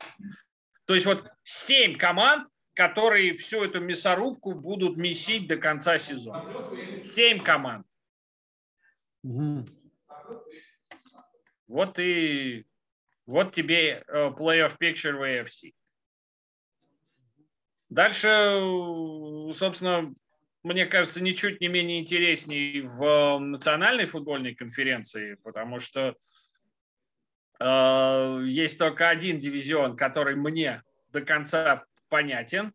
То 0.87 0.95
есть 0.95 1.07
вот 1.07 1.31
7 1.45 1.97
команд 1.97 2.49
которые 2.75 3.37
всю 3.37 3.65
эту 3.65 3.81
мясорубку 3.81 4.55
будут 4.55 4.97
месить 4.97 5.47
до 5.47 5.57
конца 5.57 5.99
сезона. 5.99 7.03
Семь 7.03 7.41
команд. 7.41 7.87
Угу. 9.25 9.67
Вот 11.69 11.99
и 11.99 12.67
вот 13.33 13.55
тебе 13.55 14.05
э, 14.07 14.31
playoff 14.37 14.77
picture 14.79 15.13
в 15.13 15.23
AFC. 15.23 15.73
Дальше, 17.89 18.29
собственно, 19.55 20.15
мне 20.63 20.85
кажется, 20.85 21.23
ничуть 21.23 21.63
не 21.63 21.69
менее 21.69 22.01
интересней 22.01 22.83
в 22.83 23.39
национальной 23.39 24.05
футбольной 24.05 24.55
конференции, 24.55 25.39
потому 25.43 25.81
что 25.81 26.15
э, 27.59 28.43
есть 28.45 28.79
только 28.79 29.09
один 29.09 29.41
дивизион, 29.41 29.97
который 29.97 30.37
мне 30.37 30.83
до 31.11 31.23
конца 31.23 31.87
понятен. 32.11 32.75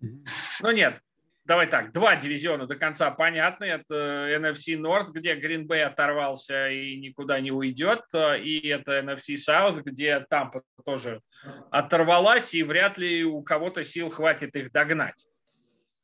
Ну 0.00 0.70
нет, 0.70 1.02
давай 1.48 1.66
так, 1.66 1.92
два 1.92 2.14
дивизиона 2.14 2.66
до 2.66 2.76
конца 2.76 3.10
понятны. 3.10 3.64
Это 3.64 4.28
NFC 4.38 4.78
North, 4.78 5.10
где 5.12 5.34
Green 5.34 5.66
Bay 5.66 5.80
оторвался 5.80 6.68
и 6.68 6.96
никуда 6.98 7.40
не 7.40 7.50
уйдет. 7.50 8.02
И 8.14 8.68
это 8.68 9.00
NFC 9.00 9.34
South, 9.36 9.82
где 9.82 10.20
Тампа 10.20 10.62
тоже 10.84 11.22
оторвалась, 11.70 12.52
и 12.54 12.62
вряд 12.62 12.98
ли 12.98 13.24
у 13.24 13.42
кого-то 13.42 13.82
сил 13.82 14.10
хватит 14.10 14.54
их 14.56 14.70
догнать. 14.72 15.26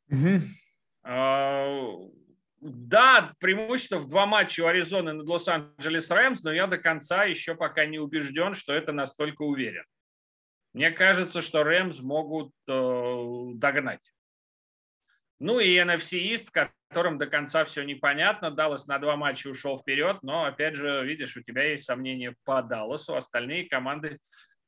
Угу. 0.09 0.41
Да, 2.61 3.33
преимущество 3.39 3.99
в 3.99 4.07
два 4.07 4.25
матча 4.25 4.61
у 4.61 4.65
Аризоны 4.65 5.13
над 5.13 5.27
Лос-Анджелес 5.27 6.09
Рэмс, 6.09 6.41
но 6.41 6.51
я 6.51 6.65
до 6.65 6.79
конца 6.79 7.25
еще 7.25 7.53
пока 7.53 7.85
не 7.85 7.99
убежден, 7.99 8.55
что 8.55 8.73
это 8.73 8.91
настолько 8.91 9.43
уверен. 9.43 9.83
Мне 10.73 10.89
кажется, 10.89 11.41
что 11.41 11.63
Рэмс 11.63 11.99
могут 11.99 12.51
э, 12.67 13.51
догнать. 13.53 14.11
Ну 15.39 15.59
и 15.59 15.77
NFC 15.77 16.31
East, 16.31 16.49
которым 16.51 17.17
до 17.17 17.27
конца 17.27 17.65
все 17.65 17.83
непонятно. 17.83 18.51
Даллас 18.51 18.87
на 18.87 18.99
два 18.99 19.17
матча 19.17 19.47
ушел 19.47 19.77
вперед, 19.77 20.19
но 20.21 20.45
опять 20.45 20.75
же, 20.75 21.05
видишь, 21.05 21.35
у 21.35 21.41
тебя 21.41 21.63
есть 21.63 21.83
сомнения 21.83 22.35
по 22.45 22.61
Далласу. 22.61 23.15
Остальные 23.15 23.67
команды 23.67 24.19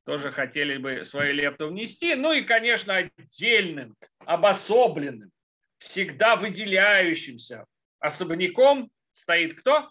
тоже 0.04 0.30
хотели 0.30 0.76
бы 0.76 1.04
свою 1.04 1.34
лепту 1.34 1.68
внести. 1.68 2.14
Ну 2.14 2.32
и, 2.32 2.42
конечно, 2.42 2.96
отдельным, 2.96 3.96
обособленным, 4.26 5.30
всегда 5.78 6.36
выделяющимся 6.36 7.64
особняком 8.00 8.90
стоит 9.12 9.54
кто? 9.54 9.90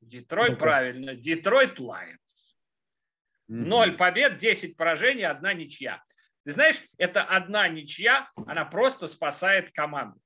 Детройт, 0.00 0.52
ну 0.52 0.58
правильно, 0.58 1.14
Детройт 1.14 1.80
Лайонс. 1.80 2.56
Ноль 3.48 3.96
побед, 3.96 4.38
10 4.38 4.76
поражений, 4.76 5.24
одна 5.24 5.54
ничья. 5.54 6.02
Ты 6.46 6.52
знаешь, 6.52 6.80
это 6.96 7.24
одна 7.24 7.66
ничья, 7.66 8.30
она 8.46 8.64
просто 8.64 9.08
спасает 9.08 9.72
команду. 9.72 10.20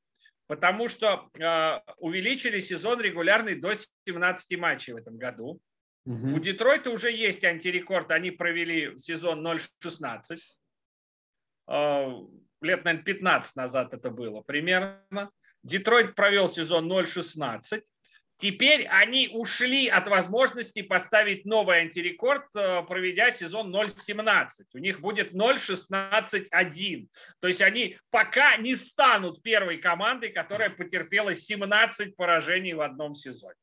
Потому 0.48 0.88
что 0.88 1.30
э, 1.32 1.80
увеличили 1.96 2.60
сезон 2.60 3.00
регулярный 3.00 3.54
до 3.58 3.72
17 4.06 4.58
матчей 4.58 4.92
в 4.92 4.96
этом 4.96 5.16
году. 5.16 5.62
Угу. 6.04 6.36
У 6.36 6.38
Детройта 6.38 6.90
уже 6.90 7.10
есть 7.10 7.42
антирекорд. 7.42 8.10
Они 8.10 8.30
провели 8.30 8.98
сезон 8.98 9.46
0-16. 9.46 10.40
Э, 11.68 12.10
лет, 12.60 12.84
наверное, 12.84 13.02
15 13.02 13.56
назад 13.56 13.94
это 13.94 14.10
было 14.10 14.42
примерно. 14.42 15.30
Детройт 15.62 16.14
провел 16.14 16.50
сезон 16.50 16.92
0-16. 16.92 17.80
Теперь 18.40 18.86
они 18.86 19.28
ушли 19.28 19.86
от 19.88 20.08
возможности 20.08 20.80
поставить 20.80 21.44
новый 21.44 21.80
антирекорд, 21.80 22.46
э, 22.56 22.82
проведя 22.84 23.30
сезон 23.30 23.70
0.17. 23.70 24.48
У 24.72 24.78
них 24.78 25.02
будет 25.02 25.34
0.16.1. 25.34 27.08
То 27.40 27.48
есть 27.48 27.60
они 27.60 27.98
пока 28.08 28.56
не 28.56 28.76
станут 28.76 29.42
первой 29.42 29.76
командой, 29.76 30.30
которая 30.30 30.70
потерпела 30.70 31.34
17 31.34 32.16
поражений 32.16 32.72
в 32.72 32.80
одном 32.80 33.14
сезоне. 33.14 33.56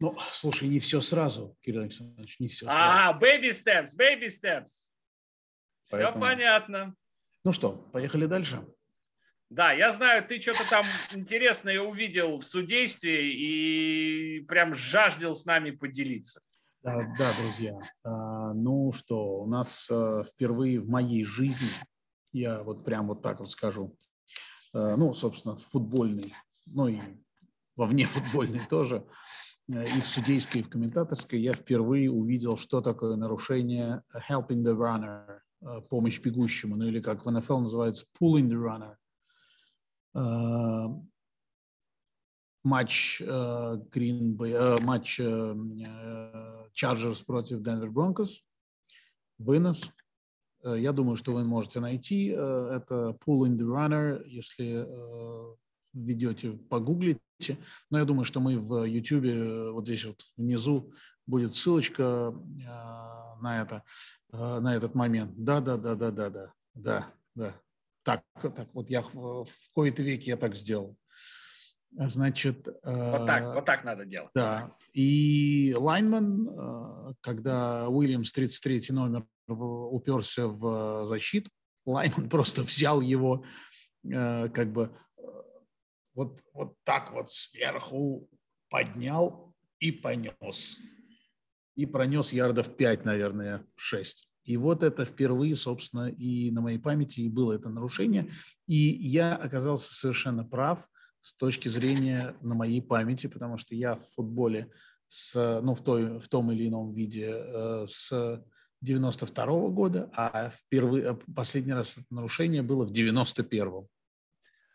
Ну, 0.00 0.16
слушай, 0.32 0.66
не 0.66 0.80
все 0.80 1.02
сразу, 1.02 1.54
Кирилл 1.60 1.82
Александрович, 1.82 2.40
не 2.40 2.48
все 2.48 2.64
сразу. 2.64 2.80
А, 2.80 3.18
baby 3.20 3.50
steps, 3.50 3.90
baby 3.94 4.28
steps. 4.28 4.88
Поэтому... 5.90 6.12
Все 6.12 6.18
понятно. 6.18 6.94
Ну 7.44 7.52
что, 7.52 7.72
поехали 7.92 8.24
дальше. 8.24 8.64
Да, 9.54 9.70
я 9.70 9.92
знаю, 9.92 10.26
ты 10.26 10.40
что-то 10.40 10.68
там 10.68 10.82
интересное 11.14 11.80
увидел 11.80 12.40
в 12.40 12.44
судействе 12.44 13.32
и 13.32 14.40
прям 14.40 14.74
жаждал 14.74 15.32
с 15.32 15.44
нами 15.44 15.70
поделиться. 15.70 16.40
Да, 16.82 16.98
да 17.16 17.30
друзья. 17.40 17.78
А, 18.02 18.52
ну 18.52 18.92
что, 18.92 19.42
у 19.42 19.46
нас 19.46 19.88
а, 19.92 20.24
впервые 20.24 20.80
в 20.80 20.88
моей 20.88 21.24
жизни, 21.24 21.68
я 22.32 22.64
вот 22.64 22.84
прям 22.84 23.06
вот 23.06 23.22
так 23.22 23.38
вот 23.38 23.48
скажу, 23.48 23.96
а, 24.72 24.96
ну, 24.96 25.14
собственно, 25.14 25.56
футбольный, 25.56 26.34
ну 26.66 26.88
и 26.88 26.98
во 27.76 27.86
вне 27.86 28.06
футбольный 28.06 28.60
тоже, 28.68 29.06
и 29.68 30.00
в 30.00 30.04
судейской, 30.04 30.62
и 30.62 30.64
в 30.64 30.68
комментаторской, 30.68 31.40
я 31.40 31.52
впервые 31.52 32.10
увидел, 32.10 32.56
что 32.56 32.80
такое 32.80 33.14
нарушение 33.14 34.02
helping 34.28 34.64
the 34.64 34.76
runner, 34.76 35.38
помощь 35.88 36.18
бегущему, 36.18 36.74
ну 36.74 36.86
или 36.88 36.98
как 36.98 37.24
в 37.24 37.30
НФЛ 37.30 37.60
называется 37.60 38.04
pulling 38.20 38.48
the 38.48 38.60
runner. 38.60 38.96
Э, 40.14 40.88
матч 42.62 43.20
Green 43.20 44.36
Bay, 44.36 44.52
э, 44.52 44.80
матч 44.82 45.20
Chargers 45.20 47.20
э, 47.20 47.24
против 47.26 47.60
Denver 47.60 47.90
Broncos, 47.90 48.40
вынос. 49.38 49.92
Я 50.62 50.92
думаю, 50.92 51.16
что 51.16 51.34
вы 51.34 51.44
можете 51.44 51.80
найти. 51.80 52.28
Это 52.28 53.18
Pull 53.26 53.46
in 53.46 53.58
the 53.58 53.66
Runner, 53.66 54.26
если 54.26 54.88
введете, 55.92 56.52
погуглите. 56.52 57.20
Но 57.90 57.98
я 57.98 58.06
думаю, 58.06 58.24
что 58.24 58.40
мы 58.40 58.58
в 58.58 58.84
YouTube, 58.84 59.74
вот 59.74 59.84
здесь 59.84 60.06
вот 60.06 60.24
внизу 60.38 60.90
будет 61.26 61.54
ссылочка 61.54 62.34
на 63.42 63.60
это, 63.60 63.82
на 64.32 64.74
этот 64.74 64.94
момент. 64.94 65.32
Да, 65.36 65.60
да, 65.60 65.76
да, 65.76 65.94
да, 65.96 66.10
да, 66.10 66.30
да, 66.30 66.54
да, 66.74 67.12
да. 67.34 67.54
Так, 68.04 68.22
так 68.40 68.68
вот 68.74 68.90
я 68.90 69.02
в, 69.02 69.44
в 69.44 69.72
кои-то 69.74 70.02
веки 70.02 70.28
я 70.28 70.36
так 70.36 70.54
сделал. 70.54 70.96
Значит, 71.96 72.66
вот 72.84 73.26
так, 73.26 73.42
э, 73.42 73.54
вот 73.54 73.64
так 73.64 73.84
надо 73.84 74.04
делать. 74.04 74.30
Да. 74.34 74.76
И 74.92 75.74
Лайнман, 75.78 76.48
э, 76.48 77.14
когда 77.20 77.88
Уильямс 77.88 78.32
33 78.32 78.90
номер 78.90 79.24
уперся 79.46 80.48
в 80.48 81.06
защиту, 81.06 81.50
Лайнман 81.86 82.28
просто 82.30 82.62
взял 82.62 83.00
его 83.00 83.44
э, 84.04 84.48
как 84.48 84.72
бы 84.72 84.96
вот, 86.14 86.40
вот 86.52 86.76
так 86.84 87.12
вот 87.12 87.30
сверху 87.30 88.28
поднял 88.68 89.54
и 89.78 89.92
понес. 89.92 90.80
И 91.76 91.86
пронес 91.86 92.32
ярдов 92.32 92.76
5, 92.76 93.04
наверное, 93.04 93.64
6. 93.76 94.28
И 94.44 94.56
вот 94.56 94.82
это 94.82 95.04
впервые, 95.04 95.56
собственно, 95.56 96.08
и 96.08 96.50
на 96.50 96.60
моей 96.60 96.78
памяти 96.78 97.20
и 97.20 97.30
было 97.30 97.52
это 97.54 97.68
нарушение. 97.68 98.30
И 98.66 98.76
я 98.76 99.34
оказался 99.34 99.94
совершенно 99.94 100.44
прав 100.44 100.86
с 101.20 101.34
точки 101.34 101.68
зрения 101.68 102.36
на 102.42 102.54
моей 102.54 102.82
памяти, 102.82 103.26
потому 103.26 103.56
что 103.56 103.74
я 103.74 103.94
в 103.96 104.06
футболе 104.14 104.70
с, 105.06 105.60
ну, 105.62 105.74
в, 105.74 105.82
той, 105.82 106.18
в 106.18 106.28
том 106.28 106.52
или 106.52 106.68
ином 106.68 106.92
виде 106.92 107.30
э, 107.30 107.84
с 107.86 108.42
92 108.82 109.44
-го 109.46 109.70
года, 109.70 110.10
а 110.14 110.50
впервые, 110.50 111.04
э, 111.04 111.16
последний 111.34 111.72
раз 111.72 111.96
это 111.96 112.06
нарушение 112.10 112.62
было 112.62 112.84
в 112.84 112.92
91-м. 112.92 113.88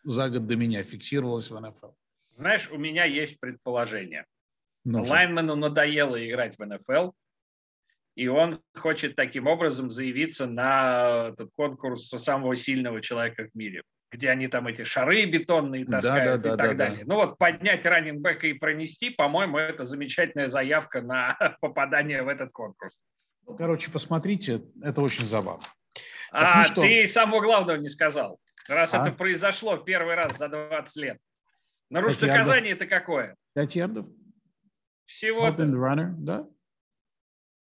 За 0.03 0.30
год 0.30 0.47
до 0.47 0.55
меня 0.55 0.82
фиксировалось 0.84 1.51
в 1.51 1.59
НФЛ. 1.59 1.91
Знаешь, 2.38 2.70
у 2.72 2.78
меня 2.78 3.05
есть 3.05 3.39
предположение. 3.39 4.26
Ну, 4.86 5.03
Лайнмену 5.03 5.55
надоело 5.55 6.17
играть 6.26 6.57
в 6.57 6.65
НФЛ, 6.65 7.11
и 8.20 8.28
он 8.28 8.61
хочет 8.76 9.15
таким 9.15 9.47
образом 9.47 9.89
заявиться 9.89 10.45
на 10.45 11.30
этот 11.30 11.51
конкурс 11.55 12.09
самого 12.09 12.53
сильного 12.57 12.99
человека 12.99 13.47
в 13.47 13.57
мире, 13.57 13.84
где 14.11 14.30
они 14.30 14.49
там 14.49 14.67
эти 14.67 14.84
шары 14.84 15.24
бетонные 15.24 15.86
таскают 15.86 16.41
да, 16.41 16.49
да, 16.49 16.55
и 16.55 16.57
да, 16.57 16.57
так 16.57 16.78
да, 16.78 16.84
далее. 16.84 17.05
Да. 17.05 17.13
Ну 17.13 17.15
вот 17.15 17.38
поднять 17.38 17.86
раннинбека 17.86 18.47
и 18.47 18.53
пронести, 18.53 19.09
по-моему, 19.11 19.57
это 19.57 19.86
замечательная 19.86 20.49
заявка 20.49 21.01
на 21.01 21.38
попадание 21.61 22.22
в 22.22 22.28
этот 22.28 22.51
конкурс. 22.51 22.99
Ну, 23.47 23.55
короче, 23.55 23.89
посмотрите, 23.89 24.63
это 24.84 25.01
очень 25.01 25.24
забавно. 25.24 25.63
А 26.34 26.61
ну 26.76 26.82
ты 26.82 27.07
самого 27.07 27.39
главного 27.39 27.78
не 27.78 27.88
сказал. 27.88 28.38
Раз 28.67 28.93
а? 28.93 28.99
это 29.01 29.13
произошло 29.13 29.78
первый 29.78 30.15
раз 30.15 30.38
за 30.38 30.49
20 30.49 30.95
лет. 30.97 31.17
Нарушение 31.89 32.34
наказание 32.34 32.74
это 32.74 32.86
какое? 32.86 33.38
5 33.55 33.76
ярдов. 33.78 34.07
Всего. 35.05 35.47
Runner, 35.47 36.09
да? 36.17 36.45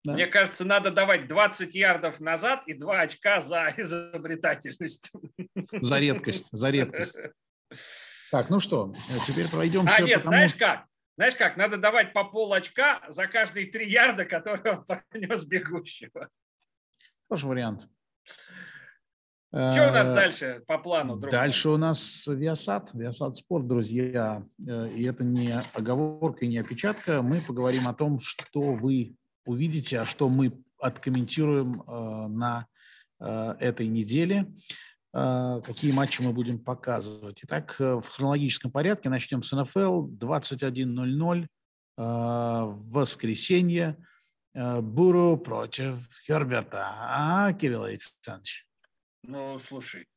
Да. 0.05 0.15
Мне 0.15 0.27
кажется, 0.27 0.65
надо 0.65 0.91
давать 0.91 1.29
20 1.29 1.75
ярдов 1.75 2.19
назад 2.19 2.65
и 2.67 2.75
2 2.75 3.01
очка 3.01 3.41
за 3.41 3.73
изобретательность. 3.77 5.13
За 5.81 5.99
редкость, 5.99 6.49
за 6.51 6.71
редкость. 6.71 7.21
Так, 8.31 8.51
ну 8.51 8.61
что, 8.61 8.93
теперь 9.27 9.49
пройдемся. 9.49 9.97
А 9.97 10.03
нет, 10.03 10.19
потому... 10.19 10.37
знаешь 10.37 10.55
как? 10.55 10.87
Знаешь 11.17 11.37
как, 11.37 11.57
надо 11.57 11.77
давать 11.77 12.13
по 12.15 12.25
пол 12.25 12.53
очка 12.53 13.03
за 13.09 13.27
каждые 13.27 13.67
3 13.67 13.89
ярда, 13.89 14.25
которые 14.25 14.79
он 14.79 14.85
пронес 15.11 15.45
бегущего. 15.45 16.29
Тоже 17.29 17.47
вариант. 17.47 17.89
Что 19.51 19.89
у 19.89 19.93
нас 19.93 20.09
э, 20.09 20.15
дальше 20.15 20.63
по 20.67 20.79
плану? 20.79 21.17
Друг 21.17 21.31
дальше 21.31 21.69
у 21.69 21.77
нас 21.77 22.27
Viasat, 22.27 22.95
Viasat 22.95 23.33
Sport, 23.35 23.65
друзья. 23.65 24.43
Э, 24.67 24.89
и 24.89 25.05
это 25.05 25.25
не 25.25 25.53
оговорка 25.75 26.47
и 26.47 26.49
не 26.49 26.57
опечатка. 26.57 27.21
Мы 27.21 27.43
поговорим 27.43 27.87
о 27.87 27.93
том, 27.93 28.19
что 28.19 28.73
вы 28.73 29.15
увидите, 29.45 30.01
а 30.01 30.05
что 30.05 30.29
мы 30.29 30.53
откомментируем 30.79 31.83
э, 31.83 32.27
на 32.29 32.67
этой 33.21 33.87
неделе. 33.87 34.53
Какие 35.13 35.93
матчи 35.93 36.23
мы 36.23 36.33
будем 36.33 36.59
показывать. 36.59 37.45
Итак, 37.45 37.77
в 37.79 38.03
хронологическом 38.03 38.73
порядке 38.73 39.11
начнем 39.11 39.45
с 39.45 39.53
НФЛ. 39.53 40.09
21.00 40.09 41.47
в 41.97 42.91
воскресенье. 42.91 43.97
Буру 44.55 45.37
против 45.37 46.09
Херберта. 46.27 46.89
А, 46.99 47.53
Кирилл 47.53 47.85
Александрович? 47.85 48.67
Ну, 49.23 49.57
слушай, 49.61 50.09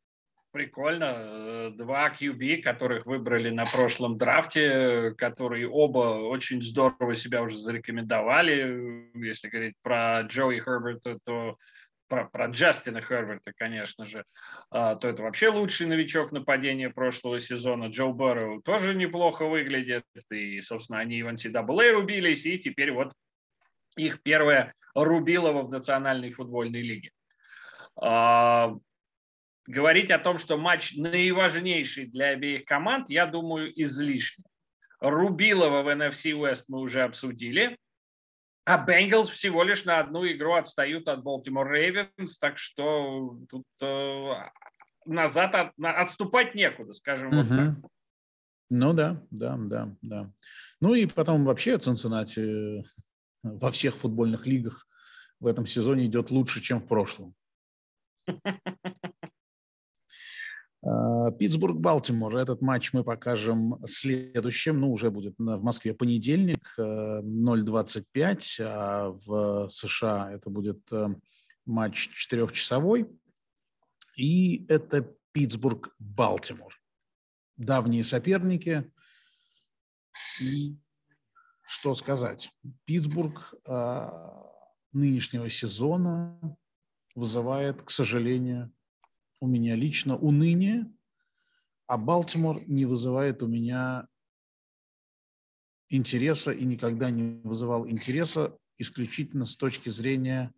прикольно. 0.56 1.16
Э, 1.18 1.72
два 1.76 2.10
QB, 2.10 2.62
которых 2.62 3.06
выбрали 3.06 3.50
на 3.50 3.64
прошлом 3.66 4.16
драфте, 4.16 5.12
которые 5.18 5.68
оба 5.68 6.18
очень 6.30 6.62
здорово 6.62 7.14
себя 7.14 7.42
уже 7.42 7.58
зарекомендовали. 7.58 9.12
Если 9.16 9.50
говорить 9.50 9.76
про 9.84 10.22
Джои 10.22 10.62
Херберта, 10.62 11.20
то 11.26 11.58
про, 12.08 12.30
про 12.30 12.46
Джастина 12.46 13.02
Херберта, 13.02 13.52
конечно 13.58 14.06
же, 14.06 14.24
а, 14.70 14.96
то 14.96 15.10
это 15.10 15.24
вообще 15.24 15.50
лучший 15.50 15.88
новичок 15.88 16.32
нападения 16.32 16.90
прошлого 16.90 17.42
сезона. 17.42 17.88
Джо 17.90 18.14
Барроу 18.14 18.62
тоже 18.62 18.96
неплохо 18.96 19.46
выглядит. 19.48 20.06
И, 20.32 20.62
собственно, 20.62 21.00
они 21.00 21.22
в 21.22 21.28
NCAA 21.28 21.92
рубились, 21.92 22.46
и 22.46 22.58
теперь 22.58 22.94
вот 22.94 23.12
их 23.98 24.22
первое 24.24 24.74
рубилово 24.94 25.64
в 25.64 25.70
Национальной 25.70 26.32
футбольной 26.32 26.82
лиге. 26.82 27.12
Говорить 29.68 30.12
о 30.12 30.20
том, 30.20 30.38
что 30.38 30.58
матч 30.58 30.96
наиважнейший 30.96 32.06
для 32.06 32.30
обеих 32.30 32.66
команд, 32.66 33.10
я 33.10 33.26
думаю, 33.26 33.72
излишне. 33.82 34.46
Рубилова 35.00 35.82
в 35.82 35.88
NFC 35.88 36.32
West 36.32 36.66
мы 36.68 36.80
уже 36.80 37.04
обсудили. 37.04 37.78
А 38.66 38.84
Бенгалс 38.84 39.30
всего 39.30 39.64
лишь 39.64 39.86
на 39.86 40.00
одну 40.00 40.26
игру 40.28 40.54
отстают 40.54 41.08
от 41.08 41.24
Baltimore 41.24 41.70
Ravens, 41.70 42.32
так 42.40 42.58
что 42.58 43.40
тут 43.50 43.66
э, 43.82 44.34
назад 45.06 45.54
от, 45.54 45.72
отступать 45.80 46.56
некуда, 46.56 46.94
скажем 46.94 47.30
uh-huh. 47.30 47.44
вот 47.44 47.48
так. 47.48 47.92
Ну 48.70 48.94
да, 48.94 49.22
да, 49.30 49.56
да, 49.58 49.96
да. 50.02 50.32
Ну 50.82 50.96
и 50.96 51.06
потом 51.06 51.46
вообще 51.46 51.78
Цинциннати 51.78 52.84
во 53.44 53.72
всех 53.72 53.96
футбольных 53.96 54.48
лигах 54.48 54.88
в 55.40 55.46
этом 55.46 55.68
сезоне 55.68 56.08
идет 56.08 56.32
лучше, 56.32 56.62
чем 56.62 56.80
в 56.80 56.88
прошлом. 56.88 57.36
Э, 60.86 61.32
Питтсбург-Балтимор. 61.40 62.38
Этот 62.38 62.62
матч 62.62 62.94
мы 62.94 63.04
покажем 63.04 63.80
следующим. 63.86 64.80
Ну, 64.80 64.92
уже 64.92 65.10
будет 65.10 65.34
в 65.38 65.64
Москве 65.64 65.94
понедельник, 65.96 66.76
0.25, 66.78 68.60
э, 68.60 68.64
а 68.68 69.10
в 69.10 69.68
США 69.70 70.32
это 70.32 70.50
будет 70.50 70.92
э, 70.92 71.08
матч 71.66 72.10
четырехчасовой. 72.14 73.10
И 74.16 74.66
это 74.68 75.12
Питтсбург-Балтимор. 75.32 76.74
Давние 77.58 78.04
соперники. 78.04 78.92
Что 81.64 81.96
сказать? 81.96 82.52
Питтсбург 82.86 83.56
нынешнего 84.94 85.50
сезона 85.50 86.40
вызывает, 87.16 87.82
к 87.82 87.90
сожалению, 87.90 88.75
у 89.46 89.48
меня 89.48 89.76
лично 89.76 90.18
уныние, 90.18 90.92
а 91.86 91.98
Балтимор 91.98 92.68
не 92.68 92.86
вызывает 92.86 93.44
у 93.44 93.48
меня 93.48 94.08
интереса 95.90 96.52
и 96.52 96.66
никогда 96.66 97.12
не 97.12 97.42
вызывал 97.44 97.88
интереса 97.88 98.58
исключительно 98.78 99.46
с 99.46 99.56
точки 99.56 99.90
зрения, 99.90 100.52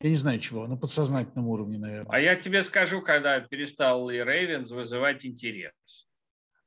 я 0.00 0.10
не 0.10 0.14
знаю 0.14 0.38
чего, 0.38 0.68
на 0.68 0.76
подсознательном 0.76 1.48
уровне, 1.48 1.78
наверное. 1.78 2.12
А 2.12 2.20
я 2.20 2.36
тебе 2.36 2.62
скажу, 2.62 3.02
когда 3.02 3.40
перестал 3.40 4.08
и 4.10 4.18
Рейвенс 4.18 4.70
вызывать 4.70 5.26
интерес. 5.26 5.72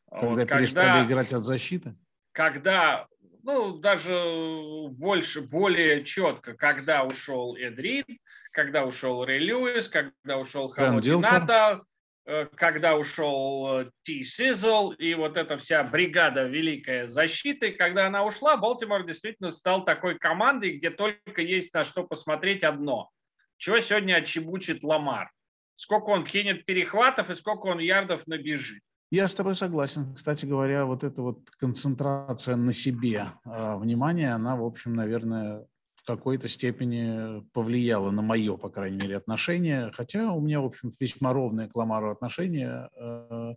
Когда 0.09 0.27
вот, 0.27 0.49
перестали 0.49 0.99
когда, 0.99 1.05
играть 1.05 1.33
от 1.33 1.43
защиты? 1.43 1.95
Когда, 2.33 3.07
ну, 3.47 3.77
даже 3.77 4.89
больше, 4.89 5.39
более 5.39 6.03
четко, 6.03 6.53
когда 6.53 7.05
ушел 7.05 7.55
Эдрид, 7.55 8.05
когда 8.51 8.83
ушел 8.83 9.23
Рэй 9.23 9.39
Льюис, 9.39 9.87
когда 9.87 10.37
ушел 10.37 10.67
Халотината, 10.67 11.81
э, 12.25 12.47
когда 12.57 12.97
ушел 12.97 13.83
э, 13.83 13.91
Ти 14.03 14.25
Сизл 14.25 14.91
и 14.91 15.13
вот 15.13 15.37
эта 15.37 15.57
вся 15.57 15.81
бригада 15.85 16.43
великая 16.43 17.07
защиты, 17.07 17.71
когда 17.71 18.07
она 18.07 18.25
ушла, 18.25 18.57
Балтимор 18.57 19.05
действительно 19.05 19.51
стал 19.51 19.85
такой 19.85 20.19
командой, 20.19 20.77
где 20.77 20.89
только 20.89 21.41
есть 21.41 21.73
на 21.73 21.85
что 21.85 22.03
посмотреть 22.03 22.65
одно. 22.65 23.09
Чего 23.55 23.79
сегодня 23.79 24.15
отчебучит 24.15 24.83
Ламар? 24.83 25.31
Сколько 25.75 26.09
он 26.09 26.25
кинет 26.25 26.65
перехватов 26.65 27.29
и 27.29 27.35
сколько 27.35 27.67
он 27.67 27.79
ярдов 27.79 28.27
набежит. 28.27 28.83
Я 29.09 29.27
с 29.27 29.35
тобой 29.35 29.55
согласен. 29.55 30.13
Кстати 30.13 30.45
говоря, 30.45 30.85
вот 30.85 31.03
эта 31.03 31.21
вот 31.21 31.49
концентрация 31.51 32.57
на 32.57 32.73
себе 32.73 33.31
э, 33.45 33.77
внимания, 33.77 34.33
она, 34.33 34.57
в 34.57 34.65
общем, 34.65 34.95
наверное, 34.95 35.65
какой-то 36.07 36.47
степени 36.47 37.41
повлияло 37.51 38.11
на 38.11 38.21
мое, 38.21 38.55
по 38.57 38.69
крайней 38.69 38.97
мере, 38.97 39.17
отношение. 39.17 39.91
Хотя 39.93 40.31
у 40.31 40.41
меня, 40.41 40.61
в 40.61 40.65
общем, 40.65 40.91
весьма 40.99 41.33
ровное 41.33 41.67
к 41.67 41.75
Ламару 41.75 42.11
отношение. 42.11 42.89
Э, 42.99 43.53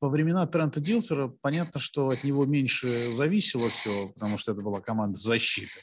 во 0.00 0.08
времена 0.08 0.46
Трента 0.46 0.80
Дилфера 0.80 1.28
понятно, 1.40 1.80
что 1.80 2.08
от 2.08 2.24
него 2.24 2.46
меньше 2.46 2.86
зависело 3.16 3.68
все, 3.68 4.08
потому 4.14 4.38
что 4.38 4.52
это 4.52 4.62
была 4.62 4.80
команда 4.80 5.18
защиты. 5.18 5.80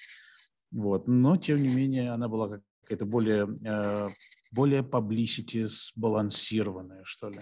Вот. 0.71 1.07
Но, 1.07 1.37
тем 1.37 1.61
не 1.61 1.73
менее, 1.73 2.11
она 2.11 2.27
была 2.27 2.61
какая-то 2.81 3.05
более, 3.05 3.47
э, 3.65 4.09
более 4.55 4.81
publicity 4.81 5.67
сбалансированная, 5.67 7.03
что 7.03 7.29
ли. 7.29 7.39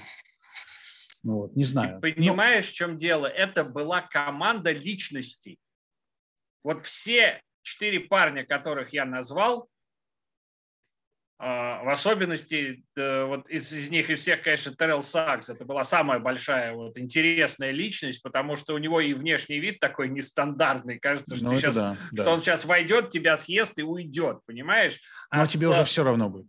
Ну 1.24 1.36
вот, 1.36 1.56
не 1.56 1.64
знаю. 1.64 2.02
Ты 2.02 2.14
понимаешь, 2.14 2.66
Но... 2.66 2.72
в 2.72 2.74
чем 2.74 2.98
дело? 2.98 3.28
Это 3.28 3.64
была 3.64 4.02
команда 4.02 4.72
личностей. 4.72 5.58
Вот 6.64 6.86
все 6.86 7.42
четыре 7.62 8.02
парня, 8.02 8.46
которых 8.46 8.92
я 8.92 9.06
назвал, 9.06 9.70
а, 11.40 11.84
в 11.84 11.90
особенности 11.90 12.86
э, 12.96 13.26
вот 13.26 13.50
из, 13.50 13.72
из 13.72 13.90
них 13.90 14.10
и 14.10 14.16
всех, 14.16 14.44
конечно, 14.44 14.74
Террел 14.74 15.02
Сакс. 15.02 15.50
Это 15.50 15.66
была 15.66 15.84
самая 15.84 16.20
большая 16.20 16.74
вот, 16.74 16.98
интересная 16.98 17.72
личность, 17.72 18.22
потому 18.22 18.56
что 18.56 18.74
у 18.74 18.78
него 18.78 19.02
и 19.02 19.14
внешний 19.14 19.60
вид 19.60 19.80
такой 19.80 20.10
нестандартный. 20.10 21.00
Кажется, 21.00 21.36
что, 21.36 21.46
ну, 21.46 21.56
сейчас, 21.56 21.76
да, 21.76 21.98
что 22.14 22.24
да. 22.24 22.34
он 22.34 22.42
сейчас 22.42 22.66
войдет, 22.66 23.10
тебя 23.10 23.36
съест 23.36 23.78
и 23.78 23.84
уйдет, 23.84 24.40
понимаешь? 24.46 25.02
А 25.30 25.40
Но 25.40 25.46
с... 25.46 25.52
тебе 25.52 25.68
уже 25.68 25.84
все 25.84 26.04
равно 26.04 26.30
будет. 26.30 26.48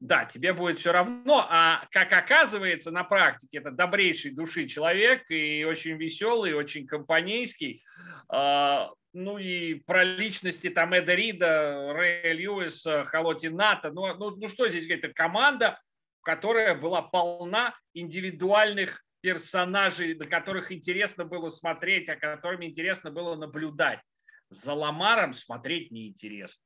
Да, 0.00 0.24
тебе 0.24 0.54
будет 0.54 0.78
все 0.78 0.92
равно, 0.92 1.46
а 1.46 1.86
как 1.90 2.10
оказывается 2.14 2.90
на 2.90 3.04
практике, 3.04 3.58
это 3.58 3.70
добрейший 3.70 4.30
души 4.30 4.66
человек 4.66 5.30
и 5.30 5.62
очень 5.64 5.98
веселый, 5.98 6.54
очень 6.54 6.86
компанейский. 6.86 7.82
А, 8.30 8.90
ну 9.12 9.36
и 9.36 9.74
про 9.74 10.02
личности 10.02 10.70
там 10.70 10.94
Эда 10.94 11.14
Рида, 11.14 11.92
Рэя 11.92 12.32
Льюиса, 12.32 13.04
Халоти 13.04 13.48
Ната. 13.48 13.90
Ну, 13.90 14.14
ну, 14.14 14.30
ну 14.30 14.48
что 14.48 14.68
здесь 14.68 14.86
говорить, 14.86 15.04
это 15.04 15.12
команда, 15.12 15.78
которая 16.22 16.74
была 16.74 17.02
полна 17.02 17.74
индивидуальных 17.92 19.04
персонажей, 19.20 20.14
на 20.14 20.24
которых 20.24 20.72
интересно 20.72 21.26
было 21.26 21.50
смотреть, 21.50 22.08
о 22.08 22.16
которыми 22.16 22.64
интересно 22.66 23.10
было 23.10 23.36
наблюдать. 23.36 24.00
За 24.48 24.72
Ламаром 24.72 25.34
смотреть 25.34 25.90
неинтересно. 25.90 26.64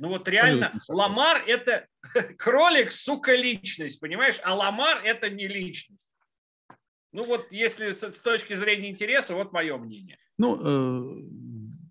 Ну 0.00 0.08
вот 0.08 0.26
реально, 0.28 0.72
Ламар 0.88 1.44
это 1.46 1.86
кролик, 2.38 2.90
сука, 2.90 3.36
личность, 3.36 4.00
понимаешь? 4.00 4.40
А 4.42 4.54
Ламар 4.54 5.02
это 5.04 5.28
не 5.28 5.46
личность. 5.46 6.10
Ну 7.12 7.24
вот 7.24 7.52
если 7.52 7.92
с, 7.92 8.02
с 8.02 8.20
точки 8.22 8.54
зрения 8.54 8.88
интереса, 8.88 9.34
вот 9.34 9.52
мое 9.52 9.76
мнение. 9.76 10.16
Ну, 10.38 10.58
э, 10.58 11.22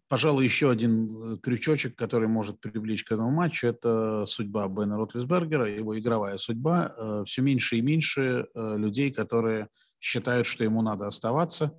пожалуй, 0.07 0.43
еще 0.43 0.71
один 0.71 1.33
э, 1.33 1.37
крючочек, 1.37 1.95
который 1.95 2.27
может 2.27 2.59
привлечь 2.59 3.03
к 3.03 3.11
этому 3.11 3.29
матчу, 3.29 3.67
это 3.67 4.25
судьба 4.25 4.67
Бена 4.67 4.97
Ротлисбергера, 4.97 5.71
его 5.71 5.97
игровая 5.99 6.37
судьба. 6.37 6.95
Э, 6.97 7.23
все 7.27 7.43
меньше 7.43 7.75
и 7.75 7.81
меньше 7.81 8.47
э, 8.55 8.77
людей, 8.77 9.11
которые 9.11 9.67
считают, 9.99 10.47
что 10.47 10.63
ему 10.63 10.81
надо 10.81 11.05
оставаться, 11.05 11.77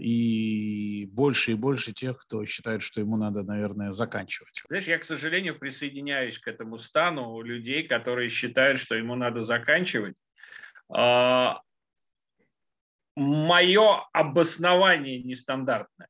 и 0.00 1.06
больше 1.12 1.52
и 1.52 1.54
больше 1.54 1.92
тех, 1.92 2.18
кто 2.18 2.44
считает, 2.44 2.82
что 2.82 3.00
ему 3.00 3.16
надо, 3.16 3.42
наверное, 3.42 3.92
заканчивать. 3.92 4.62
Знаешь, 4.68 4.86
я, 4.86 4.98
к 4.98 5.04
сожалению, 5.04 5.58
присоединяюсь 5.58 6.38
к 6.38 6.48
этому 6.48 6.78
стану 6.78 7.40
людей, 7.42 7.86
которые 7.86 8.28
считают, 8.28 8.78
что 8.78 8.94
ему 8.94 9.14
надо 9.14 9.40
заканчивать. 9.40 10.16
А, 10.90 11.60
мое 13.16 14.06
обоснование 14.12 15.22
нестандартное. 15.22 16.08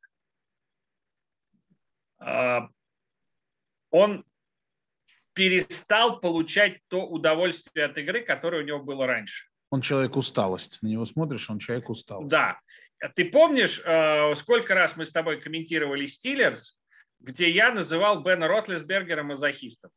А, 2.18 2.68
он 3.91 4.24
перестал 5.32 6.20
получать 6.20 6.80
то 6.89 7.07
удовольствие 7.07 7.86
от 7.86 7.97
игры, 7.99 8.22
которое 8.22 8.62
у 8.62 8.66
него 8.66 8.80
было 8.80 9.07
раньше. 9.07 9.47
Он 9.70 9.80
человек 9.82 10.16
усталость. 10.16 10.78
На 10.82 10.89
него 10.89 11.05
смотришь, 11.05 11.49
он 11.51 11.59
человек 11.59 11.91
усталость. 11.91 12.30
Да. 12.30 12.59
Ты 13.14 13.26
помнишь, 13.26 13.80
э, 13.84 14.34
сколько 14.34 14.74
раз 14.74 14.96
мы 14.96 15.07
с 15.07 15.12
тобой 15.12 15.40
комментировали 15.40 16.07
Стиллерс, 16.07 16.78
где 17.20 17.51
я 17.51 17.72
называл 17.72 18.22
Бена 18.22 18.49
Ротлисбергера 18.49 19.22
мазохистом? 19.22 19.90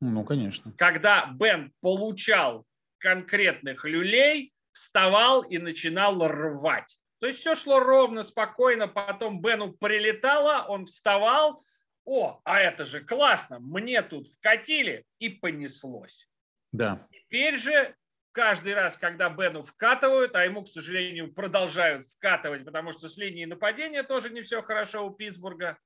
Ну, 0.00 0.24
конечно. 0.24 0.72
Когда 0.78 1.26
Бен 1.34 1.72
получал 1.80 2.66
конкретных 2.98 3.84
люлей, 3.84 4.52
вставал 4.72 5.42
и 5.42 5.58
начинал 5.58 6.26
рвать. 6.26 6.98
То 7.20 7.26
есть 7.26 7.38
все 7.38 7.54
шло 7.54 7.78
ровно, 7.78 8.22
спокойно, 8.22 8.88
потом 8.88 9.40
Бену 9.40 9.72
прилетало, 9.72 10.66
он 10.66 10.86
вставал, 10.86 11.62
о, 12.04 12.40
а 12.44 12.58
это 12.58 12.84
же 12.84 13.00
классно, 13.00 13.60
мне 13.60 14.02
тут 14.02 14.28
вкатили, 14.28 15.04
и 15.20 15.28
понеслось. 15.28 16.28
Да. 16.72 17.06
Теперь 17.12 17.58
же 17.58 17.94
каждый 18.32 18.74
раз, 18.74 18.96
когда 18.96 19.30
Бену 19.30 19.62
вкатывают, 19.62 20.34
а 20.34 20.44
ему, 20.44 20.64
к 20.64 20.68
сожалению, 20.68 21.32
продолжают 21.32 22.10
вкатывать, 22.10 22.64
потому 22.64 22.92
что 22.92 23.08
с 23.08 23.16
линии 23.16 23.44
нападения 23.44 24.02
тоже 24.02 24.30
не 24.30 24.42
все 24.42 24.62
хорошо 24.62 25.06
у 25.06 25.10
Питтсбурга, 25.10 25.78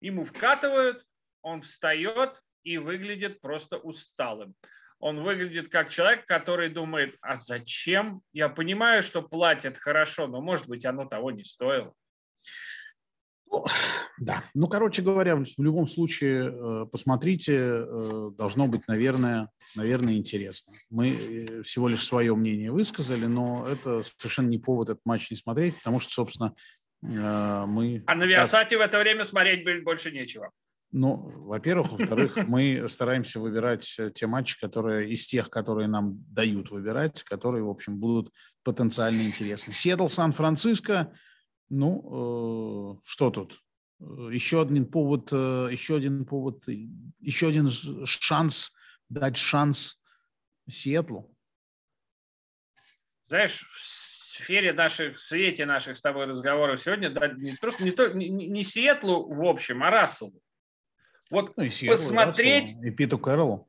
ему 0.00 0.24
вкатывают, 0.24 1.04
он 1.42 1.62
встает 1.62 2.42
и 2.62 2.78
выглядит 2.78 3.40
просто 3.40 3.78
усталым 3.78 4.54
он 5.00 5.22
выглядит 5.22 5.68
как 5.68 5.90
человек, 5.90 6.26
который 6.26 6.70
думает, 6.70 7.16
а 7.20 7.36
зачем? 7.36 8.22
Я 8.32 8.48
понимаю, 8.48 9.02
что 9.02 9.22
платят 9.22 9.76
хорошо, 9.76 10.26
но, 10.26 10.40
может 10.40 10.68
быть, 10.68 10.84
оно 10.84 11.06
того 11.06 11.30
не 11.30 11.44
стоило. 11.44 11.94
Ну, 13.50 13.64
да, 14.18 14.44
ну, 14.54 14.66
короче 14.66 15.02
говоря, 15.02 15.36
в 15.36 15.62
любом 15.62 15.86
случае, 15.86 16.50
э, 16.52 16.86
посмотрите, 16.90 17.54
э, 17.56 18.30
должно 18.36 18.66
быть, 18.66 18.86
наверное, 18.88 19.48
наверное, 19.76 20.14
интересно. 20.14 20.74
Мы 20.90 21.10
э, 21.10 21.62
всего 21.62 21.88
лишь 21.88 22.04
свое 22.04 22.34
мнение 22.34 22.70
высказали, 22.70 23.26
но 23.26 23.66
это 23.70 24.02
совершенно 24.02 24.48
не 24.48 24.58
повод 24.58 24.90
этот 24.90 25.04
матч 25.04 25.30
не 25.30 25.36
смотреть, 25.36 25.76
потому 25.78 26.00
что, 26.00 26.12
собственно, 26.12 26.54
мы... 27.00 28.02
А 28.06 28.14
на 28.16 28.24
Виасате 28.24 28.76
в 28.76 28.80
это 28.80 28.98
время 28.98 29.24
смотреть 29.24 29.84
больше 29.84 30.10
нечего. 30.10 30.50
Ну, 30.90 31.30
во-первых. 31.46 31.92
Во-вторых, 31.92 32.36
мы 32.48 32.86
стараемся 32.88 33.38
выбирать 33.38 34.00
те 34.14 34.26
матчи, 34.26 34.58
которые 34.58 35.12
из 35.12 35.26
тех, 35.26 35.48
которые 35.48 35.86
нам 35.86 36.24
дают 36.28 36.70
выбирать, 36.70 37.22
которые, 37.22 37.62
в 37.62 37.68
общем, 37.68 37.98
будут 37.98 38.32
потенциально 38.64 39.22
интересны. 39.22 39.72
Сиэтл, 39.72 40.08
Сан-Франциско, 40.08 41.12
ну, 41.70 42.98
э, 42.98 43.00
что 43.04 43.30
тут? 43.30 43.62
Э, 44.00 44.28
еще 44.32 44.62
один 44.62 44.86
повод, 44.86 45.32
э, 45.32 45.68
еще 45.70 45.96
один 45.96 46.24
повод, 46.24 46.64
еще 47.20 47.48
один 47.48 47.68
шанс 48.06 48.72
дать 49.08 49.36
шанс 49.36 50.00
Сиэтлу. 50.68 51.34
Знаешь, 53.24 53.68
в 53.70 53.82
сфере 53.82 54.72
наших, 54.72 55.16
в 55.16 55.20
свете 55.20 55.66
наших 55.66 55.96
с 55.96 56.00
тобой 56.00 56.26
разговоров 56.26 56.80
сегодня, 56.80 57.10
да, 57.10 57.28
не, 57.28 57.52
просто 57.56 57.84
не, 57.84 58.28
не, 58.28 58.46
не 58.48 58.64
Сиэтлу 58.64 59.32
в 59.32 59.44
общем, 59.44 59.82
а 59.82 59.90
Расселу. 59.90 60.40
Вот 61.30 61.56
ну, 61.56 61.64
и 61.64 61.86
посмотреть... 61.86 62.74
И 62.82 62.90
Питу 62.90 63.18
Кэрроллу. 63.18 63.68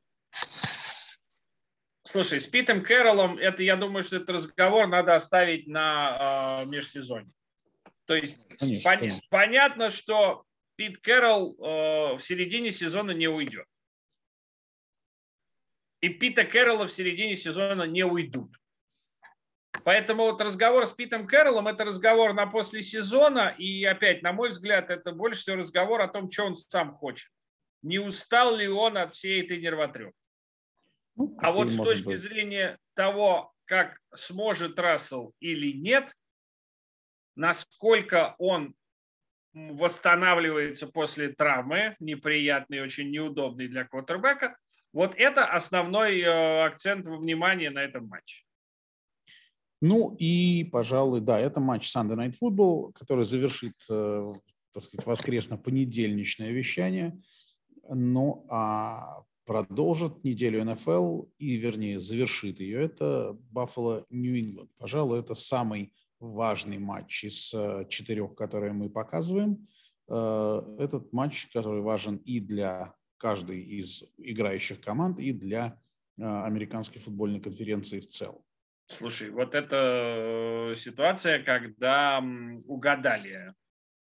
Слушай, 2.04 2.40
с 2.40 2.46
Питом 2.46 2.82
Кэрроллом, 2.82 3.38
это, 3.38 3.62
я 3.62 3.76
думаю, 3.76 4.02
что 4.02 4.16
этот 4.16 4.30
разговор 4.30 4.86
надо 4.86 5.14
оставить 5.14 5.68
на 5.68 6.62
э, 6.62 6.66
межсезонье. 6.66 7.32
То 8.10 8.16
есть 8.16 8.40
конечно, 8.58 8.90
пон- 8.90 8.98
конечно. 8.98 9.20
понятно, 9.30 9.88
что 9.88 10.44
Пит 10.74 10.98
Кэрролл 10.98 11.54
э, 11.54 12.16
в 12.16 12.18
середине 12.18 12.72
сезона 12.72 13.12
не 13.12 13.28
уйдет. 13.28 13.66
И 16.00 16.08
Пита 16.08 16.42
Кэрролла 16.44 16.88
в 16.88 16.92
середине 16.92 17.36
сезона 17.36 17.84
не 17.84 18.04
уйдут. 18.04 18.56
Поэтому 19.84 20.24
вот 20.24 20.40
разговор 20.40 20.88
с 20.88 20.90
Питом 20.90 21.28
Кэрроллом– 21.28 21.68
это 21.68 21.84
разговор 21.84 22.34
на 22.34 22.48
после 22.48 22.82
сезона, 22.82 23.54
и 23.56 23.84
опять, 23.84 24.22
на 24.22 24.32
мой 24.32 24.48
взгляд, 24.48 24.90
это 24.90 25.12
больше 25.12 25.42
всего 25.42 25.54
разговор 25.54 26.00
о 26.00 26.08
том, 26.08 26.28
что 26.28 26.46
он 26.46 26.56
сам 26.56 26.96
хочет 26.96 27.30
не 27.82 28.00
устал 28.00 28.56
ли 28.56 28.66
он 28.66 28.96
от 28.96 29.14
всей 29.14 29.44
этой 29.44 29.60
нервотрепки. 29.60 30.18
Ну, 31.14 31.36
а 31.38 31.52
вот 31.52 31.70
с 31.70 31.76
точки 31.76 32.06
быть. 32.06 32.18
зрения 32.18 32.76
того, 32.94 33.52
как 33.66 34.00
сможет 34.12 34.80
Рассел 34.80 35.32
или 35.38 35.72
нет, 35.72 36.12
насколько 37.36 38.34
он 38.38 38.74
восстанавливается 39.52 40.86
после 40.86 41.28
травмы, 41.28 41.96
неприятный, 42.00 42.80
очень 42.82 43.10
неудобный 43.10 43.68
для 43.68 43.84
квотербека, 43.84 44.56
вот 44.92 45.14
это 45.16 45.44
основной 45.44 46.20
э, 46.20 46.64
акцент 46.64 47.06
внимания 47.06 47.70
на 47.70 47.80
этом 47.80 48.06
матче. 48.06 48.44
Ну 49.80 50.14
и, 50.18 50.64
пожалуй, 50.64 51.20
да, 51.20 51.38
это 51.38 51.60
матч 51.60 51.94
Sunday 51.94 52.16
Night 52.16 52.34
Football, 52.40 52.92
который 52.92 53.24
завершит, 53.24 53.74
э, 53.88 54.32
так 54.72 54.82
сказать, 54.82 55.06
воскресно-понедельничное 55.06 56.50
вещание– 56.50 57.20
ну, 57.92 58.46
а 58.48 59.24
продолжит 59.44 60.22
неделю 60.22 60.64
НФЛ 60.64 61.24
и, 61.38 61.56
вернее, 61.56 61.98
завершит 61.98 62.60
ее, 62.60 62.82
это 62.82 63.36
Баффало 63.50 64.06
Нью-Ингланд. 64.10 64.70
Пожалуй, 64.78 65.18
это 65.18 65.34
самый 65.34 65.92
важный 66.20 66.78
матч 66.78 67.24
из 67.24 67.52
э, 67.54 67.86
четырех, 67.88 68.34
которые 68.34 68.72
мы 68.72 68.90
показываем. 68.90 69.66
Э, 70.08 70.62
этот 70.78 71.12
матч, 71.12 71.46
который 71.46 71.80
важен 71.80 72.16
и 72.16 72.40
для 72.40 72.94
каждой 73.16 73.60
из 73.60 74.04
играющих 74.18 74.80
команд, 74.80 75.18
и 75.18 75.32
для 75.32 75.78
э, 76.18 76.22
американской 76.22 77.00
футбольной 77.00 77.40
конференции 77.40 78.00
в 78.00 78.06
целом. 78.06 78.42
Слушай, 78.86 79.30
вот 79.30 79.54
эта 79.54 80.74
ситуация, 80.76 81.42
когда 81.44 82.22
угадали 82.66 83.49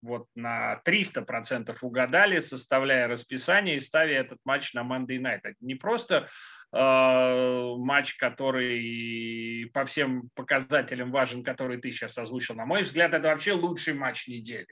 вот 0.02 0.26
на 0.34 0.80
300% 0.86 1.76
угадали, 1.80 2.38
составляя 2.40 3.08
расписание 3.08 3.76
и 3.76 3.80
ставя 3.80 4.18
этот 4.18 4.38
матч 4.44 4.74
на 4.74 4.80
Monday 4.80 5.18
Night. 5.18 5.40
Это 5.42 5.56
не 5.60 5.74
просто 5.74 6.28
э, 6.72 7.74
матч, 7.76 8.14
который 8.14 9.70
по 9.72 9.84
всем 9.84 10.30
показателям 10.34 11.10
важен, 11.10 11.42
который 11.42 11.78
ты 11.78 11.90
сейчас 11.90 12.18
озвучил. 12.18 12.54
На 12.54 12.66
мой 12.66 12.82
взгляд, 12.82 13.14
это 13.14 13.28
вообще 13.28 13.52
лучший 13.52 13.94
матч 13.94 14.28
недели. 14.28 14.66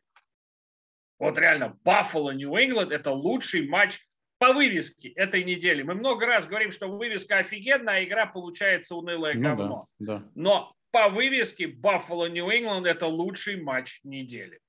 Вот 1.18 1.38
реально, 1.38 1.78
Баффало, 1.82 2.32
Нью-Ингланд– 2.32 2.90
это 2.92 3.10
лучший 3.10 3.66
матч 3.66 3.98
по 4.38 4.52
вывеске 4.52 5.08
этой 5.10 5.44
недели. 5.44 5.82
Мы 5.82 5.94
много 5.94 6.26
раз 6.26 6.46
говорим, 6.46 6.70
что 6.70 6.88
вывеска 6.88 7.38
офигенная, 7.38 8.00
а 8.00 8.04
игра 8.04 8.26
получается 8.26 8.94
унылое 8.94 9.34
ну, 9.34 9.42
говно. 9.42 9.86
Да, 9.98 10.18
да. 10.18 10.30
Но 10.34 10.74
по 10.90 11.08
вывеске 11.08 11.68
Баффало, 11.68 12.26
Нью-Ингланд– 12.26 12.86
это 12.86 13.06
лучший 13.06 13.62
матч 13.62 14.00
недели. 14.04 14.60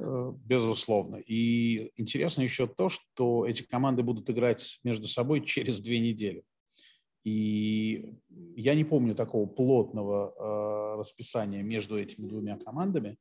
Э, 0.00 0.32
безусловно. 0.44 1.16
И 1.16 1.90
интересно 1.96 2.42
еще 2.42 2.66
то, 2.66 2.88
что 2.88 3.46
эти 3.46 3.62
команды 3.62 4.02
будут 4.02 4.28
играть 4.30 4.80
между 4.84 5.06
собой 5.06 5.44
через 5.44 5.80
две 5.80 6.00
недели. 6.00 6.42
И 7.24 8.14
я 8.56 8.74
не 8.74 8.84
помню 8.84 9.14
такого 9.14 9.46
плотного 9.46 10.32
э, 10.34 11.00
расписания 11.00 11.62
между 11.62 11.98
этими 11.98 12.26
двумя 12.26 12.56
командами. 12.58 13.16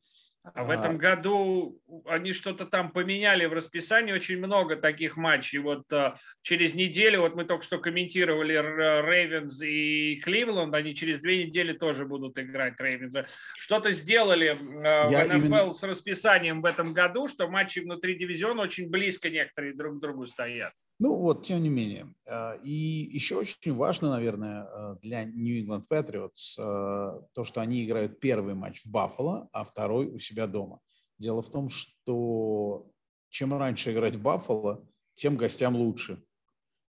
А 0.53 0.63
в 0.63 0.69
этом 0.69 0.97
году 0.97 1.79
они 2.05 2.31
что-то 2.31 2.65
там 2.65 2.91
поменяли 2.91 3.45
в 3.45 3.53
расписании, 3.53 4.13
очень 4.13 4.37
много 4.37 4.75
таких 4.75 5.17
матчей. 5.17 5.59
Вот 5.59 5.91
uh, 5.91 6.15
через 6.41 6.73
неделю, 6.73 7.21
вот 7.21 7.35
мы 7.35 7.45
только 7.45 7.63
что 7.63 7.79
комментировали 7.79 8.53
Рейвенс 8.53 9.61
и 9.61 10.19
Кливленд, 10.23 10.73
они 10.73 10.95
через 10.95 11.21
две 11.21 11.45
недели 11.45 11.73
тоже 11.73 12.05
будут 12.05 12.37
играть 12.39 12.79
Рейвенс. 12.79 13.15
Что-то 13.57 13.91
сделали 13.91 14.51
uh, 14.51 15.07
в 15.07 15.35
НФЛ 15.35 15.45
именно... 15.47 15.71
с 15.71 15.83
расписанием 15.83 16.61
в 16.61 16.65
этом 16.65 16.93
году, 16.93 17.27
что 17.27 17.47
матчи 17.47 17.79
внутри 17.79 18.15
дивизиона 18.15 18.61
очень 18.61 18.89
близко 18.89 19.29
некоторые 19.29 19.73
друг 19.73 19.97
к 19.97 20.01
другу 20.01 20.25
стоят. 20.25 20.73
Ну 20.99 21.15
вот, 21.15 21.45
тем 21.45 21.61
не 21.61 21.69
менее. 21.69 22.13
Э, 22.25 22.59
и 22.63 22.71
еще 22.71 23.37
очень 23.37 23.73
важно, 23.75 24.09
наверное, 24.09 24.65
э, 24.65 24.95
для 25.01 25.25
New 25.25 25.63
England 25.63 25.85
Patriots 25.87 26.57
э, 26.57 27.21
то, 27.33 27.43
что 27.43 27.61
они 27.61 27.85
играют 27.85 28.19
первый 28.19 28.55
матч 28.55 28.83
в 28.83 28.89
Баффало, 28.89 29.47
а 29.51 29.63
второй 29.63 30.07
у 30.07 30.17
себя 30.17 30.47
дома. 30.47 30.79
Дело 31.19 31.43
в 31.43 31.51
том, 31.51 31.69
что 31.69 32.89
чем 33.29 33.53
раньше 33.53 33.93
играть 33.93 34.15
в 34.15 34.21
Баффало, 34.21 34.87
тем 35.13 35.37
гостям 35.37 35.75
лучше. 35.75 36.23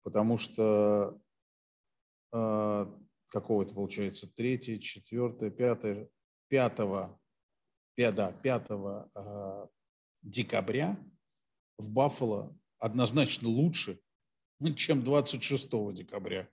Потому 0.02 0.38
что 0.38 1.18
какого 2.30 3.62
это 3.62 3.74
получается? 3.74 4.32
Третье, 4.34 4.78
четвертое, 4.78 5.50
пятое, 5.50 6.08
пятого, 6.48 7.20
да, 7.96 8.32
пятого 8.32 9.70
декабря 10.22 10.96
в 11.78 11.90
Баффало 11.90 12.56
однозначно 12.82 13.48
лучше, 13.48 14.00
чем 14.76 15.04
26 15.04 15.70
декабря. 15.94 16.48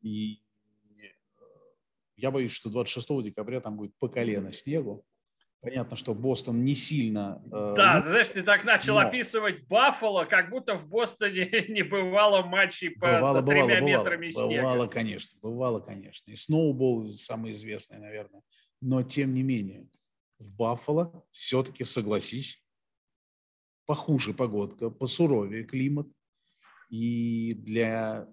И 0.00 0.34
э, 0.34 1.06
я 2.16 2.32
боюсь, 2.32 2.50
что 2.50 2.70
26 2.70 3.22
декабря 3.22 3.60
там 3.60 3.76
будет 3.76 3.96
по 3.98 4.08
колено 4.08 4.52
снегу. 4.52 5.06
Понятно, 5.60 5.96
что 5.96 6.12
Бостон 6.12 6.64
не 6.64 6.74
сильно... 6.74 7.40
Э, 7.46 7.74
да, 7.76 7.98
ну, 7.98 8.10
знаешь, 8.10 8.28
ты 8.30 8.42
так 8.42 8.64
начал 8.64 8.94
но... 8.94 9.06
описывать 9.06 9.64
Баффало, 9.68 10.24
как 10.24 10.50
будто 10.50 10.76
в 10.76 10.88
Бостоне 10.88 11.48
не 11.68 11.82
бывало 11.82 12.42
матчей 12.42 12.90
по 12.90 13.06
бывало, 13.06 13.42
тремя 13.42 13.76
бывало, 13.76 13.80
метрами 13.80 14.28
бывало, 14.28 14.48
снега. 14.48 14.62
Бывало, 14.62 14.86
конечно, 14.88 15.38
бывало, 15.40 15.80
конечно. 15.80 16.32
И 16.32 16.34
сноубол 16.34 17.08
самый 17.10 17.52
известный, 17.52 18.00
наверное. 18.00 18.42
Но, 18.80 19.04
тем 19.04 19.34
не 19.34 19.44
менее, 19.44 19.86
в 20.40 20.50
Баффало 20.50 21.24
все-таки, 21.30 21.84
согласись, 21.84 22.61
похуже 23.86 24.34
погодка, 24.34 24.90
посуровее 24.90 25.64
климат. 25.64 26.08
И 26.90 27.54
для 27.54 28.28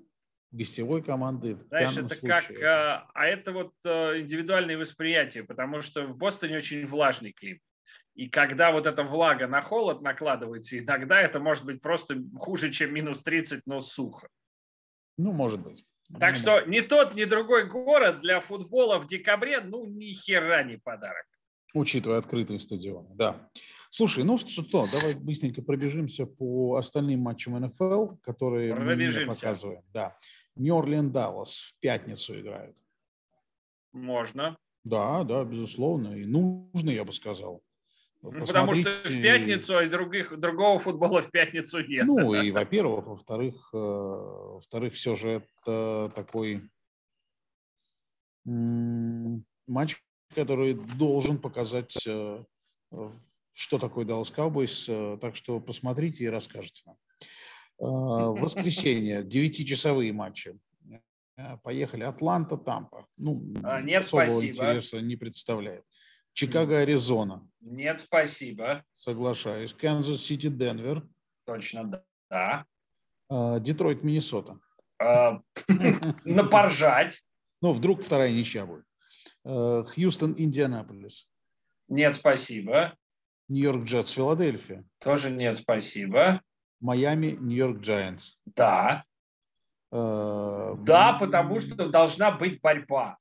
гостевой 0.51 1.01
команды. 1.01 1.55
Знаешь, 1.69 1.97
это 1.97 2.15
случае. 2.15 2.29
как, 2.29 2.51
а, 2.63 3.09
а 3.13 3.25
это 3.25 3.51
вот 3.51 3.73
э, 3.85 4.19
индивидуальное 4.19 4.77
восприятие, 4.77 5.43
потому 5.43 5.81
что 5.81 6.05
в 6.05 6.17
Бостоне 6.17 6.57
очень 6.57 6.85
влажный 6.85 7.31
климат. 7.31 7.61
И 8.15 8.27
когда 8.27 8.71
вот 8.71 8.85
эта 8.85 9.03
влага 9.03 9.47
на 9.47 9.61
холод 9.61 10.01
накладывается, 10.01 10.77
иногда 10.77 11.21
это 11.21 11.39
может 11.39 11.65
быть 11.65 11.81
просто 11.81 12.21
хуже, 12.37 12.71
чем 12.71 12.93
минус 12.93 13.23
30, 13.23 13.61
но 13.65 13.79
сухо. 13.79 14.27
Ну, 15.17 15.31
может 15.31 15.61
быть. 15.61 15.85
Так 16.19 16.33
ну, 16.33 16.35
что 16.35 16.61
ни 16.61 16.81
тот, 16.81 17.13
ни 17.13 17.23
другой 17.23 17.67
город 17.67 18.21
для 18.21 18.41
футбола 18.41 18.99
в 18.99 19.07
декабре, 19.07 19.61
ну, 19.61 19.85
ни 19.85 20.11
хера 20.11 20.63
не 20.63 20.77
подарок. 20.77 21.25
Учитывая 21.74 22.17
открытые 22.17 22.59
стадионы, 22.59 23.09
да. 23.15 23.49
Слушай, 23.91 24.24
ну 24.24 24.38
что, 24.38 24.86
давай 24.91 25.15
быстренько 25.15 25.61
пробежимся 25.61 26.26
по 26.26 26.76
остальным 26.76 27.22
матчам 27.22 27.59
НФЛ, 27.59 28.17
которые 28.22 28.76
мы 28.76 29.26
показываем. 29.28 29.84
Да. 29.93 30.17
Нью-Орлеан 30.55 31.11
Даллас 31.11 31.59
в 31.59 31.80
пятницу 31.80 32.39
играет. 32.39 32.78
Можно. 33.91 34.57
Да, 34.84 35.24
да, 35.24 35.43
безусловно. 35.43 36.15
И 36.15 36.26
нужно, 36.26 36.89
я 36.89 37.03
бы 37.03 37.11
сказал. 37.11 37.63
Ну, 38.22 38.32
потому 38.32 38.76
что 38.76 38.89
в 38.89 39.22
пятницу, 39.22 39.78
а 39.78 39.88
других, 39.88 40.38
другого 40.38 40.78
футбола 40.80 41.22
в 41.22 41.32
пятницу 41.32 41.82
нет. 41.86 42.05
Ну 42.05 42.34
и, 42.34 42.51
во-первых, 42.51 43.07
во-вторых, 43.07 43.70
э, 43.74 43.78
во-вторых, 43.78 44.93
все 44.93 45.15
же 45.15 45.41
это 45.41 46.11
такой 46.13 46.70
матч, 48.43 50.03
который 50.34 50.73
должен 50.73 51.38
показать, 51.38 51.97
э, 52.07 52.43
что 53.53 53.80
такое 53.80 54.05
Dallas 54.05 54.34
Cowboys. 54.34 54.86
Э, 54.88 55.17
так 55.17 55.36
что 55.36 55.59
посмотрите 55.59 56.23
и 56.25 56.30
расскажете 56.30 56.84
нам. 56.86 56.95
Воскресенье, 57.77 59.23
девятичасовые 59.23 60.11
матчи. 60.11 60.59
Поехали. 61.63 62.03
Атланта, 62.03 62.57
Тампа. 62.57 63.07
Ну, 63.15 63.41
а, 63.63 63.80
Нет, 63.82 64.05
спасибо. 64.05 64.45
интереса 64.45 65.01
не 65.01 65.15
представляет. 65.15 65.86
Чикаго, 66.34 66.80
Аризона. 66.80 67.47
Нет, 67.61 68.01
спасибо. 68.01 68.84
Соглашаюсь. 68.95 69.73
Канзас 69.73 70.21
Сити, 70.21 70.49
Денвер. 70.49 71.07
Точно, 71.45 72.03
да. 72.30 72.65
Детройт, 73.59 74.03
Миннесота. 74.03 74.59
А, 75.01 75.41
напоржать. 76.25 77.21
Ну, 77.61 77.71
вдруг 77.71 78.01
вторая 78.01 78.32
ничья 78.32 78.65
будет. 78.65 78.84
А, 79.45 79.83
Хьюстон, 79.83 80.35
Индианаполис. 80.37 81.29
Нет, 81.87 82.15
спасибо. 82.15 82.95
Нью-Йорк 83.47 83.85
Джетс, 83.85 84.11
Филадельфия. 84.11 84.85
Тоже 84.99 85.31
нет, 85.31 85.57
спасибо. 85.57 86.41
Майами, 86.79 87.37
Нью-Йорк 87.39 87.79
Джайантс. 87.79 88.37
Да. 88.45 89.03
Да, 89.91 91.17
потому 91.19 91.59
что 91.59 91.89
должна 91.89 92.31
быть 92.31 92.61
борьба. 92.61 93.17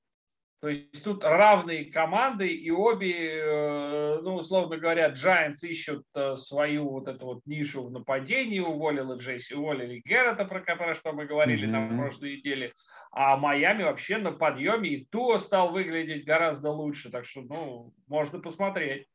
То 0.61 0.69
есть 0.69 1.05
тут 1.05 1.23
равные 1.23 1.85
команды, 1.85 2.49
и 2.49 2.69
обе, 2.71 3.39
э, 3.39 4.21
ну, 4.23 4.35
условно 4.35 4.77
говоря, 4.77 5.13
Giants 5.13 5.63
ищут 5.63 6.05
э, 6.15 6.35
свою 6.35 6.91
вот 6.91 7.07
эту 7.07 7.27
вот 7.27 7.43
нишу 7.47 7.85
в 7.85 7.93
нападении, 7.93 8.59
уволили 8.59 9.19
Джейси, 9.19 9.55
уволили 9.55 10.03
Геррета, 10.05 10.45
про, 10.45 10.61
про 10.61 10.95
что 10.97 11.13
мы 11.13 11.27
говорили 11.27 11.69
mm-hmm. 11.69 11.91
на 11.91 11.97
прошлой 11.97 12.39
неделе, 12.39 12.73
а 13.13 13.37
Майами 13.37 13.85
вообще 13.85 14.19
на 14.19 14.33
подъеме, 14.33 14.91
и 14.91 15.05
Туа 15.05 15.39
стал 15.39 15.71
выглядеть 15.71 16.25
гораздо 16.25 16.71
лучше, 16.71 17.09
так 17.09 17.25
что, 17.25 17.43
ну, 17.43 17.95
можно 18.09 18.41
посмотреть. 18.41 19.07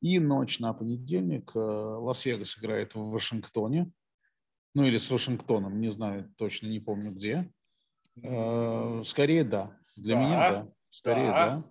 И 0.00 0.18
ночь 0.18 0.60
на 0.60 0.72
понедельник 0.72 1.50
э, 1.54 1.58
Лас-Вегас 1.58 2.56
играет 2.56 2.94
в 2.94 3.10
Вашингтоне, 3.10 3.92
ну 4.74 4.84
или 4.84 4.96
с 4.96 5.10
Вашингтоном, 5.10 5.78
не 5.78 5.90
знаю, 5.90 6.32
точно 6.38 6.68
не 6.68 6.80
помню 6.80 7.10
где. 7.10 7.50
Скорее 9.04 9.44
да. 9.44 9.79
Для 10.00 10.16
да. 10.16 10.20
меня, 10.20 10.50
да. 10.50 10.68
Скорее, 10.90 11.30
да. 11.30 11.46
да. 11.46 11.64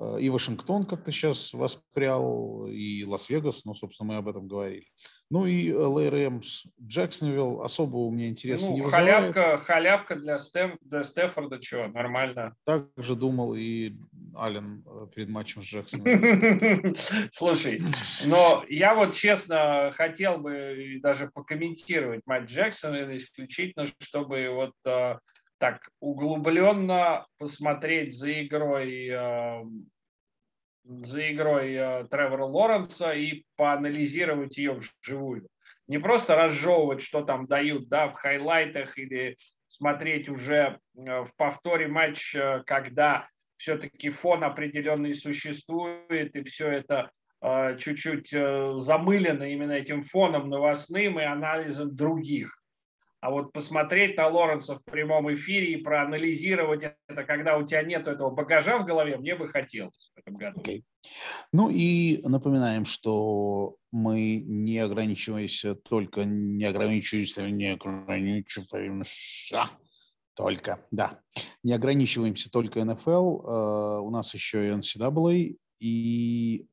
Э, 0.00 0.18
и 0.20 0.28
Вашингтон 0.30 0.84
как-то 0.86 1.12
сейчас 1.12 1.52
воспрял, 1.52 2.66
и 2.66 3.04
Лас-Вегас, 3.04 3.64
ну, 3.64 3.74
собственно, 3.74 4.12
мы 4.12 4.16
об 4.18 4.28
этом 4.28 4.48
говорили. 4.48 4.86
Ну 5.30 5.46
и 5.46 5.70
LA 5.70 6.10
Rams, 6.10 6.66
Джексонвилл 6.80 7.62
особо 7.62 7.96
у 7.96 8.10
меня 8.10 8.28
интереса 8.28 8.70
ну, 8.70 8.76
не 8.76 8.82
халявка, 8.82 9.26
вызывает. 9.26 9.60
Халявка 9.62 10.16
для, 10.16 10.38
Стеф, 10.38 10.76
для 10.80 11.02
Стефорда, 11.02 11.58
чего, 11.58 11.88
нормально. 11.88 12.54
Так 12.64 12.88
же 12.96 13.14
думал 13.14 13.54
и 13.54 13.94
Аллен 14.34 14.84
э, 14.86 15.06
перед 15.14 15.28
матчем 15.28 15.62
с 15.62 15.66
Джексоном. 15.66 16.94
Слушай, 17.32 17.80
но 18.26 18.64
я 18.68 18.94
вот 18.94 19.14
честно 19.14 19.92
хотел 19.94 20.38
бы 20.38 20.98
даже 21.02 21.30
покомментировать 21.32 22.22
матч 22.26 22.50
Джексона 22.50 23.16
исключительно, 23.16 23.86
чтобы 24.00 24.48
вот 24.50 24.74
э, 24.86 25.18
так 25.64 25.88
углубленно 25.98 27.26
посмотреть 27.38 28.14
за 28.14 28.44
игрой 28.44 29.08
э, 29.08 29.64
за 30.84 31.32
игрой 31.32 31.72
э, 31.72 32.04
Тревора 32.10 32.44
Лоренса 32.44 33.12
и 33.12 33.44
поанализировать 33.56 34.58
ее 34.58 34.74
вживую. 34.74 35.48
Не 35.88 35.96
просто 35.96 36.36
разжевывать, 36.36 37.00
что 37.00 37.22
там 37.22 37.46
дают 37.46 37.88
да, 37.88 38.08
в 38.08 38.12
хайлайтах 38.12 38.98
или 38.98 39.38
смотреть 39.66 40.28
уже 40.28 40.80
э, 40.98 41.22
в 41.22 41.30
повторе 41.38 41.88
матч, 41.88 42.36
когда 42.66 43.26
все-таки 43.56 44.10
фон 44.10 44.44
определенный 44.44 45.14
существует, 45.14 46.36
и 46.36 46.42
все 46.42 46.68
это 46.68 47.10
чуть-чуть 47.78 48.30
замылено 48.30 49.44
именно 49.44 49.72
этим 49.72 50.02
фоном 50.02 50.50
новостным 50.50 51.18
и 51.20 51.24
анализом 51.24 51.96
других. 51.96 52.63
А 53.24 53.30
вот 53.30 53.54
посмотреть 53.54 54.18
на 54.18 54.28
Лоренса 54.28 54.78
в 54.78 54.84
прямом 54.84 55.32
эфире 55.32 55.72
и 55.72 55.82
проанализировать 55.82 56.82
это, 57.08 57.24
когда 57.24 57.56
у 57.56 57.64
тебя 57.64 57.82
нет 57.82 58.06
этого 58.06 58.28
багажа 58.28 58.76
в 58.76 58.84
голове, 58.84 59.16
мне 59.16 59.34
бы 59.34 59.48
хотелось 59.48 60.12
в 60.14 60.18
этом 60.18 60.36
году. 60.36 60.60
Okay. 60.60 60.84
Ну 61.50 61.70
и 61.70 62.20
напоминаем, 62.22 62.84
что 62.84 63.76
мы 63.90 64.44
не 64.46 64.78
ограничиваемся 64.78 65.74
только, 65.74 66.26
не 66.26 66.66
ограничиваемся, 66.66 67.50
не 67.50 67.68
ограничиваемся 67.68 69.70
только, 70.34 70.86
да, 70.90 71.18
не 71.62 71.72
ограничиваемся 71.72 72.50
только 72.50 72.84
НФЛ, 72.84 73.40
э, 73.40 74.00
у 74.00 74.10
нас 74.10 74.34
еще 74.34 74.68
и 74.68 74.72
NCAA, 74.72 75.56
и 75.78 76.66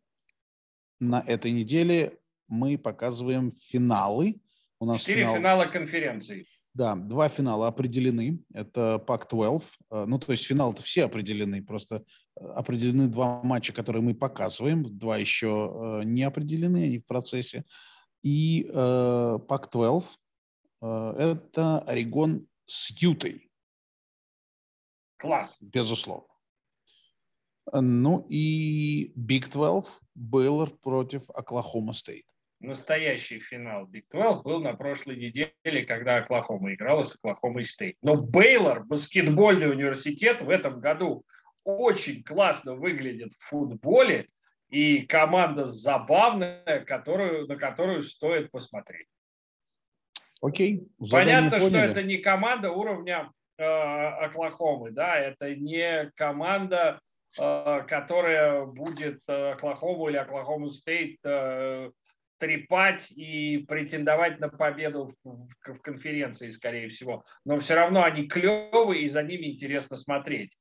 на 1.00 1.22
этой 1.22 1.52
неделе 1.52 2.20
мы 2.50 2.78
показываем 2.78 3.52
финалы 3.52 4.42
у 4.82 4.86
нас 4.86 5.02
Четыре 5.02 5.22
финал... 5.22 5.36
финала 5.36 5.66
конференции. 5.68 6.48
Да, 6.74 6.96
два 6.96 7.30
финала 7.30 7.68
определены. 7.68 8.40
Это 8.52 8.98
Пак-12. 8.98 9.64
Э, 9.92 10.06
ну, 10.08 10.18
то 10.18 10.32
есть 10.32 10.46
финал-то 10.48 10.82
все 10.82 11.06
определены. 11.06 11.64
Просто 11.64 12.04
э, 12.36 12.46
определены 12.46 13.08
два 13.08 13.44
матча, 13.44 13.74
которые 13.74 14.02
мы 14.02 14.16
показываем. 14.16 14.84
Два 14.84 15.18
еще 15.18 16.02
э, 16.02 16.04
не 16.06 16.24
определены, 16.24 16.86
они 16.86 16.98
в 16.98 17.06
процессе. 17.06 17.64
И 18.24 18.68
э, 18.74 19.40
Пак-12 19.48 20.04
э,– 20.82 21.14
это 21.20 21.82
Орегон 21.82 22.48
с 22.66 22.90
Ютой. 23.00 23.52
Класс. 25.18 25.58
Безусловно. 25.62 26.26
Ну 27.72 28.26
и 28.30 29.14
Big 29.16 29.52
12– 29.52 29.94
Бейлор 30.16 30.72
против 30.72 31.30
Оклахома 31.30 31.94
Стейт 31.94 32.31
настоящий 32.62 33.40
финал 33.40 33.88
Big 33.88 34.06
12 34.12 34.44
был 34.44 34.62
на 34.62 34.74
прошлой 34.74 35.18
неделе, 35.18 35.86
когда 35.86 36.18
Оклахома 36.18 36.74
играла 36.74 37.04
с 37.04 37.16
Оклахомой 37.16 37.66
Стейт. 37.66 37.98
Но 38.02 38.16
Бейлор, 38.16 38.84
баскетбольный 38.86 39.70
университет, 39.70 40.42
в 40.42 40.50
этом 40.50 40.80
году 40.80 41.26
очень 41.64 42.24
классно 42.24 42.76
выглядит 42.76 43.32
в 43.34 43.50
футболе, 43.50 44.28
и 44.70 45.02
команда 45.02 45.66
забавная, 45.66 46.86
которую, 46.88 47.48
на 47.48 47.58
которую 47.58 48.04
стоит 48.04 48.52
посмотреть. 48.52 49.08
Окей. 50.42 50.88
Понятно, 51.12 51.60
поняли. 51.60 51.70
что 51.70 51.78
это 51.78 52.04
не 52.04 52.18
команда 52.18 52.72
уровня 52.72 53.32
э, 53.58 53.64
Оклахомы, 53.64 54.92
да, 54.92 55.18
это 55.18 55.54
не 55.56 56.10
команда, 56.16 57.00
э, 57.38 57.84
которая 57.88 58.66
будет 58.66 59.22
э, 59.28 59.52
Оклахому 59.52 60.10
или 60.10 60.18
Оклахому 60.18 60.70
Стейт 60.70 61.20
э, 61.24 61.92
трепать 62.42 63.12
и 63.12 63.60
претендовать 63.68 64.40
на 64.40 64.50
победу 64.50 65.14
в, 65.24 65.80
конференции, 65.84 66.50
скорее 66.50 66.90
всего. 66.90 67.24
Но 67.46 67.60
все 67.60 67.76
равно 67.76 68.04
они 68.04 68.28
клевые, 68.28 69.04
и 69.04 69.08
за 69.08 69.22
ними 69.22 69.52
интересно 69.52 69.96
смотреть. 69.96 70.52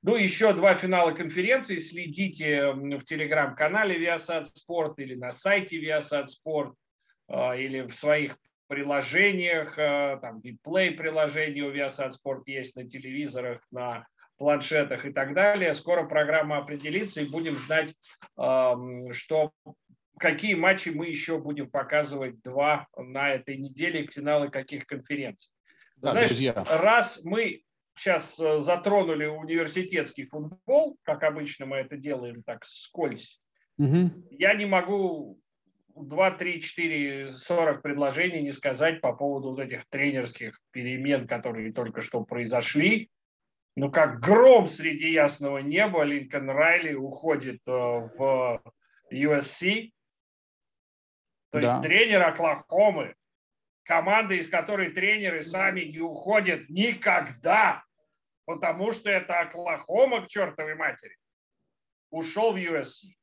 Ну, 0.00 0.16
еще 0.16 0.54
два 0.54 0.74
финала 0.74 1.12
конференции. 1.12 1.76
Следите 1.76 2.72
в 2.72 3.04
телеграм-канале 3.04 3.98
Viasat 3.98 4.44
Sport 4.44 4.94
или 4.96 5.14
на 5.14 5.30
сайте 5.30 5.78
Viasat 5.78 6.24
Sport 6.24 6.72
а, 7.28 7.54
или 7.54 7.82
в 7.82 7.94
своих 7.94 8.38
приложениях. 8.66 9.74
А, 9.78 10.16
там 10.16 10.40
BitPlay 10.40 10.92
приложение 10.92 11.64
у 11.64 11.74
Viasat 11.74 12.12
Sport 12.12 12.44
есть 12.46 12.76
на 12.76 12.88
телевизорах, 12.88 13.60
на 13.70 14.06
планшетах 14.38 15.04
и 15.04 15.12
так 15.12 15.34
далее. 15.34 15.74
Скоро 15.74 16.06
программа 16.06 16.58
определится 16.58 17.20
и 17.20 17.28
будем 17.28 17.58
знать, 17.58 17.94
что 18.36 19.52
какие 20.18 20.54
матчи 20.54 20.90
мы 20.90 21.06
еще 21.06 21.38
будем 21.38 21.70
показывать 21.70 22.42
два 22.42 22.86
на 22.96 23.32
этой 23.32 23.56
неделе, 23.56 24.06
финалы 24.06 24.50
каких 24.50 24.86
конференций. 24.86 25.52
Да, 25.96 26.10
Знаешь, 26.12 26.28
друзья. 26.28 26.64
раз 26.68 27.20
мы 27.24 27.62
сейчас 27.96 28.38
э, 28.38 28.60
затронули 28.60 29.26
университетский 29.26 30.26
футбол, 30.26 30.98
как 31.02 31.22
обычно 31.22 31.66
мы 31.66 31.78
это 31.78 31.96
делаем 31.96 32.42
так 32.42 32.64
скользь, 32.66 33.40
угу. 33.78 34.10
я 34.30 34.54
не 34.54 34.66
могу 34.66 35.40
2, 35.96 36.30
3, 36.32 36.60
4, 36.60 37.32
40 37.32 37.82
предложений 37.82 38.42
не 38.42 38.52
сказать 38.52 39.00
по 39.00 39.12
поводу 39.14 39.50
вот 39.50 39.60
этих 39.60 39.88
тренерских 39.88 40.60
перемен, 40.70 41.26
которые 41.26 41.72
только 41.72 42.02
что 42.02 42.22
произошли. 42.22 43.10
Ну, 43.76 43.90
как 43.90 44.20
гром 44.20 44.68
среди 44.68 45.10
ясного 45.10 45.58
неба, 45.58 46.02
Линкольн 46.02 46.50
Райли 46.50 46.94
уходит 46.94 47.60
э, 47.66 47.70
в 47.70 48.62
USC. 49.12 49.90
То 51.56 51.62
да. 51.62 51.72
есть 51.72 51.82
тренер 51.82 52.22
Оклахомы, 52.22 53.14
команда, 53.84 54.34
из 54.34 54.46
которой 54.46 54.90
тренеры 54.90 55.42
сами 55.42 55.80
не 55.80 56.00
уходят 56.00 56.68
никогда, 56.68 57.82
потому 58.44 58.92
что 58.92 59.08
это 59.08 59.40
Оклахома 59.40 60.20
к 60.20 60.28
чертовой 60.28 60.74
матери, 60.74 61.16
ушел 62.10 62.52
в 62.52 62.56
USC. 62.56 63.14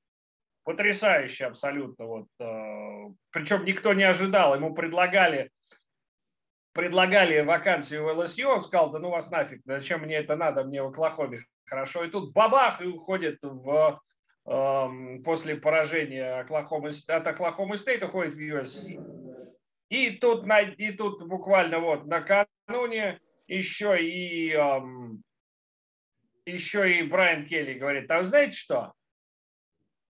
Потрясающе 0.64 1.46
абсолютно. 1.46 2.06
Вот, 2.06 2.28
э, 2.40 3.14
причем 3.30 3.66
никто 3.66 3.94
не 3.94 4.04
ожидал. 4.04 4.56
Ему 4.56 4.74
предлагали, 4.74 5.52
предлагали 6.72 7.42
вакансию 7.42 8.04
в 8.04 8.18
ЛСЮ. 8.18 8.50
Он 8.50 8.62
сказал, 8.62 8.90
да 8.90 8.98
ну 8.98 9.12
вас 9.12 9.30
нафиг, 9.30 9.62
зачем 9.64 10.02
мне 10.02 10.16
это 10.16 10.36
надо, 10.36 10.64
мне 10.64 10.82
в 10.82 10.88
Оклахоме 10.88 11.46
хорошо. 11.66 12.04
И 12.04 12.10
тут 12.10 12.34
бабах, 12.34 12.82
и 12.82 12.86
уходит 12.86 13.38
в, 13.44 14.02
после 14.46 15.56
поражения 15.56 16.40
Оклахомы, 16.40 16.90
от 17.08 17.28
Оклахомы 17.28 17.78
Стейт, 17.78 18.04
уходит 18.04 18.34
в 18.34 18.40
USC. 18.40 19.00
И 19.90 20.12
тут, 20.12 20.46
и 20.78 20.92
тут 20.92 21.28
буквально 21.28 21.80
вот 21.80 22.06
накануне 22.06 23.20
еще 23.48 23.98
и, 24.04 24.52
эм, 24.52 25.24
еще 26.46 27.00
и 27.00 27.04
Брайан 27.04 27.46
Келли 27.46 27.74
говорит, 27.74 28.10
а 28.10 28.20
вы 28.20 28.24
знаете 28.24 28.58
что? 28.58 28.94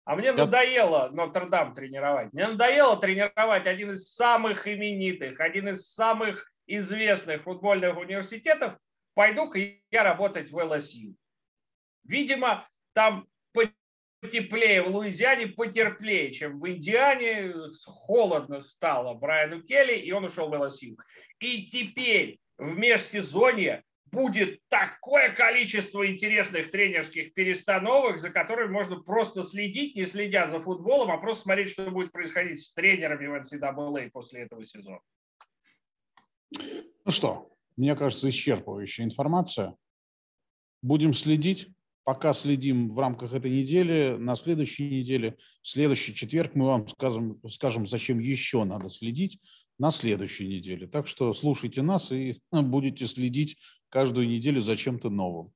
А 0.06 0.16
мне 0.16 0.32
надоело 0.32 1.10
Нотр-Дам 1.10 1.74
тренировать. 1.74 2.32
Мне 2.32 2.48
надоело 2.48 2.96
тренировать 2.96 3.66
один 3.66 3.92
из 3.92 4.14
самых 4.14 4.68
именитых, 4.68 5.40
один 5.40 5.70
из 5.70 5.92
самых 5.92 6.52
известных 6.68 7.44
футбольных 7.44 7.98
университетов. 7.98 8.78
Пойду-ка 9.16 9.60
я 9.92 10.04
работать 10.04 10.52
в 10.52 10.58
ЛСЮ. 10.58 11.16
Видимо, 12.04 12.68
там 12.94 13.28
потеплее 14.22 14.82
в 14.82 14.88
Луизиане, 14.88 15.48
потерплее, 15.48 16.32
чем 16.32 16.60
в 16.60 16.70
Индиане. 16.70 17.54
Холодно 17.86 18.60
стало 18.60 19.14
Брайану 19.14 19.62
Келли, 19.62 19.96
и 19.96 20.12
он 20.12 20.26
ушел 20.26 20.50
в 20.50 20.60
ЛСЮ. 20.60 20.98
И 21.40 21.68
теперь 21.68 22.40
в 22.58 22.78
межсезонье 22.78 23.84
будет 24.12 24.62
такое 24.70 25.34
количество 25.34 26.10
интересных 26.10 26.72
тренерских 26.72 27.34
перестановок, 27.34 28.18
за 28.18 28.30
которыми 28.30 28.72
можно 28.72 29.02
просто 29.02 29.44
следить, 29.44 29.96
не 29.96 30.06
следя 30.06 30.48
за 30.48 30.60
футболом, 30.60 31.12
а 31.12 31.18
просто 31.18 31.44
смотреть, 31.44 31.72
что 31.72 31.92
будет 31.92 32.12
происходить 32.12 32.62
с 32.62 32.74
тренерами 32.74 33.28
в 33.28 33.34
NCAA 33.34 34.10
после 34.12 34.42
этого 34.44 34.64
сезона. 34.64 35.02
Ну 36.52 37.12
что, 37.12 37.52
мне 37.76 37.96
кажется, 37.96 38.30
исчерпывающая 38.30 39.04
информация. 39.04 39.76
Будем 40.82 41.14
следить. 41.14 41.75
Пока 42.06 42.36
следим 42.36 42.90
в 42.90 43.00
рамках 43.00 43.34
этой 43.34 43.50
недели. 43.50 44.16
На 44.18 44.36
следующей 44.36 44.88
неделе, 44.88 45.38
в 45.64 45.68
следующий 45.68 46.14
четверг 46.14 46.54
мы 46.54 46.68
вам 46.68 46.88
скажем, 46.88 47.42
скажем, 47.50 47.88
зачем 47.88 48.20
еще 48.20 48.64
надо 48.64 48.90
следить 48.92 49.40
на 49.80 49.90
следующей 49.90 50.48
неделе. 50.48 50.86
Так 50.86 51.08
что 51.08 51.34
слушайте 51.34 51.82
нас 51.82 52.12
и 52.12 52.40
будете 52.52 53.08
следить 53.08 53.58
каждую 53.90 54.28
неделю 54.28 54.62
за 54.62 54.78
чем-то 54.78 55.10
новым. 55.10 55.52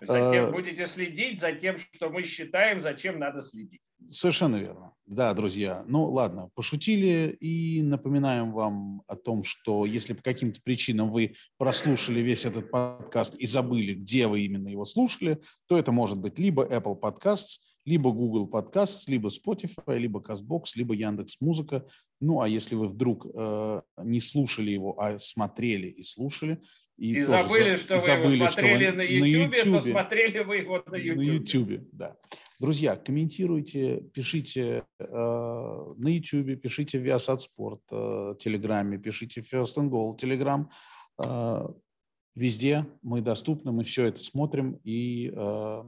Затем 0.00 0.46
э, 0.46 0.50
будете 0.50 0.86
следить 0.86 1.40
за 1.40 1.52
тем, 1.52 1.76
что 1.78 2.08
мы 2.08 2.24
считаем, 2.24 2.80
зачем 2.80 3.18
надо 3.18 3.42
следить. 3.42 3.80
Совершенно 4.08 4.56
верно. 4.56 4.92
Да, 5.06 5.34
друзья. 5.34 5.84
Ну, 5.86 6.04
ладно, 6.10 6.50
пошутили 6.54 7.36
и 7.40 7.82
напоминаем 7.82 8.52
вам 8.52 9.02
о 9.06 9.16
том, 9.16 9.42
что 9.42 9.84
если 9.84 10.14
по 10.14 10.22
каким-то 10.22 10.60
причинам 10.62 11.10
вы 11.10 11.34
прослушали 11.58 12.20
весь 12.20 12.44
этот 12.44 12.70
подкаст 12.70 13.34
и 13.36 13.46
забыли, 13.46 13.94
где 13.94 14.26
вы 14.26 14.42
именно 14.42 14.68
его 14.68 14.84
слушали, 14.84 15.40
то 15.66 15.76
это 15.76 15.92
может 15.92 16.18
быть 16.18 16.38
либо 16.38 16.64
Apple 16.64 16.98
Podcasts, 16.98 17.58
либо 17.84 18.12
Google 18.12 18.48
Podcasts, 18.48 19.04
либо 19.08 19.28
Spotify, 19.28 19.98
либо 19.98 20.20
CastBox, 20.20 20.64
либо 20.76 20.94
Яндекс 20.94 21.40
Музыка. 21.40 21.86
Ну, 22.20 22.40
а 22.40 22.48
если 22.48 22.76
вы 22.76 22.88
вдруг 22.88 23.26
э, 23.34 23.82
не 23.98 24.20
слушали 24.20 24.70
его, 24.70 24.98
а 25.00 25.18
смотрели 25.18 25.88
и 25.88 26.02
слушали, 26.04 26.60
и, 27.00 27.16
и 27.16 27.22
забыли, 27.22 27.76
что 27.76 27.94
вы 27.94 28.00
забыли, 28.00 28.36
его 28.36 28.48
смотрели 28.48 28.88
что 28.88 28.92
вы 28.92 28.96
на 28.96 29.02
YouTube, 29.02 29.20
на 29.20 29.26
YouTube, 29.26 29.72
то 29.72 29.90
смотрели 29.90 30.38
вы 30.40 30.56
его 30.58 30.82
на 30.86 30.96
YouTube. 30.96 31.16
На 31.16 31.22
YouTube, 31.22 31.88
да. 31.92 32.16
Друзья, 32.58 32.94
комментируйте, 32.94 34.02
пишите 34.12 34.84
э, 34.98 35.04
на 35.06 36.08
YouTube, 36.08 36.60
пишите 36.60 36.98
в 36.98 37.06
Viasat 37.06 37.38
Sport 37.38 37.80
э, 37.90 38.34
Телеграме, 38.38 38.98
пишите 38.98 39.40
в 39.40 39.50
First 39.50 39.76
and 39.76 39.88
Goal 39.88 40.14
Телеграм. 40.18 40.68
Э, 41.24 41.68
везде 42.34 42.86
мы 43.00 43.22
доступны, 43.22 43.72
мы 43.72 43.84
все 43.84 44.04
это 44.04 44.18
смотрим 44.18 44.78
и 44.84 45.32
э, 45.34 45.82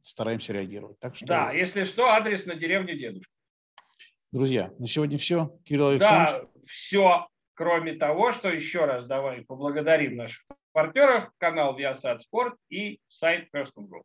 стараемся 0.00 0.52
реагировать. 0.52 1.00
Так 1.00 1.16
что... 1.16 1.26
Да, 1.26 1.50
если 1.50 1.82
что, 1.82 2.06
адрес 2.06 2.46
на 2.46 2.54
деревню 2.54 2.96
дедушки. 2.96 3.32
Друзья, 4.30 4.70
на 4.78 4.86
сегодня 4.86 5.18
все. 5.18 5.58
Кирилл 5.64 5.88
Александрович. 5.88 6.40
Да, 6.40 6.48
все. 6.66 7.26
Кроме 7.62 7.92
того, 7.92 8.32
что 8.32 8.48
еще 8.48 8.86
раз 8.86 9.04
давай 9.04 9.42
поблагодарим 9.42 10.16
наших 10.16 10.42
партнеров, 10.72 11.30
канал 11.38 11.78
Viasat 11.78 12.18
Sport 12.18 12.54
и 12.68 12.98
сайт 13.06 13.50
First 13.54 13.70
Group. 13.76 14.02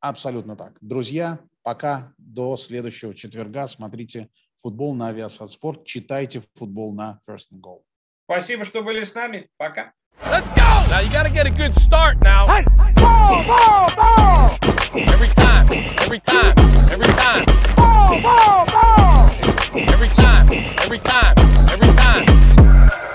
Абсолютно 0.00 0.56
так. 0.56 0.72
Друзья, 0.80 1.38
пока 1.62 2.12
до 2.18 2.56
следующего 2.56 3.14
четверга 3.14 3.68
смотрите 3.68 4.30
футбол 4.60 4.96
на 4.96 5.12
Viasat 5.12 5.46
Sport, 5.46 5.84
читайте 5.84 6.42
футбол 6.56 6.92
на 6.92 7.20
First 7.24 7.52
and 7.54 7.60
Goal. 7.60 7.82
Спасибо, 8.24 8.64
что 8.64 8.82
были 8.82 9.04
с 9.04 9.14
нами. 9.14 9.48
Пока. 9.56 9.92
Let's 10.24 10.48
go! 10.56 10.82
Now 10.90 10.98
you 10.98 11.12
got 11.12 11.22
to 11.22 11.30
get 11.30 11.46
a 11.46 11.50
good 11.50 11.72
start 11.76 12.20
now. 12.20 12.48
Hey, 12.48 12.64
ball, 12.96 13.44
ball, 13.46 13.90
ball! 13.94 14.58
Every 14.92 15.28
time, 15.28 15.68
every 16.00 16.18
time, 16.18 16.58
every 16.90 17.12
time. 17.14 17.44
Ball, 17.76 18.20
ball, 18.20 18.66
ball! 18.66 19.30
Every 19.72 20.08
time, 20.08 20.50
every 20.82 20.98
time, 20.98 21.38
every 21.70 21.94
time. 21.94 22.39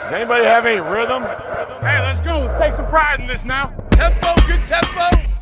Does 0.06 0.14
anybody 0.14 0.46
have 0.46 0.68
any 0.68 0.80
rhythm? 0.80 1.24
Hey, 1.82 2.00
let's 2.00 2.22
go. 2.22 2.38
Let's 2.42 2.60
take 2.60 2.74
some 2.74 2.86
pride 2.86 3.20
in 3.22 3.26
this 3.26 3.44
now. 3.44 3.74
Tempo, 3.90 4.36
good 4.46 4.62
tempo. 4.68 5.35